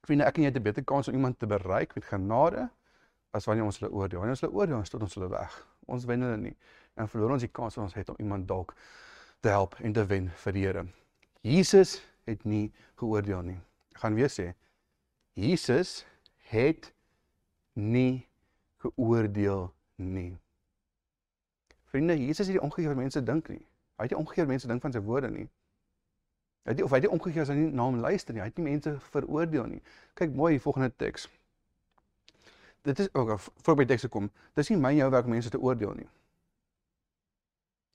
Vriende, 0.00 0.24
ek 0.24 0.36
en 0.36 0.42
jy 0.42 0.48
het 0.48 0.56
'n 0.56 0.62
beter 0.62 0.84
kans 0.84 1.08
om 1.08 1.14
iemand 1.14 1.38
te 1.38 1.46
bereik 1.46 1.94
met 1.94 2.04
genade 2.04 2.70
as 3.30 3.44
wanneer 3.44 3.64
ons 3.64 3.78
hulle 3.78 3.92
oordeel. 3.92 4.18
Wanneer 4.18 4.36
ons 4.36 4.40
hulle 4.40 4.52
oordeel, 4.52 4.82
dan 4.90 5.00
ons 5.00 5.14
hulle 5.14 5.28
weg. 5.28 5.66
Ons 5.86 6.04
wen 6.04 6.20
hulle 6.20 6.36
nie. 6.36 6.56
En 6.94 7.08
verloor 7.08 7.30
ons 7.30 7.40
die 7.40 7.50
kans 7.50 7.74
wat 7.74 7.84
ons 7.84 7.94
het 7.94 8.08
om 8.08 8.16
iemand 8.18 8.48
dalk 8.48 8.74
te 9.40 9.48
help 9.48 9.74
en 9.80 9.92
te 9.92 10.06
wen 10.06 10.30
vir 10.30 10.52
die 10.52 10.66
Here. 10.66 10.86
Jesus 11.40 12.02
het 12.24 12.44
nie 12.44 12.72
geoordeel 12.94 13.42
nie 13.42 13.60
gaan 14.00 14.14
weer 14.14 14.30
sê 14.32 14.52
Jesus 15.32 16.04
het 16.52 16.92
nie 17.72 18.28
geoordeel 18.82 19.74
nie. 19.96 20.36
Vriende, 21.84 22.16
Jesus 22.26 22.46
het 22.46 22.56
nie 22.56 22.62
omgegee 22.62 22.88
wat 22.88 22.96
mense 22.96 23.22
dink 23.22 23.48
nie. 23.48 23.60
Hy 23.96 24.06
het 24.06 24.10
nie 24.10 24.18
omgegee 24.18 24.44
wat 24.44 24.52
mense 24.52 24.68
dink 24.68 24.82
van 24.84 24.92
sy 24.92 25.00
woorde 25.04 25.30
nie. 25.30 25.46
Hy 26.62 26.72
het 26.72 26.80
nie 26.80 26.84
of 26.84 26.90
hy 26.90 27.00
het 27.00 27.06
nie 27.08 27.14
omgegee 27.16 27.42
as 27.42 27.52
hy 27.52 27.58
nie 27.58 27.68
na 27.72 27.86
hom 27.88 28.00
luister 28.00 28.34
nie. 28.34 28.42
Hy 28.42 28.48
het 28.50 28.58
nie 28.60 28.68
mense 28.70 28.94
veroordeel 29.12 29.68
nie. 29.74 29.82
Kyk 30.18 30.34
mooi 30.36 30.54
die 30.56 30.62
volgende 30.62 30.92
teks. 30.96 31.28
Dit 32.82 32.98
is 32.98 33.12
ook 33.14 33.36
voor 33.40 33.78
by 33.78 33.86
teks 33.86 34.08
kom. 34.10 34.30
Dis 34.58 34.72
nie 34.72 34.80
my 34.80 34.92
jou 34.96 35.08
werk 35.10 35.28
om 35.28 35.36
mense 35.36 35.50
te 35.50 35.60
oordeel 35.60 35.94
nie. 36.00 36.08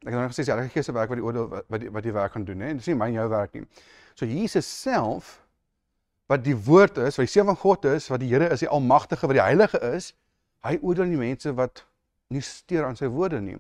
Ek 0.06 0.14
het 0.14 0.20
nou 0.20 0.28
gesê 0.30 0.46
die 0.46 0.70
Gees 0.72 0.86
se 0.86 0.94
werk 0.94 1.10
wat 1.10 1.20
die 1.20 1.26
oordeel 1.26 1.50
wat 1.50 1.82
die, 1.82 1.90
wat 1.92 2.06
die 2.06 2.14
werk 2.14 2.32
gaan 2.32 2.46
doen, 2.46 2.62
hè. 2.62 2.74
Dis 2.78 2.88
nie 2.88 2.96
my 2.96 3.10
jou 3.12 3.26
werk 3.34 3.56
nie. 3.58 3.66
So 4.16 4.26
Jesus 4.30 4.68
self 4.70 5.47
wat 6.28 6.44
die 6.44 6.56
woord 6.56 6.98
is, 6.98 7.18
wat 7.18 7.28
die 7.28 7.32
seun 7.32 7.48
van 7.48 7.60
God 7.60 7.86
is, 7.86 8.08
wat 8.12 8.20
die 8.20 8.30
Here 8.32 8.50
is, 8.52 8.64
die 8.64 8.70
almagtige, 8.70 9.28
wat 9.28 9.38
die 9.38 9.44
heilige 9.44 9.80
is, 9.94 10.12
hy 10.68 10.76
oordeel 10.82 11.08
nie 11.12 11.20
mense 11.22 11.54
wat 11.56 11.86
nie 12.34 12.44
steur 12.44 12.88
aan 12.88 12.98
sy 13.00 13.08
woorde 13.12 13.40
nie. 13.42 13.56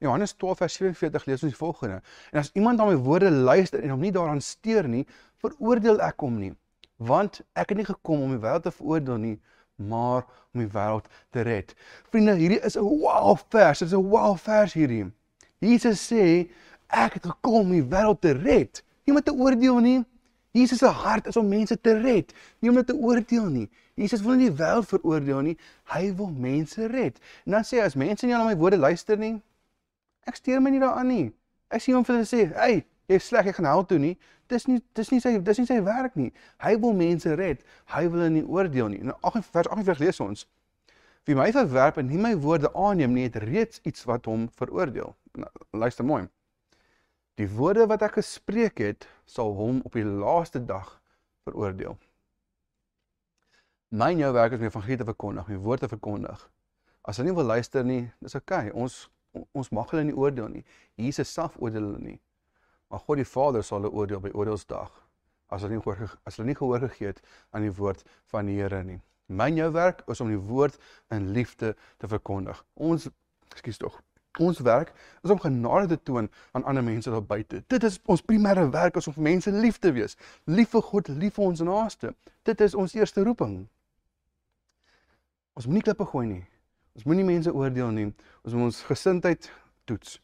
Johannes 0.00 0.32
12 0.38 0.62
vers 0.62 0.78
47 0.78 1.26
lees 1.26 1.42
ons 1.42 1.52
die 1.52 1.58
volgende: 1.58 2.00
En 2.32 2.40
as 2.40 2.50
iemand 2.54 2.78
na 2.78 2.86
my 2.86 2.96
woorde 3.02 3.30
luister 3.30 3.82
en 3.82 3.90
hom 3.90 4.04
nie 4.06 4.14
daaraan 4.14 4.40
steur 4.40 4.86
nie, 4.88 5.04
veroordeel 5.42 5.98
ek 6.06 6.22
hom 6.22 6.38
nie, 6.38 6.52
want 6.96 7.42
ek 7.58 7.74
het 7.74 7.80
nie 7.80 7.88
gekom 7.88 8.22
om 8.24 8.36
die 8.36 8.42
wêreld 8.42 8.64
te 8.68 8.74
veroordeel 8.74 9.18
nie, 9.22 9.36
maar 9.76 10.24
om 10.54 10.62
die 10.62 10.70
wêreld 10.70 11.10
te 11.34 11.42
red. 11.46 11.74
Vriende, 12.12 12.38
hierdie 12.38 12.62
is 12.66 12.76
'n 12.76 12.86
wow 12.86 13.36
vers. 13.50 13.78
Dit 13.78 13.88
is 13.88 13.94
'n 13.94 14.08
wow 14.08 14.36
vers 14.36 14.72
hierdie. 14.72 15.10
Jesus 15.58 16.12
sê 16.12 16.48
ek 16.88 17.18
het 17.18 17.26
gekom 17.26 17.66
om 17.66 17.72
die 17.72 17.82
wêreld 17.82 18.20
te 18.20 18.32
red, 18.32 18.82
nie 19.04 19.14
om 19.14 19.22
te 19.22 19.34
oordeel 19.34 19.78
nie. 19.78 20.04
Jesus 20.56 20.78
se 20.78 20.86
hart 20.86 21.26
is 21.26 21.36
om 21.36 21.48
mense 21.48 21.80
te 21.80 21.94
red, 22.00 22.32
nie 22.58 22.70
om 22.70 22.78
hulle 22.78 22.86
te 22.88 22.96
oordeel 22.96 23.48
nie. 23.52 23.66
Jesus 23.98 24.22
wil 24.24 24.38
nie 24.38 24.48
die 24.48 24.56
wêreld 24.56 24.88
veroordeel 24.88 25.42
nie, 25.44 25.56
hy 25.92 26.08
wil 26.16 26.30
mense 26.32 26.86
red. 26.92 27.18
En 27.46 27.58
dan 27.58 27.66
sê 27.66 27.80
hy 27.80 27.88
as 27.88 27.98
mense 27.98 28.26
nie 28.26 28.36
aan 28.36 28.48
my 28.48 28.56
woorde 28.56 28.78
luister 28.80 29.20
nie, 29.20 29.36
ek 30.28 30.40
steur 30.40 30.62
my 30.64 30.72
nie 30.72 30.82
daaraan 30.82 31.10
nie. 31.12 31.26
Ek 31.68 31.84
sien 31.84 31.98
hom 31.98 32.04
vir 32.04 32.16
hulle 32.16 32.28
sê, 32.28 32.52
"Hey, 32.54 32.84
jy 33.08 33.16
is 33.16 33.24
sleg, 33.24 33.46
jy 33.46 33.52
gaan 33.52 33.66
hel 33.66 33.84
toe 33.84 33.98
nie." 33.98 34.16
Dis 34.48 34.66
nie 34.66 34.80
dis 34.94 35.10
nie 35.10 35.20
sy 35.20 35.38
dis 35.38 35.58
nie 35.58 35.66
sy 35.66 35.80
werk 35.84 36.16
nie. 36.16 36.32
Hy 36.58 36.76
wil 36.76 36.94
mense 36.94 37.34
red. 37.36 37.62
Hy 37.86 38.06
wil 38.06 38.20
hulle 38.20 38.30
nie 38.30 38.44
oordeel 38.44 38.88
nie. 38.88 39.00
In 39.00 39.12
8 39.22 39.44
vers 39.44 39.68
48 39.68 39.98
lees 39.98 40.20
ons: 40.20 40.46
Wie 41.26 41.34
my 41.34 41.52
verwerp 41.52 41.98
en 41.98 42.08
nie 42.08 42.16
my 42.16 42.34
woorde 42.40 42.72
aanneem 42.72 43.12
nie, 43.12 43.26
het 43.28 43.36
reeds 43.36 43.80
iets 43.84 44.04
wat 44.08 44.24
hom 44.24 44.48
veroordeel. 44.56 45.14
Nou, 45.36 45.50
luister 45.72 46.04
mooi. 46.04 46.28
Die 47.38 47.46
woorde 47.46 47.86
wat 47.86 48.02
ek 48.02 48.16
gespreek 48.18 48.80
het, 48.82 49.06
sal 49.28 49.52
hom 49.54 49.78
op 49.86 49.94
die 49.94 50.06
laaste 50.06 50.58
dag 50.58 50.96
veroordeel. 51.46 51.94
My 53.94 54.10
en 54.12 54.22
jou 54.24 54.32
werk 54.34 54.52
is 54.56 54.58
om 54.58 54.66
die 54.66 54.72
evangelie 54.72 54.98
te 55.00 55.06
verkondig, 55.06 55.52
die 55.52 55.60
woord 55.62 55.84
te 55.84 55.88
verkondig. 55.88 56.40
As 57.08 57.16
hulle 57.16 57.30
nie 57.30 57.36
wil 57.38 57.46
luister 57.48 57.86
nie, 57.86 58.02
dis 58.20 58.34
oukei. 58.36 58.68
Okay. 58.68 58.74
Ons 58.74 59.06
ons 59.54 59.68
mag 59.76 59.90
hulle 59.92 60.08
nie 60.08 60.16
oordeel 60.16 60.48
nie. 60.50 60.64
Jesus 60.98 61.30
self 61.30 61.54
oordeel 61.62 61.84
hulle 61.84 62.02
nie. 62.02 62.16
Maar 62.90 63.04
God 63.04 63.20
die 63.20 63.28
Vader 63.28 63.62
sal 63.62 63.82
hulle 63.82 63.92
oordeel 63.94 64.22
by 64.24 64.32
oordeelsdag 64.34 64.90
as 65.48 65.62
hulle 65.62 65.76
nie 65.76 65.84
gehoor 65.84 66.16
as 66.28 66.36
hulle 66.36 66.48
nie 66.50 66.58
gehoor 66.58 66.82
gegee 66.88 67.12
het 67.12 67.22
aan 67.54 67.64
die 67.64 67.72
woord 67.78 68.02
van 68.32 68.50
die 68.50 68.58
Here 68.58 68.82
nie. 68.84 68.98
My 69.28 69.50
en 69.52 69.60
jou 69.60 69.70
werk 69.76 70.02
is 70.10 70.20
om 70.24 70.32
die 70.32 70.40
woord 70.50 70.76
in 71.14 71.30
liefde 71.36 71.74
te 72.00 72.10
verkondig. 72.10 72.60
Ons 72.74 73.06
ekskuus 73.52 73.80
tog. 73.80 74.00
Ons 74.38 74.60
werk 74.62 74.92
is 75.22 75.30
om 75.30 75.40
genade 75.40 75.86
te 75.86 76.02
toon 76.02 76.30
aan 76.52 76.64
ander 76.64 76.84
mense 76.84 77.10
daar 77.10 77.24
buite. 77.24 77.62
Dit 77.66 77.82
is 77.84 77.98
ons 78.04 78.22
primêre 78.22 78.68
werk 78.70 78.96
as 78.96 79.06
om 79.06 79.16
vir 79.16 79.22
mense 79.22 79.50
lief 79.50 79.78
te 79.78 79.92
wees. 79.92 80.16
Lief 80.44 80.70
vir 80.76 80.82
God, 80.82 81.08
lief 81.08 81.34
vir 81.38 81.44
ons 81.44 81.64
naaste. 81.66 82.14
Dit 82.42 82.60
is 82.60 82.74
ons 82.74 82.94
eerste 82.94 83.24
roeping. 83.26 83.58
Ons 85.58 85.66
moenie 85.66 85.82
klippe 85.82 86.06
gooi 86.06 86.26
nie. 86.26 86.44
Ons 86.94 87.06
moenie 87.06 87.26
mense 87.26 87.52
oordeel 87.54 87.90
nie. 87.94 88.12
Ons 88.44 88.54
moet 88.54 88.70
ons 88.70 88.82
gesindheid 88.90 89.50
toets. 89.90 90.20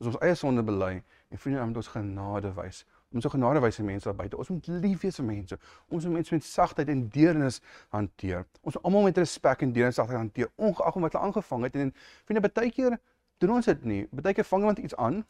Ons 0.00 0.10
ons 0.14 0.20
eie 0.26 0.34
sonde 0.34 0.62
bely 0.66 0.96
en 1.30 1.38
vriende 1.38 1.62
aan 1.62 1.76
ons 1.76 1.94
genade 1.94 2.50
wys 2.58 2.84
Ons 3.14 3.22
moet 3.22 3.32
genadewyse 3.32 3.82
mense 3.82 4.04
daar 4.04 4.14
buite. 4.14 4.36
Ons 4.36 4.48
moet 4.48 4.66
lief 4.66 5.00
wees 5.00 5.16
vir 5.20 5.24
mense. 5.24 5.58
Ons 5.88 6.04
moet 6.04 6.16
mense 6.18 6.34
met 6.34 6.44
sagtheid 6.44 6.88
en 6.90 7.08
deernis 7.14 7.60
hanteer. 7.94 8.42
Ons 8.62 8.74
moet 8.74 8.84
almal 8.90 9.02
met 9.02 9.18
respek 9.22 9.62
en 9.62 9.72
deernis 9.72 10.00
hanteer, 10.02 10.50
ongeag 10.56 10.98
wat 10.98 11.12
hulle 11.12 11.24
aangevang 11.28 11.66
het 11.68 11.76
en 11.78 11.92
vriende 12.24 12.48
baie 12.48 12.72
keer 12.74 12.98
doen 13.38 13.50
ons 13.50 13.66
dit 13.66 13.84
nie. 13.84 14.02
Baie 14.10 14.34
keer 14.34 14.44
vang 14.44 14.62
iemand 14.62 14.78
iets 14.78 14.96
aan 14.96 15.24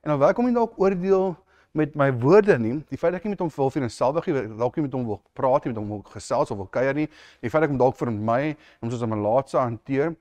en 0.00 0.10
dan 0.12 0.18
welkom 0.18 0.46
jy 0.46 0.54
dalk 0.54 0.78
oordeel 0.80 1.36
met 1.70 1.94
my 1.94 2.12
woorde 2.20 2.58
nie. 2.58 2.84
Die 2.88 2.98
feit 2.98 3.12
dat 3.12 3.20
ek 3.20 3.26
nie 3.28 3.34
met 3.34 3.42
hom 3.42 3.50
wil 3.56 3.70
vir 3.70 3.82
'n 3.82 3.90
selfig 3.90 4.24
dalk 4.58 4.76
nie 4.76 4.82
met 4.82 4.92
hom 4.92 5.06
wil 5.06 5.22
praat 5.32 5.64
nie, 5.64 5.72
met 5.72 5.82
hom 5.82 5.88
wil 5.88 6.02
gesels 6.02 6.50
of 6.50 6.56
wil 6.56 6.66
kuier 6.66 6.94
nie. 6.94 7.08
Die 7.40 7.50
feit 7.50 7.62
dat 7.62 7.68
ek 7.68 7.74
hom 7.76 7.78
dalk 7.78 7.96
vir 7.96 8.10
my 8.10 8.56
om 8.82 8.90
soos 8.90 9.02
'n 9.02 9.08
malaatse 9.08 9.58
hanteer, 9.58 10.16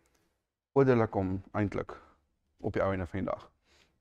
oordeel 0.74 1.02
ek 1.02 1.14
hom 1.14 1.44
eintlik 1.54 1.96
op 2.60 2.74
die 2.74 2.82
ou 2.84 2.94
en 2.94 3.02
af 3.02 3.10
van 3.10 3.20
die 3.20 3.32
dag. 3.32 3.50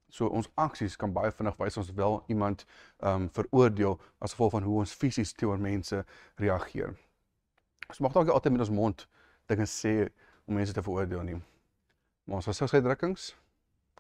So 0.09 0.27
ons 0.27 0.49
aksies 0.55 0.97
kan 0.97 1.13
baie 1.13 1.31
vinnig 1.31 1.57
wys 1.59 1.77
ons 1.77 1.93
wel 1.93 2.23
iemand 2.29 2.65
ehm 3.01 3.23
um, 3.23 3.29
veroordeel 3.31 4.01
as 4.19 4.33
gevolg 4.33 4.51
van 4.51 4.63
hoe 4.63 4.79
ons 4.79 4.95
fisies 4.95 5.33
teenoor 5.33 5.59
mense 5.59 6.05
reageer. 6.37 6.95
Ons 7.89 8.01
mag 8.01 8.13
dalk 8.13 8.29
altyd 8.29 8.53
met 8.53 8.61
ons 8.61 8.71
mond 8.71 9.09
dinge 9.47 9.67
sê 9.67 10.09
om 10.47 10.55
mense 10.55 10.73
te 10.73 10.83
veroordeel 10.83 11.23
nie. 11.23 11.41
Maar 12.27 12.41
ons 12.43 12.49
gesigsuitdrukkings 12.51 13.35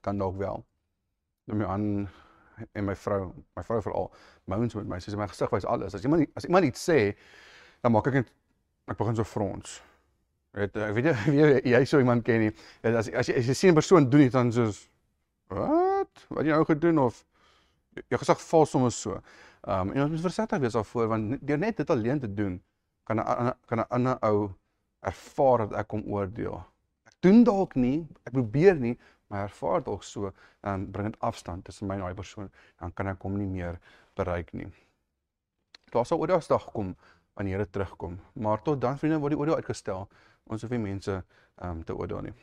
kan 0.02 0.18
dalk 0.18 0.36
wel. 0.36 0.64
Neem 1.46 1.62
aan 1.62 2.08
en 2.72 2.84
my 2.84 2.96
vrou, 2.96 3.32
my 3.54 3.62
vrou 3.62 3.82
veral, 3.84 4.08
moans 4.50 4.74
met 4.78 4.88
my, 4.88 4.98
sy 5.02 5.12
sê 5.12 5.18
my 5.20 5.28
gesig 5.30 5.52
wys 5.52 5.66
alles. 5.68 5.94
As 5.94 6.04
iemand 6.06 6.26
as 6.38 6.46
iemand 6.48 6.66
iets 6.66 6.82
sê, 6.88 6.98
dan 7.84 7.94
maak 7.94 8.08
ek 8.10 8.20
net 8.20 8.32
ek 8.90 8.98
begin 8.98 9.18
so 9.18 9.28
frons. 9.28 9.78
Weet 10.56 10.78
ek 10.80 10.94
weet 10.96 11.10
jy 11.12 11.46
jy 11.74 11.82
so 11.86 12.00
iemand 12.02 12.24
ken 12.26 12.46
nie. 12.46 12.52
As 12.82 13.10
as 13.12 13.30
jy 13.30 13.36
as 13.42 13.50
jy 13.52 13.56
sien 13.58 13.74
'n 13.74 13.78
persoon 13.78 14.10
doen 14.10 14.26
iets 14.26 14.34
dan 14.34 14.52
soos 14.52 14.86
wat? 15.52 16.26
Wat 16.32 16.46
jy 16.46 16.54
nou 16.56 16.64
gedoen 16.66 17.02
of 17.06 17.22
jou 18.08 18.20
gesig 18.22 18.40
val 18.48 18.66
sommer 18.66 18.94
so. 18.94 19.20
Ehm 19.66 19.90
um, 19.90 19.92
en 19.94 20.06
ons 20.06 20.14
moet 20.16 20.28
versigtig 20.28 20.62
wees 20.64 20.78
daarvoor 20.78 21.12
want 21.12 21.36
deur 21.46 21.58
net 21.58 21.76
dit 21.82 21.90
alleen 21.90 22.20
te 22.22 22.30
doen 22.34 22.62
kan 23.04 23.20
'n 23.20 23.52
kan 23.66 23.78
'n 23.78 23.88
ander 23.88 24.16
ou 24.22 24.50
ervaar 25.00 25.58
dat 25.58 25.72
ek 25.84 25.90
hom 25.90 26.02
oordeel. 26.10 26.64
Doen 27.26 27.44
dalk 27.46 27.74
nie, 27.74 27.98
ek 28.24 28.34
probeer 28.38 28.78
nie, 28.80 28.94
maar 29.26 29.48
ervaar 29.48 29.84
dalk 29.86 30.06
so, 30.06 30.32
um, 30.62 30.88
bring 30.94 31.10
dit 31.10 31.20
afstand 31.26 31.66
tussen 31.66 31.90
my 31.90 31.98
en 31.98 32.06
daai 32.06 32.18
persoon, 32.18 32.50
dan 32.80 32.94
kan 32.94 33.10
ek 33.10 33.26
hom 33.26 33.38
nie 33.40 33.50
meer 33.50 33.80
bereik 34.18 34.52
nie. 34.54 34.70
Daar 35.90 36.06
sal 36.06 36.22
oordagsdag 36.22 36.70
kom 36.72 36.94
wanneer 37.36 37.64
dit 37.66 37.72
terugkom, 37.74 38.20
maar 38.34 38.62
tot 38.62 38.80
dan 38.80 38.98
vriende 38.98 39.20
word 39.22 39.34
die 39.34 39.40
oordeel 39.40 39.62
uitgestel. 39.62 40.06
Ons 40.46 40.62
hoef 40.62 40.72
nie 40.72 40.84
mense 40.84 41.22
um, 41.62 41.82
te 41.84 41.96
oordeel 41.96 42.28
nie 42.30 42.36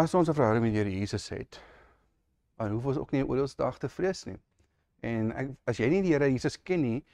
as 0.00 0.14
ons 0.14 0.28
'n 0.28 0.34
verhouding 0.34 0.64
met 0.64 0.72
die 0.72 0.78
Here 0.78 0.98
Jesus 0.98 1.28
het, 1.28 1.60
dan 2.56 2.70
hoef 2.70 2.84
ons 2.84 2.96
ook 2.96 3.10
nie 3.10 3.26
oordeelsdag 3.26 3.78
te 3.78 3.88
vrees 3.88 4.24
nie. 4.24 4.38
En 5.00 5.32
ek, 5.32 5.50
as 5.64 5.76
jy 5.76 5.88
nie 5.88 6.02
die 6.02 6.12
Here 6.12 6.30
Jesus 6.30 6.62
ken 6.62 6.82
nie, 6.82 7.04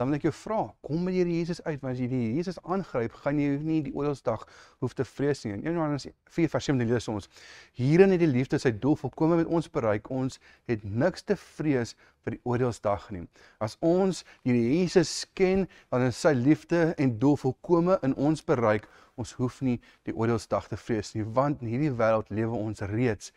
dan 0.00 0.08
wil 0.08 0.16
ek 0.16 0.22
jou 0.24 0.32
vra, 0.32 0.58
kom 0.80 1.02
met 1.04 1.12
die 1.12 1.20
Here 1.20 1.32
Jesus 1.34 1.58
uit, 1.66 1.82
want 1.82 1.92
as 1.92 1.98
jy 2.00 2.06
die 2.08 2.18
Here 2.22 2.36
Jesus 2.38 2.56
aangryp, 2.64 3.18
gaan 3.20 3.36
jy 3.36 3.50
nie 3.60 3.82
die 3.84 3.92
oordeelsdag 3.92 4.46
hoef 4.80 4.94
te 4.96 5.04
vrees 5.04 5.42
nie. 5.44 5.58
In 5.58 5.66
Johannes 5.76 6.06
4:7 6.32 6.80
lees 6.88 7.08
ons: 7.12 7.28
Hierin 7.76 8.14
het 8.14 8.22
die 8.22 8.30
liefde 8.30 8.56
sy 8.62 8.72
doel 8.72 8.96
volkome 8.96 9.36
met 9.42 9.50
ons 9.52 9.68
bereik. 9.68 10.08
Ons 10.08 10.40
het 10.72 10.86
niks 10.88 11.28
te 11.28 11.36
vrees 11.36 11.92
vir 12.24 12.38
die 12.38 12.40
oordeelsdag 12.48 13.10
nie. 13.12 13.26
As 13.60 13.76
ons 13.84 14.24
die 14.40 14.56
Here 14.56 14.72
Jesus 14.78 15.12
ken, 15.36 15.66
dan 15.92 16.08
is 16.08 16.16
sy 16.16 16.32
liefde 16.32 16.94
en 16.96 17.18
doel 17.20 17.36
volkome 17.44 18.00
in 18.00 18.16
ons 18.16 18.40
bereik. 18.40 18.88
Ons 19.20 19.36
hoef 19.36 19.60
nie 19.60 19.76
die 20.08 20.16
oordeelsdag 20.16 20.72
te 20.72 20.80
vrees 20.80 21.12
nie, 21.12 21.28
want 21.28 21.60
in 21.60 21.74
hierdie 21.74 21.92
wêreld 21.92 22.32
lewe 22.32 22.56
ons 22.56 22.80
reeds 22.88 23.34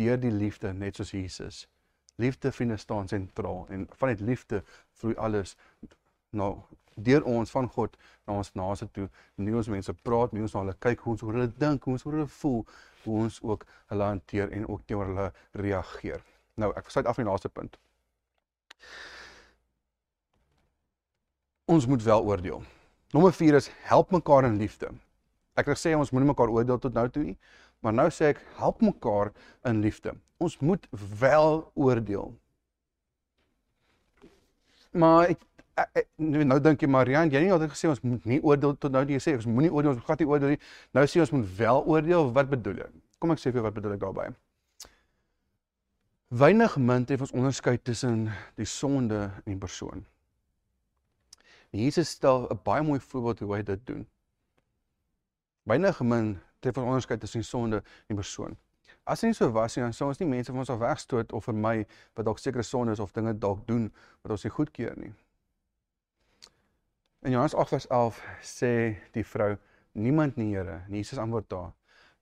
deur 0.00 0.16
die 0.16 0.32
liefde 0.32 0.72
net 0.72 0.96
soos 0.96 1.12
Jesus. 1.12 1.66
Liefde 2.16 2.52
vriende 2.52 2.80
staan 2.80 3.08
sentraal 3.08 3.66
en 3.68 3.84
vanuit 4.00 4.20
liefde 4.24 4.62
vloei 4.96 5.12
alles 5.20 5.58
nou 6.30 6.50
deur 6.96 7.24
ons 7.28 7.50
van 7.50 7.68
God 7.68 7.96
na 8.26 8.38
ons 8.40 8.52
naaste 8.56 8.88
toe. 8.92 9.08
Nie 9.36 9.54
ons 9.54 9.68
mense 9.68 9.92
praat, 10.06 10.32
nie 10.32 10.44
ons 10.44 10.54
na 10.54 10.62
hulle 10.64 10.76
kyk, 10.80 11.02
hoe 11.04 11.14
ons 11.14 11.24
oor 11.26 11.38
hulle 11.38 11.50
dink, 11.60 11.84
hoe 11.84 11.96
ons 11.96 12.06
oor 12.06 12.18
hulle 12.18 12.30
voel, 12.38 12.62
hoe 13.04 13.18
ons 13.26 13.40
ook 13.42 13.66
hulle 13.92 14.08
hanteer 14.12 14.52
en 14.56 14.68
ook 14.68 14.86
teenoor 14.86 15.12
hulle 15.12 15.26
reageer. 15.60 16.24
Nou, 16.56 16.72
ek 16.78 16.88
sluit 16.90 17.06
af 17.06 17.18
met 17.18 17.26
die 17.26 17.30
laaste 17.30 17.52
punt. 17.52 17.76
Ons 21.66 21.86
moet 21.90 22.02
wel 22.02 22.24
oordeel. 22.24 22.62
Nommer 23.12 23.34
4 23.34 23.58
is 23.58 23.68
help 23.90 24.10
mekaar 24.14 24.46
in 24.48 24.58
liefde. 24.60 24.90
Ek 25.56 25.68
wil 25.70 25.78
sê 25.78 25.94
ons 25.96 26.12
moenie 26.12 26.30
mekaar 26.30 26.52
oordeel 26.52 26.78
tot 26.80 26.94
nou 26.96 27.06
toe 27.12 27.22
nie, 27.24 27.36
maar 27.84 27.94
nou 27.96 28.06
sê 28.12 28.32
ek 28.34 28.42
help 28.58 28.82
mekaar 28.84 29.32
in 29.68 29.80
liefde. 29.84 30.14
Ons 30.42 30.58
moet 30.60 30.84
wel 31.20 31.62
oordeel. 31.74 32.34
Maar 34.96 35.32
ek 35.34 35.42
nou, 36.16 36.44
nou 36.44 36.58
dink 36.60 36.82
jy 36.82 36.88
Marian, 36.88 37.30
jy 37.30 37.42
het 37.44 37.52
altyd 37.56 37.72
gesê 37.74 37.88
ons 37.90 38.02
moet 38.04 38.24
nie 38.28 38.40
oordeel 38.42 38.76
tot 38.80 38.94
nou 38.94 39.04
jy 39.08 39.20
sê 39.20 39.36
ons 39.36 39.46
moenie 39.50 39.72
oordeel, 39.72 39.92
ons 39.96 40.06
gaan 40.06 40.20
nie 40.20 40.28
oordeel 40.30 40.54
nie. 40.54 40.60
Nou 40.96 41.04
sê 41.04 41.20
ons 41.20 41.32
moet 41.36 41.46
wel 41.58 41.84
oordeel. 41.84 42.32
Wat 42.36 42.50
bedoel 42.52 42.82
jy? 42.82 42.90
Kom 43.20 43.34
ek 43.34 43.42
sê 43.42 43.52
vir 43.52 43.60
jou 43.60 43.66
wat 43.68 43.76
bedoel 43.76 43.96
ek 43.96 44.02
daarmee? 44.04 44.36
Weinig 46.36 46.76
min 46.76 47.06
het 47.06 47.20
ons 47.20 47.32
onderskei 47.32 47.76
tussen 47.78 48.26
die 48.58 48.66
sonde 48.66 49.28
en 49.44 49.52
die 49.52 49.60
persoon. 49.62 50.04
Jesus 51.70 52.10
stel 52.16 52.48
'n 52.50 52.58
baie 52.64 52.82
mooi 52.82 53.00
voorbeeld 53.00 53.38
hoe 53.38 53.54
hy 53.54 53.62
dit 53.62 53.86
doen. 53.86 54.06
Weinig 55.62 56.00
min 56.00 56.38
het 56.60 56.76
ons 56.76 56.86
onderskei 56.86 57.18
tussen 57.18 57.40
die 57.40 57.48
sonde 57.48 57.76
en 57.76 58.14
die 58.14 58.16
persoon. 58.16 58.56
As 59.04 59.20
dit 59.20 59.28
nie 59.28 59.34
so 59.34 59.50
was 59.52 59.76
nie, 59.76 59.84
dan 59.84 59.92
sou 59.92 60.08
ons 60.08 60.18
nie 60.18 60.28
mense 60.28 60.50
van 60.50 60.58
ons 60.58 60.70
af 60.70 60.78
wegstoot 60.78 61.32
of 61.32 61.44
vir 61.44 61.54
my 61.54 61.86
wat 62.14 62.24
dalk 62.24 62.38
sekere 62.38 62.62
sondes 62.62 62.98
of 62.98 63.12
dinge 63.12 63.38
dalk 63.38 63.66
doen 63.66 63.92
wat 64.22 64.30
ons 64.30 64.42
nie 64.42 64.50
goedkeur 64.50 64.96
nie. 64.98 65.12
In 67.26 67.32
Johannes 67.32 67.54
8 67.54 67.68
vers 67.68 67.86
11 67.86 68.18
sê 68.38 68.72
die 69.10 69.24
vrou 69.26 69.56
niemand 69.98 70.36
nie 70.38 70.52
Here. 70.54 70.84
Jesus 70.86 71.18
antwoord 71.18 71.48
daar. 71.50 71.72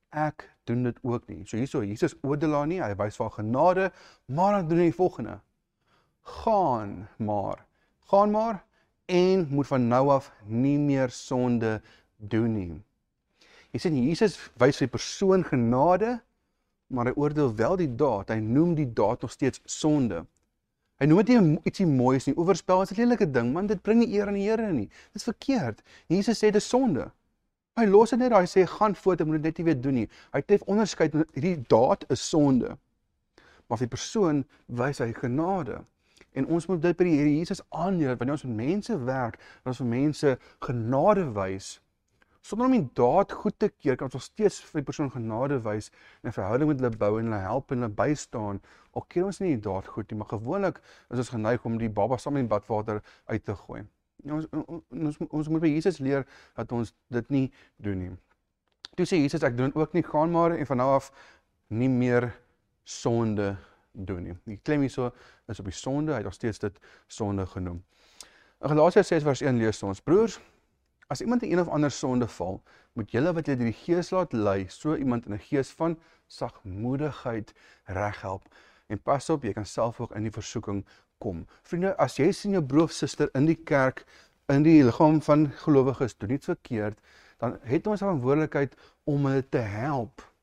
Ek 0.09 0.47
doen 0.65 0.87
dit 0.87 0.97
ook 1.05 1.27
nie. 1.29 1.43
So 1.45 1.59
hierso 1.61 1.83
Jesus 1.85 2.15
oordeel 2.25 2.55
haar 2.57 2.71
nie, 2.71 2.79
hy 2.81 2.95
wys 2.97 3.19
vir 3.21 3.35
genade, 3.35 3.91
maar 4.33 4.57
dan 4.57 4.71
doen 4.71 4.81
hy 4.81 4.87
die 4.89 4.97
volgende. 4.97 5.35
Gaan 6.41 6.95
maar. 7.21 7.67
Gaan 8.09 8.33
maar 8.33 8.63
en 9.05 9.45
moet 9.51 9.69
van 9.69 9.91
nou 9.93 10.09
af 10.15 10.31
nie 10.49 10.79
meer 10.81 11.13
sonde 11.13 11.75
doen 12.17 12.57
nie. 12.57 12.81
Jy 13.77 13.85
sien 13.85 14.01
Jesus 14.07 14.39
wys 14.57 14.81
vir 14.81 14.89
die 14.89 14.95
persoon 14.97 15.45
genade, 15.45 16.15
maar 16.89 17.13
hy 17.13 17.19
oordeel 17.21 17.53
wel 17.61 17.77
die 17.77 17.93
daad. 17.93 18.33
Hy 18.33 18.41
noem 18.41 18.73
die 18.81 18.89
daad 18.89 19.21
nog 19.21 19.37
steeds 19.37 19.61
sonde. 19.69 20.25
Hy 21.05 21.09
noem 21.11 21.21
dit 21.21 21.67
ietsie 21.69 21.85
moois 21.85 22.25
nie. 22.25 22.33
Oorspel 22.41 22.81
is 22.81 22.93
'n 22.93 22.97
lelike 22.97 23.27
ding, 23.29 23.53
want 23.53 23.69
dit 23.69 23.83
bring 23.83 23.99
nie 24.01 24.15
eer 24.17 24.27
aan 24.27 24.39
die 24.41 24.49
Here 24.49 24.73
nie. 24.73 24.89
Dit 25.13 25.21
is 25.21 25.25
verkeerd. 25.29 25.83
Jesus 26.09 26.39
sê 26.39 26.49
dit 26.49 26.57
is 26.57 26.69
sonde. 26.69 27.11
Hy 27.77 27.85
los 27.85 28.11
dit 28.11 28.19
net 28.19 28.31
daar. 28.31 28.41
Hy 28.41 28.47
sê 28.47 28.65
gaan 28.67 28.95
voort 28.95 29.21
en 29.21 29.27
moet 29.27 29.43
dit 29.43 29.45
net 29.45 29.59
nie 29.59 29.65
weer 29.65 29.81
doen 29.81 29.95
nie. 29.95 30.09
Hy 30.33 30.41
tref 30.41 30.63
onderskeid. 30.63 31.13
Hierdie 31.35 31.65
daad 31.69 32.07
is 32.09 32.29
sonde. 32.29 32.79
Maar 33.69 33.79
vir 33.79 33.87
die 33.87 33.97
persoon 33.97 34.45
wys 34.67 34.99
hy 34.99 35.13
genade. 35.13 35.85
En 36.33 36.47
ons 36.47 36.67
moet 36.67 36.81
dit 36.83 36.97
by 36.97 37.05
die 37.05 37.19
Here 37.19 37.37
Jesus 37.37 37.61
aanleer 37.69 38.17
wanneer 38.17 38.39
ons 38.39 38.45
met 38.45 38.57
mense 38.57 39.05
werk, 39.05 39.37
dat 39.37 39.67
ons 39.75 39.83
vir 39.85 39.87
mense 39.87 40.39
genade 40.61 41.33
wys 41.35 41.81
sonder 42.45 42.69
om 42.69 42.75
die 42.77 42.89
daad 42.93 43.33
goed 43.33 43.57
te 43.59 43.71
keer, 43.73 43.97
kan 43.97 44.11
ons 44.11 44.19
nog 44.19 44.25
steeds 44.25 44.59
vir 44.69 44.83
die 44.83 44.87
persoon 44.91 45.11
genade 45.13 45.57
wys 45.65 45.91
en 46.23 46.29
'n 46.29 46.37
verhouding 46.37 46.69
met 46.69 46.81
hulle 46.81 46.97
bou 46.97 47.19
en 47.19 47.31
hulle 47.31 47.41
help 47.41 47.71
en 47.73 47.79
hulle 47.79 47.95
bystaan. 48.01 48.61
Al 48.93 49.05
keer 49.09 49.25
ons 49.25 49.41
nie 49.41 49.55
die 49.57 49.65
daad 49.71 49.87
goed 49.87 50.11
nie, 50.11 50.19
maar 50.19 50.29
gewoonlik 50.29 50.81
is 51.11 51.19
ons 51.19 51.29
geneig 51.29 51.65
om 51.65 51.79
die 51.79 51.89
baba 51.89 52.17
saam 52.17 52.37
in 52.37 52.49
badwater 52.49 53.03
uit 53.27 53.45
te 53.45 53.55
gooi. 53.55 53.85
Ons, 54.25 54.47
ons 54.91 55.19
ons 55.31 55.49
moet 55.49 55.61
by 55.61 55.69
Jesus 55.69 55.99
leer 55.99 56.27
dat 56.55 56.73
ons 56.73 56.95
dit 57.09 57.31
nie 57.31 57.53
doen 57.77 57.99
nie. 57.99 58.13
Toe 58.95 59.07
sê 59.07 59.17
Jesus 59.17 59.43
ek 59.43 59.57
doen 59.57 59.75
ook 59.75 59.93
nie 59.93 60.03
gaan 60.03 60.31
maar 60.31 60.51
en 60.51 60.67
van 60.67 60.77
nou 60.77 60.95
af 60.95 61.13
nie 61.69 61.89
meer 61.89 62.33
sonde 62.85 63.57
doen 63.93 64.23
nie. 64.23 64.37
Die 64.45 64.61
klem 64.63 64.81
hierso 64.81 65.13
is 65.49 65.61
op 65.61 65.65
die 65.65 65.75
sonde, 65.77 66.13
hy 66.13 66.21
het 66.21 66.25
nog 66.25 66.35
steeds 66.35 66.59
dit 66.59 66.79
sonde 67.09 67.47
genoem. 67.47 67.83
In 68.61 68.69
Galasiërs 68.69 69.09
6 69.09 69.23
vers 69.23 69.41
1 69.41 69.59
lees 69.59 69.83
ons: 69.83 70.01
Broers, 70.01 70.39
As 71.07 71.21
iemand 71.21 71.43
in 71.43 71.53
een 71.53 71.61
of 71.61 71.69
ander 71.69 71.91
sonde 71.91 72.29
val, 72.29 72.63
moet 72.93 73.11
julle 73.11 73.33
wat 73.33 73.47
julle 73.47 73.59
deur 73.59 73.73
die 73.73 73.81
Gees 73.85 74.11
laat 74.11 74.33
lei, 74.33 74.67
so 74.69 74.97
iemand 74.97 75.27
in 75.27 75.35
'n 75.35 75.39
gees 75.39 75.71
van 75.71 75.99
sagmoedigheid 76.27 77.53
reghelp. 77.85 78.45
En 78.87 79.03
pas 79.03 79.31
op, 79.31 79.43
jy 79.43 79.53
kan 79.53 79.67
self 79.67 80.01
ook 80.01 80.15
in 80.15 80.23
die 80.23 80.31
versoeking 80.31 80.85
kom. 81.19 81.47
Vriende, 81.63 81.97
as 81.97 82.17
jy 82.17 82.33
sien 82.33 82.51
jou 82.51 82.63
broer 82.63 82.83
of 82.83 82.93
suster 82.93 83.29
in 83.35 83.47
die 83.47 83.61
kerk 83.65 84.05
in 84.53 84.63
die 84.63 84.83
liggaam 84.85 85.23
van 85.23 85.49
gelowiges 85.65 86.17
doen 86.19 86.31
iets 86.31 86.51
verkeerd, 86.53 86.99
dan 87.39 87.59
het 87.63 87.87
ons 87.87 88.01
'n 88.01 88.05
verantwoordelikheid 88.05 88.77
om 89.05 89.27
hulle 89.27 89.49
te 89.49 89.59
help. 89.59 90.34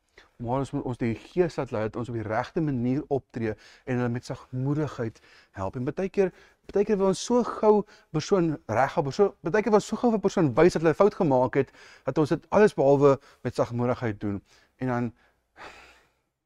Maar 0.42 0.64
ons 0.64 0.72
moet 0.72 0.88
ons 0.90 0.98
die 0.98 1.14
Gees 1.16 1.56
laat 1.60 1.72
lei 1.72 1.84
dat 1.88 1.96
ons 2.02 2.10
op 2.10 2.18
die 2.18 2.26
regte 2.26 2.62
manier 2.62 3.04
optree 3.14 3.54
en 3.86 4.02
hulle 4.02 4.10
met 4.10 4.26
sagmoedigheid 4.26 5.22
help. 5.58 5.76
En 5.76 5.88
baie 5.90 6.10
keer 6.10 6.32
baie 6.72 6.86
keer 6.88 6.98
wil 6.98 7.12
ons 7.12 7.24
so 7.26 7.44
gou 7.44 7.74
persoon 8.16 8.54
reghelp, 8.72 9.12
so 9.14 9.36
baie 9.44 9.62
keer 9.62 9.74
wil 9.74 9.82
ons 9.82 9.90
so 9.92 10.00
gou 10.00 10.12
'n 10.14 10.20
persoon 10.20 10.54
wys 10.56 10.74
dat 10.74 10.82
hulle 10.82 10.94
'n 10.94 11.02
fout 11.04 11.16
gemaak 11.16 11.56
het 11.56 11.72
dat 12.06 12.18
ons 12.18 12.30
dit 12.30 12.50
alles 12.50 12.74
behalwe 12.74 13.20
met 13.44 13.56
sagmoedigheid 13.56 14.20
doen. 14.20 14.42
En 14.78 14.88
dan 14.88 15.14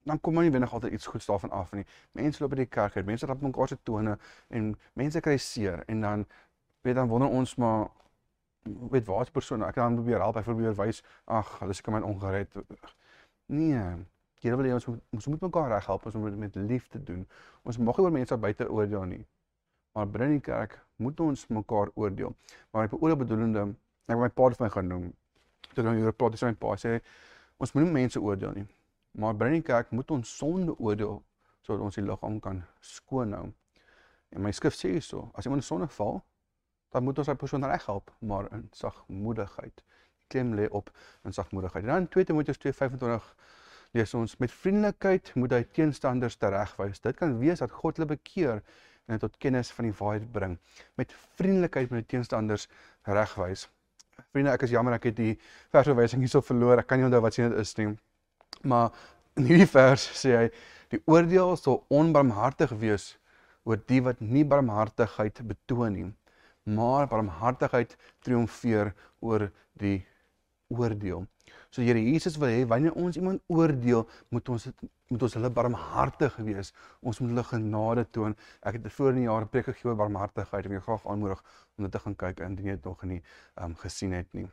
dan 0.06 0.22
kom 0.22 0.40
nie 0.40 0.52
wenig 0.52 0.74
altyd 0.74 0.94
iets 0.94 1.06
goeds 1.06 1.26
daarvan 1.26 1.50
af 1.50 1.72
nie. 1.72 1.86
Mense 2.12 2.42
loop 2.42 2.50
by 2.50 2.56
die 2.56 2.66
kerk 2.66 2.96
uit, 2.96 3.06
mense 3.06 3.26
rap 3.26 3.42
mekaar 3.42 3.68
se 3.68 3.78
tone 3.84 4.18
en 4.50 4.76
mense 4.94 5.20
kry 5.20 5.38
seer 5.38 5.84
en 5.88 6.02
dan 6.02 6.26
weet 6.82 6.96
dan 6.96 7.08
wonder 7.08 7.30
ons 7.30 7.56
maar 7.56 7.88
weet 8.64 9.06
waar 9.06 9.22
is 9.22 9.32
persoon 9.34 9.64
ek 9.64 9.74
kan 9.74 9.96
probeer 9.96 10.20
help, 10.20 10.38
ek 10.38 10.44
probeer 10.44 10.76
wys 10.78 11.02
ag, 11.26 11.60
hulle 11.60 11.74
seker 11.74 11.94
my 11.94 12.02
ongered. 12.06 12.54
Nee. 13.46 14.06
Here 14.42 14.58
wil 14.58 14.66
hê 14.66 14.74
ons 14.74 14.86
moet 14.86 15.02
ons 15.18 15.28
moet 15.28 15.42
mekaar 15.48 15.70
reg 15.70 15.86
help, 15.90 16.06
ons 16.06 16.16
moet 16.22 16.38
met 16.38 16.56
liefde 16.56 17.04
doen. 17.04 17.26
Ons 17.64 17.78
mag 17.78 17.98
nie 17.98 18.06
oor 18.06 18.14
mense 18.14 18.38
buite 18.38 18.68
oordeel 18.70 19.06
nie. 19.10 19.24
Maar 19.96 20.10
binne 20.12 20.36
die 20.36 20.44
kerk 20.44 20.76
moet 21.02 21.20
ons 21.20 21.48
mekaar 21.48 21.92
oordeel. 21.96 22.36
Maar 22.72 22.88
ek 22.88 22.94
beoordeel 22.94 23.22
bedoelende 23.22 23.66
ek 24.08 24.20
my 24.22 24.30
pa 24.30 24.50
het 24.50 24.62
my 24.62 24.70
genoem. 24.70 25.12
Toe 25.74 25.84
dan 25.84 25.98
hier 25.98 26.14
praat 26.14 26.38
sy 26.38 26.52
my 26.52 26.58
pa 26.60 26.76
sê 26.82 27.00
ons 27.58 27.74
moet 27.74 27.88
nie 27.88 27.96
mense 28.02 28.22
oordeel 28.22 28.58
nie. 28.60 28.68
Maar 29.18 29.38
binne 29.40 29.62
die 29.62 29.66
kerk 29.66 29.94
moet 29.96 30.12
ons 30.12 30.38
sonde 30.38 30.76
oordeel 30.78 31.22
sodat 31.66 31.86
ons 31.88 31.98
die 31.98 32.06
liggaam 32.06 32.40
kan 32.44 32.62
skoon 32.82 33.34
hou. 33.34 33.48
En 34.36 34.44
my 34.44 34.52
skrif 34.54 34.76
sê 34.78 34.92
hierso, 34.92 35.30
as 35.34 35.48
iemand 35.48 35.66
sonde 35.66 35.88
val, 35.98 36.20
dan 36.94 37.06
moet 37.06 37.18
ons 37.22 37.30
daai 37.30 37.40
persoon 37.40 37.66
reghelp, 37.66 38.12
maar 38.20 38.50
in 38.54 38.68
sagmoedigheid. 38.76 39.82
Klem 40.28 40.54
lê 40.58 40.68
op 40.70 40.90
in 41.24 41.34
sagmoedigheid. 41.34 41.86
En 41.86 41.92
dan 41.92 42.08
2 42.08 42.26
Timoteus 42.26 42.58
2:25 42.58 43.36
lees 43.92 44.14
ons 44.14 44.38
met 44.38 44.52
vriendelikheid 44.52 45.32
moet 45.36 45.52
hy 45.52 45.62
teenstanders 45.78 46.36
teregwys. 46.36 47.00
Dit 47.00 47.16
kan 47.20 47.38
wees 47.40 47.60
dat 47.64 47.72
God 47.72 47.98
hulle 47.98 48.10
bekeer 48.16 48.62
en 49.06 49.20
tot 49.20 49.38
kennis 49.38 49.72
van 49.72 49.86
die 49.86 49.94
waarheid 49.98 50.32
bring. 50.32 50.58
Met 50.96 51.14
vriendelikheid 51.36 51.90
moet 51.90 52.04
hy 52.04 52.08
teenstanders 52.16 52.68
regwys. 53.04 53.68
Vriende, 54.32 54.52
ek 54.52 54.66
is 54.68 54.74
jammer 54.74 54.96
ek 54.98 55.10
het 55.12 55.18
die 55.20 55.36
versverwysing 55.76 56.24
hierso 56.24 56.42
verloor. 56.42 56.80
Ek 56.80 56.88
kan 56.88 57.00
nie 57.00 57.08
onthou 57.08 57.22
wat 57.22 57.38
sien 57.38 57.50
dit 57.52 57.60
is 57.60 57.76
nie. 57.78 57.92
Maar 58.64 58.92
in 59.36 59.48
hierdie 59.52 59.70
vers 59.70 60.10
sê 60.16 60.36
hy 60.40 60.46
die 60.94 61.02
oordeel 61.12 61.56
sal 61.60 61.84
onbarmhartig 61.94 62.72
wees 62.82 63.14
oor 63.66 63.80
die 63.90 64.02
wat 64.06 64.22
nie 64.22 64.46
barmhartigheid 64.48 65.42
betoon 65.48 65.94
nie 65.94 66.12
maar 66.66 67.08
barmhartigheid 67.08 67.94
triomfeer 68.26 68.94
oor 69.22 69.50
die 69.78 70.00
oordeel. 70.68 71.26
So 71.70 71.82
Here 71.82 72.00
Jesus 72.00 72.38
wil 72.38 72.50
hê 72.50 72.66
wanneer 72.68 72.96
ons 72.96 73.18
iemand 73.20 73.42
oordeel, 73.48 74.06
moet 74.30 74.50
ons 74.50 74.70
moet 75.12 75.22
ons 75.28 75.36
hulle 75.38 75.50
barmhartig 75.54 76.38
wees. 76.48 76.72
Ons 77.06 77.20
moet 77.22 77.30
hulle 77.34 77.46
genade 77.46 78.06
toon. 78.10 78.34
Ek 78.66 78.80
het 78.80 78.92
voor 78.98 79.14
in 79.14 79.22
die 79.22 79.28
jare 79.28 79.46
preek 79.46 79.70
gegee 79.70 79.92
oor 79.92 80.00
barmhartigheid. 80.00 80.66
Ek 80.66 80.74
wil 80.74 80.86
graag 80.88 81.06
aanmoedig 81.14 81.44
om 81.78 81.86
dit 81.86 81.94
te 81.94 82.02
gaan 82.06 82.16
kyk 82.26 82.46
indien 82.48 82.72
jy 82.72 82.78
dit 82.80 82.90
nog 82.90 83.04
nie 83.06 83.22
um, 83.62 83.76
gesien 83.84 84.18
het 84.18 84.32
nie. 84.34 84.48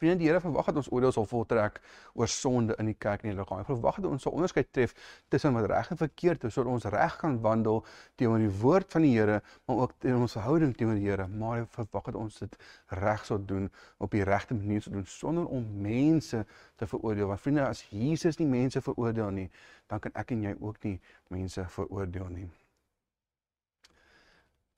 Vriende, 0.00 0.22
die 0.22 0.30
Here 0.30 0.40
verwag 0.40 0.70
dat 0.70 0.78
ons 0.80 0.86
oordeel 0.88 1.12
sal 1.12 1.26
voltrek 1.28 1.74
oor 2.16 2.28
sonde 2.32 2.72
in 2.80 2.88
die 2.88 2.96
kerk 2.96 3.20
en 3.20 3.34
die 3.34 3.36
liggaam. 3.36 3.58
Hy 3.60 3.66
verwag 3.68 3.98
dat 4.00 4.06
ons 4.08 4.22
sal 4.24 4.32
onderskeid 4.32 4.70
tref 4.72 4.94
tussen 5.28 5.52
wat 5.52 5.66
reg 5.68 5.90
en 5.92 5.98
verkeerd 6.00 6.46
is 6.48 6.54
sodat 6.56 6.72
ons 6.72 6.86
reg 6.94 7.18
kan 7.20 7.36
wandel 7.44 7.82
teenoor 8.16 8.40
die 8.40 8.54
woord 8.62 8.96
van 8.96 9.04
die 9.04 9.10
Here, 9.12 9.42
maar 9.68 9.82
ook 9.84 9.92
teenoor 10.00 10.24
ons 10.24 10.36
verhouding 10.38 10.72
teenoor 10.78 10.96
die 10.96 11.04
Here. 11.04 11.26
Maar 11.28 11.58
hy 11.58 11.66
verwag 11.74 12.08
dat 12.08 12.16
ons 12.22 12.38
dit 12.40 12.56
reg 13.02 13.26
sal 13.28 13.42
doen 13.50 13.68
op 14.00 14.16
die 14.16 14.24
regte 14.24 14.56
manier 14.56 14.80
sal 14.86 14.96
doen 14.96 15.04
sonder 15.04 15.52
om 15.52 15.68
mense 15.84 16.40
te 16.80 16.88
veroordeel. 16.88 17.28
Want 17.34 17.44
vriende, 17.44 17.68
as 17.68 17.84
Jesus 17.92 18.40
nie 18.40 18.48
mense 18.48 18.80
veroordeel 18.80 19.36
nie, 19.36 19.46
dan 19.92 20.00
kan 20.00 20.16
ek 20.16 20.32
en 20.32 20.48
jy 20.48 20.54
ook 20.56 20.80
nie 20.88 20.96
mense 21.28 21.66
veroordeel 21.76 22.32
nie. 22.38 22.48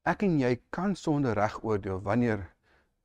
Ek 0.03 0.27
en 0.27 0.35
jy 0.43 0.57
kan 0.75 0.99
sonde 0.99 1.39
reg 1.39 1.63
oordeel 1.63 2.03
wanneer 2.03 2.49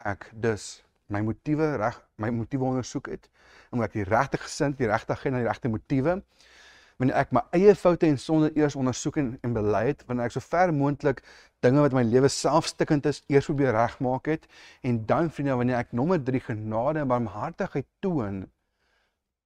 ek 0.02 0.32
dus 0.34 0.80
my 1.14 1.22
motiewe 1.24 1.76
reg 1.80 1.98
my 2.22 2.30
motiewe 2.36 2.68
ondersoek 2.68 3.12
het 3.14 3.30
en 3.72 3.84
ek 3.84 3.98
die 3.98 4.06
regte 4.08 4.40
gesind, 4.40 4.78
die 4.80 4.88
regte 4.90 5.16
agenda, 5.16 5.42
die 5.42 5.48
regte 5.48 5.72
motiewe. 5.72 6.22
Wanneer 6.98 7.20
ek 7.20 7.34
my 7.36 7.44
eie 7.54 7.76
foute 7.78 8.08
en 8.08 8.18
sonde 8.18 8.50
eers 8.58 8.76
ondersoek 8.80 9.20
en, 9.22 9.34
en 9.46 9.54
bely 9.54 9.84
het, 9.92 10.02
wanneer 10.10 10.32
ek 10.32 10.38
so 10.38 10.42
ver 10.42 10.72
moontlik 10.74 11.22
dinge 11.62 11.84
wat 11.84 11.94
my 11.94 12.02
lewe 12.08 12.30
selfstikkend 12.32 13.06
is, 13.12 13.22
eers 13.30 13.50
probeer 13.50 13.76
regmaak 13.76 14.30
het 14.32 14.48
en 14.88 15.04
dan 15.10 15.30
vriende, 15.34 15.60
wanneer 15.60 15.82
ek 15.84 15.94
nommer 15.98 16.22
3 16.24 16.42
genade 16.48 17.04
en 17.04 17.12
barmhartigheid 17.12 17.88
toon, 18.02 18.46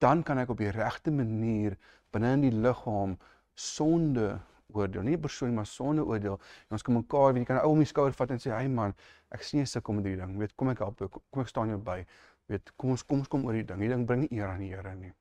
dan 0.02 0.24
kan 0.24 0.40
ek 0.42 0.54
op 0.54 0.62
die 0.64 0.72
regte 0.74 1.12
manier 1.14 1.76
binne 2.14 2.38
in 2.38 2.46
die 2.48 2.56
liggaam 2.56 3.18
sonde 3.58 4.40
oordeel, 4.74 5.06
nie 5.08 5.18
persoon 5.18 5.54
maar 5.56 5.66
sonde 5.70 6.06
oordeel. 6.06 6.40
En 6.70 6.78
ons 6.78 6.86
kan 6.88 6.96
mekaar, 6.96 7.34
weet 7.34 7.44
jy, 7.44 7.48
kan 7.52 7.62
ou 7.64 7.72
om 7.76 7.82
die 7.84 7.90
skouer 7.90 8.14
vat 8.18 8.32
en 8.32 8.40
sê, 8.40 8.52
"Hey 8.52 8.68
man, 8.70 8.94
ek 9.32 9.44
sien 9.44 9.60
jy 9.60 9.66
sukkel 9.66 9.94
met 9.94 10.06
hierdie 10.06 10.26
ding. 10.26 10.38
Weet, 10.38 10.56
kom 10.56 10.70
ek 10.70 10.80
help 10.80 11.00
jou. 11.00 11.10
Kom 11.10 11.42
ek 11.42 11.48
staan 11.48 11.70
jou 11.70 11.78
by. 11.78 12.06
Weet, 12.48 12.72
kom 12.78 12.90
ons 12.90 13.04
kom 13.04 13.20
ons 13.20 13.28
kom 13.28 13.46
oor 13.46 13.54
die 13.54 13.64
ding. 13.64 13.80
Hierdie 13.80 13.96
ding 13.96 14.06
bring 14.06 14.22
nie 14.22 14.32
eer 14.32 14.48
aan 14.48 14.60
die 14.60 14.70
Here 14.70 14.96
nie." 14.96 15.14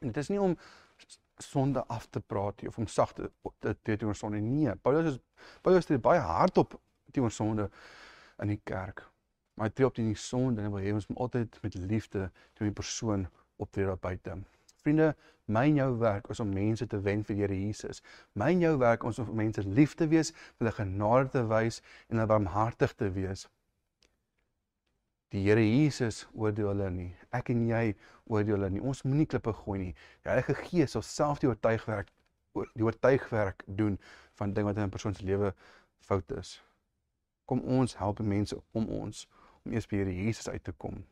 En 0.00 0.08
dit 0.12 0.16
is 0.16 0.28
nie 0.28 0.40
om 0.40 0.56
sonde 1.38 1.84
af 1.86 2.06
te 2.10 2.20
praat 2.20 2.62
nie 2.62 2.68
of 2.68 2.78
om 2.78 2.86
sagte 2.86 3.30
te 3.58 3.74
te 3.82 3.96
teenoor 3.96 4.14
sonde 4.14 4.40
nie. 4.40 4.70
Paulus 4.82 5.14
is 5.14 5.18
Paulus 5.62 5.88
het 5.88 6.02
baie 6.02 6.20
hard 6.20 6.58
op 6.58 6.80
teenoor 7.12 7.30
sonde 7.30 7.70
in 8.42 8.48
die 8.48 8.60
kerk. 8.64 9.04
Maar 9.54 9.68
hy 9.68 9.74
tree 9.74 9.86
op 9.86 9.94
teen 9.94 10.10
die 10.10 10.18
sonde 10.18 10.62
en 10.62 10.68
hy 10.68 10.72
wil 10.74 10.84
hê 10.84 10.94
ons 10.94 11.06
moet 11.10 11.18
altyd 11.26 11.58
met 11.62 11.74
liefde 11.74 12.30
teenoor 12.54 12.70
die 12.70 12.80
persoon 12.80 13.26
optree 13.62 13.86
daar 13.86 14.00
buite. 14.02 14.38
Vriende, 14.82 15.14
my 15.46 15.66
en 15.68 15.76
jou 15.76 15.90
werk 16.00 16.28
is 16.32 16.40
om 16.40 16.52
mense 16.54 16.86
te 16.86 17.00
wen 17.00 17.24
vir 17.24 17.36
Here 17.36 17.56
Jesus. 17.56 18.02
My 18.34 18.50
en 18.52 18.60
jou 18.60 18.76
werk 18.78 19.04
is 19.04 19.18
om 19.18 19.34
mense 19.36 19.62
lief 19.62 19.94
te 19.94 20.08
wees, 20.08 20.32
hulle 20.58 20.72
genade 20.72 21.30
te 21.34 21.44
wys 21.50 21.82
en 22.08 22.16
hulle 22.16 22.30
barmhartig 22.30 22.94
te 22.94 23.10
wees. 23.12 23.48
Die 25.34 25.42
Here 25.44 25.62
Jesus 25.64 26.24
oordeel 26.32 26.70
hulle 26.72 26.90
nie. 26.90 27.12
Ek 27.34 27.50
en 27.50 27.64
jy 27.68 27.94
oordeel 28.30 28.56
hulle 28.56 28.70
nie. 28.70 28.82
Ons 28.82 29.02
moenie 29.02 29.26
klippe 29.26 29.52
gooi 29.64 29.78
nie. 29.80 29.94
Die 30.22 30.30
Heilige 30.30 30.54
Gees 30.62 30.94
sal 30.94 31.02
self 31.02 31.42
die 31.42 31.50
oortuigwerk 31.50 32.12
die 32.54 32.84
oortuigwerk 32.86 33.64
doen 33.66 33.96
van 34.38 34.52
dinge 34.54 34.68
wat 34.70 34.76
in 34.76 34.86
'n 34.86 34.94
persoon 34.94 35.14
se 35.14 35.24
lewe 35.24 35.54
fout 35.98 36.30
is. 36.30 36.62
Kom 37.44 37.60
ons 37.60 37.96
help 37.96 38.20
mense 38.20 38.62
om 38.72 38.86
ons 38.88 39.26
om 39.64 39.72
eers 39.72 39.86
by 39.86 39.96
Here 39.96 40.14
Jesus 40.14 40.48
uit 40.48 40.64
te 40.64 40.72
kom. 40.72 41.04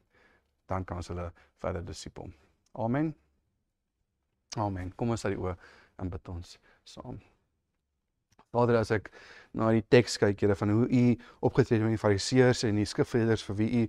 Dan 0.66 0.84
kan 0.84 0.96
ons 0.96 1.08
hulle 1.08 1.32
verder 1.58 1.84
disipel. 1.84 2.30
Amen. 2.72 3.14
Amen. 4.56 4.92
Kom 4.96 5.10
ons 5.14 5.24
uit 5.24 5.34
die 5.34 5.40
oë 5.40 5.54
en 6.02 6.10
bid 6.12 6.28
ons 6.28 6.56
saam. 6.84 7.20
Vader, 8.52 8.76
as 8.82 8.90
ek 8.92 9.08
na 9.56 9.70
die 9.72 9.84
teks 9.88 10.18
kyk, 10.20 10.42
Here, 10.44 10.56
van 10.58 10.74
hoe 10.74 10.88
u 10.88 11.04
opgetree 11.40 11.78
het 11.78 11.86
met 11.86 11.96
die 11.96 12.02
Fariseërs 12.02 12.66
en 12.68 12.76
die 12.76 12.88
skrifgeleerders 12.88 13.44
vir 13.48 13.56
wie 13.62 13.70
u 13.80 13.82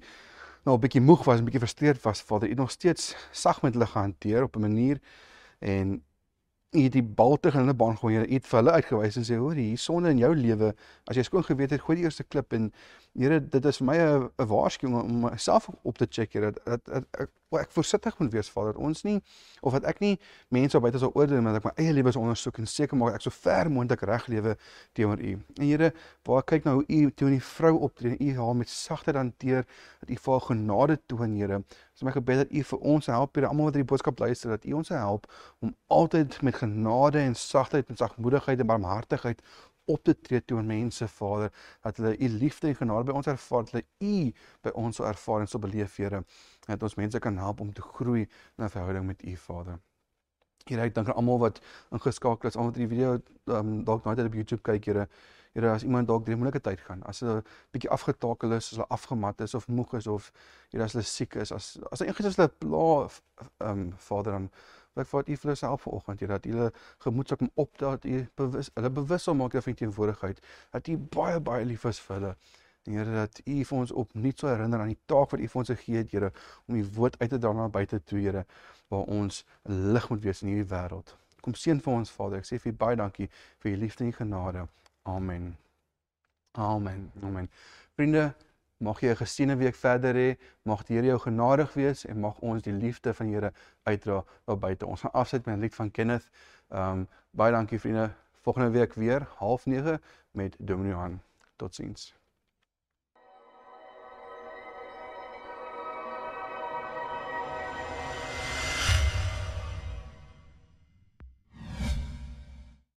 nou 0.63 0.77
'n 0.77 0.79
bietjie 0.79 1.01
moeg 1.03 1.25
was, 1.27 1.41
'n 1.41 1.45
bietjie 1.45 1.59
frustreerd 1.59 2.01
was, 2.03 2.21
Vader, 2.21 2.49
u 2.49 2.53
nog 2.53 2.71
steeds 2.71 3.15
sag 3.31 3.61
met 3.61 3.73
hulle 3.73 3.85
gehanteer 3.85 4.43
op 4.43 4.55
'n 4.55 4.61
manier 4.61 5.01
en 5.59 6.01
u 6.71 6.79
het 6.79 6.91
die 6.91 7.03
bal 7.03 7.37
terug 7.37 7.55
in 7.55 7.61
hulle 7.61 7.73
baan 7.73 7.97
gooi, 7.97 8.15
Here, 8.15 8.27
u 8.27 8.33
het 8.33 8.47
vir 8.47 8.59
hulle 8.59 8.71
uitgewys 8.71 9.15
en 9.15 9.23
sê, 9.23 9.35
hoor, 9.35 9.53
hier 9.53 9.77
sonde 9.77 10.09
in 10.09 10.17
jou 10.17 10.35
lewe, 10.35 10.75
as 11.05 11.15
jy 11.15 11.23
skoon 11.23 11.43
geweet 11.43 11.71
het, 11.71 11.81
gooi 11.81 11.97
die 11.97 12.05
eerste 12.05 12.23
klip 12.23 12.53
en 12.53 12.71
Here, 13.13 13.39
dit 13.39 13.65
is 13.65 13.77
vir 13.77 13.85
my 13.85 13.97
'n 13.97 14.47
waarskuwing 14.49 15.01
om 15.03 15.19
myself 15.29 15.69
op 15.83 15.97
te 15.97 16.07
check, 16.09 16.33
Here, 16.33 16.51
dat, 16.51 16.65
dat, 16.65 16.85
dat 16.85 17.03
ek 17.11 17.29
ek 17.59 17.71
versigtig 17.73 18.17
moet 18.17 18.31
wees, 18.31 18.49
Vader, 18.49 18.73
dat 18.73 18.81
ons 18.81 19.03
nie 19.03 19.19
of 19.61 19.75
dat 19.77 19.85
ek 19.89 19.99
nie 20.03 20.13
mense 20.53 20.79
buite 20.79 20.99
sal 21.01 21.13
oordeel 21.13 21.41
maar 21.41 21.53
dat 21.57 21.63
ek 21.63 21.69
my 21.69 21.85
eie 21.85 21.93
lewe 21.93 22.11
sal 22.11 22.23
ondersoek 22.25 22.57
en 22.61 22.69
seker 22.69 22.97
maak 22.97 23.17
ek 23.17 23.25
so 23.25 23.33
ver 23.43 23.69
moontlik 23.71 24.01
reg 24.09 24.25
lewe 24.31 24.55
teenoor 24.97 25.21
U. 25.21 25.33
En 25.59 25.65
Here, 25.67 25.91
waar 26.27 26.41
ek 26.41 26.49
kyk 26.53 26.65
na 26.65 26.75
hoe 26.79 26.85
U 26.87 27.11
teenoor 27.11 27.35
die 27.35 27.47
vrou 27.47 27.73
optree, 27.87 28.17
U 28.17 28.29
haar 28.39 28.55
met 28.57 28.69
sagtheid 28.69 29.19
hanteer, 29.19 29.67
dat 30.01 30.09
U 30.09 30.17
vir 30.25 30.33
haar 30.33 30.47
genade 30.49 30.99
toon, 31.07 31.35
Here. 31.37 31.61
Dis 31.93 32.05
my 32.07 32.15
gebed 32.15 32.43
dat 32.43 32.51
U 32.51 32.63
vir 32.71 32.87
ons 32.95 33.11
help, 33.13 33.35
Here, 33.35 33.49
almal 33.49 33.69
wat 33.69 33.77
hierdie 33.77 33.91
boodskap 33.93 34.19
luister, 34.19 34.55
dat 34.55 34.65
U 34.65 34.79
ons 34.81 34.89
help 34.93 35.29
om 35.61 35.75
altyd 35.93 36.41
met 36.41 36.57
genade 36.57 37.21
en 37.21 37.37
sagtheid 37.37 37.89
en 37.89 38.01
sagmoedigheid 38.01 38.59
en 38.59 38.73
barmhartigheid 38.73 39.45
op 39.85 40.03
te 40.03 40.15
tree 40.21 40.45
teenoor 40.45 40.65
mense, 40.65 41.07
Vader, 41.07 41.51
dat 41.81 41.97
hulle 41.97 42.17
u 42.17 42.29
liefde 42.29 42.67
en 42.67 42.75
genade 42.75 43.03
by 43.03 43.15
ons 43.19 43.27
ervaar, 43.27 43.63
dat 43.63 43.71
hulle 43.71 43.85
u 43.99 44.33
by 44.61 44.73
ons 44.79 44.95
sal 44.95 45.07
ervaar 45.07 45.43
en 45.43 45.47
sal 45.47 45.63
beleef, 45.63 45.97
Here, 45.97 46.23
dat 46.65 46.83
ons 46.83 46.95
mense 46.95 47.19
kan 47.19 47.37
help 47.37 47.59
om 47.59 47.73
te 47.73 47.81
groei 47.81 48.21
in 48.21 48.63
'n 48.63 48.69
verhouding 48.69 49.05
met 49.05 49.25
u, 49.25 49.35
Vader. 49.37 49.79
Here, 50.65 50.81
ek 50.81 50.95
dank 50.95 51.07
aan 51.07 51.15
almal 51.15 51.39
wat 51.39 51.61
ingeskakel 51.91 52.47
is, 52.47 52.55
almal 52.55 52.71
wat 52.71 52.79
hierdie 52.79 52.95
video 52.95 53.21
um, 53.45 53.83
dalk 53.83 54.03
nooit 54.03 54.19
op 54.19 54.33
YouTube 54.33 54.61
kyk, 54.61 54.85
Here. 54.85 55.07
Here, 55.53 55.69
as 55.69 55.83
iemand 55.83 56.07
dalk 56.07 56.25
deur 56.25 56.35
'n 56.35 56.39
moeilike 56.39 56.61
tyd 56.61 56.79
gaan, 56.79 57.03
as 57.03 57.19
hulle 57.19 57.43
bietjie 57.71 57.89
afgetakel 57.89 58.51
is, 58.51 58.71
as 58.71 58.77
hulle 58.77 58.87
afgemat 58.89 59.41
is 59.41 59.53
of 59.53 59.67
moeg 59.67 59.93
is 59.93 60.07
of 60.07 60.31
Here, 60.71 60.83
as 60.83 60.93
hulle 60.93 61.03
siek 61.03 61.35
is, 61.35 61.51
as 61.51 61.77
as 61.91 62.01
enige 62.01 62.25
as 62.25 62.35
hulle 62.35 62.49
pla, 62.49 63.09
ehm 63.59 63.69
um, 63.69 63.93
Vader 63.97 64.31
dan 64.31 64.49
Ek 64.93 65.09
vat 65.09 65.29
u 65.29 65.35
vir 65.35 65.49
hulle 65.49 65.55
self 65.57 65.87
vanoggend 65.87 66.19
hier 66.21 66.33
dat 66.35 66.43
hulle 66.45 66.67
gemoed 67.05 67.31
sou 67.31 67.37
kom 67.37 67.49
op 67.63 67.71
dat 67.81 68.05
u 68.05 68.19
bewus 68.37 68.69
hulle 68.75 68.91
bewus 68.93 69.23
sal 69.23 69.37
maak 69.39 69.55
van 69.57 69.73
u 69.73 69.79
teenwoordigheid 69.79 70.43
dat 70.75 70.87
u 70.87 70.97
baie 71.17 71.39
baie 71.39 71.65
lief 71.65 71.85
is 71.89 72.01
vir 72.05 72.15
hulle. 72.19 72.35
Here 72.83 73.15
dat 73.15 73.41
u 73.47 73.57
vir 73.63 73.77
ons 73.77 73.91
opnuut 74.03 74.39
sou 74.39 74.51
herinner 74.51 74.83
aan 74.83 74.91
die 74.91 75.01
taak 75.07 75.33
wat 75.33 75.39
u 75.39 75.47
vir 75.47 75.61
ons 75.63 75.73
gegee 75.73 75.97
het 76.01 76.11
Here 76.11 76.31
om 76.67 76.75
u 76.75 76.85
woord 76.97 77.19
uit 77.21 77.29
te 77.29 77.39
dra 77.39 77.53
na 77.57 77.67
buite 77.69 77.99
toe 78.03 78.19
Here 78.19 78.45
waar 78.93 79.09
ons 79.17 79.43
lig 79.95 80.09
moet 80.09 80.23
wees 80.23 80.43
in 80.43 80.51
hierdie 80.51 80.69
wêreld. 80.69 81.15
Kom 81.41 81.55
seën 81.57 81.79
vir 81.81 81.93
ons 81.93 82.11
Vader. 82.13 82.43
Ek 82.43 82.47
sê 82.47 82.59
vir 82.61 82.73
u 82.73 82.77
baie 82.85 82.99
dankie 82.99 83.29
vir 83.63 83.73
u 83.73 83.75
liefde 83.81 84.05
en 84.05 84.13
genade. 84.13 84.67
Amen. 85.09 85.55
Amen. 86.53 87.11
Amen. 87.23 87.49
Vriende, 87.95 88.33
Mag 88.83 88.99
jy 88.99 89.11
'n 89.11 89.15
geseënde 89.15 89.55
week 89.55 89.75
verder 89.75 90.15
hê. 90.15 90.29
Mag 90.67 90.83
die 90.83 90.95
Here 90.97 91.07
jou 91.07 91.19
genadig 91.19 91.73
wees 91.73 92.05
en 92.05 92.19
mag 92.19 92.39
ons 92.39 92.61
die 92.61 92.73
liefde 92.73 93.13
van 93.13 93.25
die 93.25 93.35
Here 93.35 93.51
uitdra 93.83 94.23
daar 94.45 94.57
buite. 94.57 94.85
Ons 94.85 95.01
gaan 95.01 95.11
afsluit 95.11 95.45
met 95.45 95.55
'n 95.55 95.59
lied 95.59 95.75
van 95.75 95.91
Kenneth. 95.91 96.29
Ehm 96.69 96.91
um, 96.91 97.07
baie 97.31 97.51
dankie 97.51 97.79
vriende. 97.79 98.11
Volgende 98.41 98.69
week 98.69 98.93
weer 98.93 99.27
09:30 99.39 100.01
met 100.31 100.55
Dominee 100.59 100.91
Johan. 100.91 101.21
Totsiens. 101.55 102.22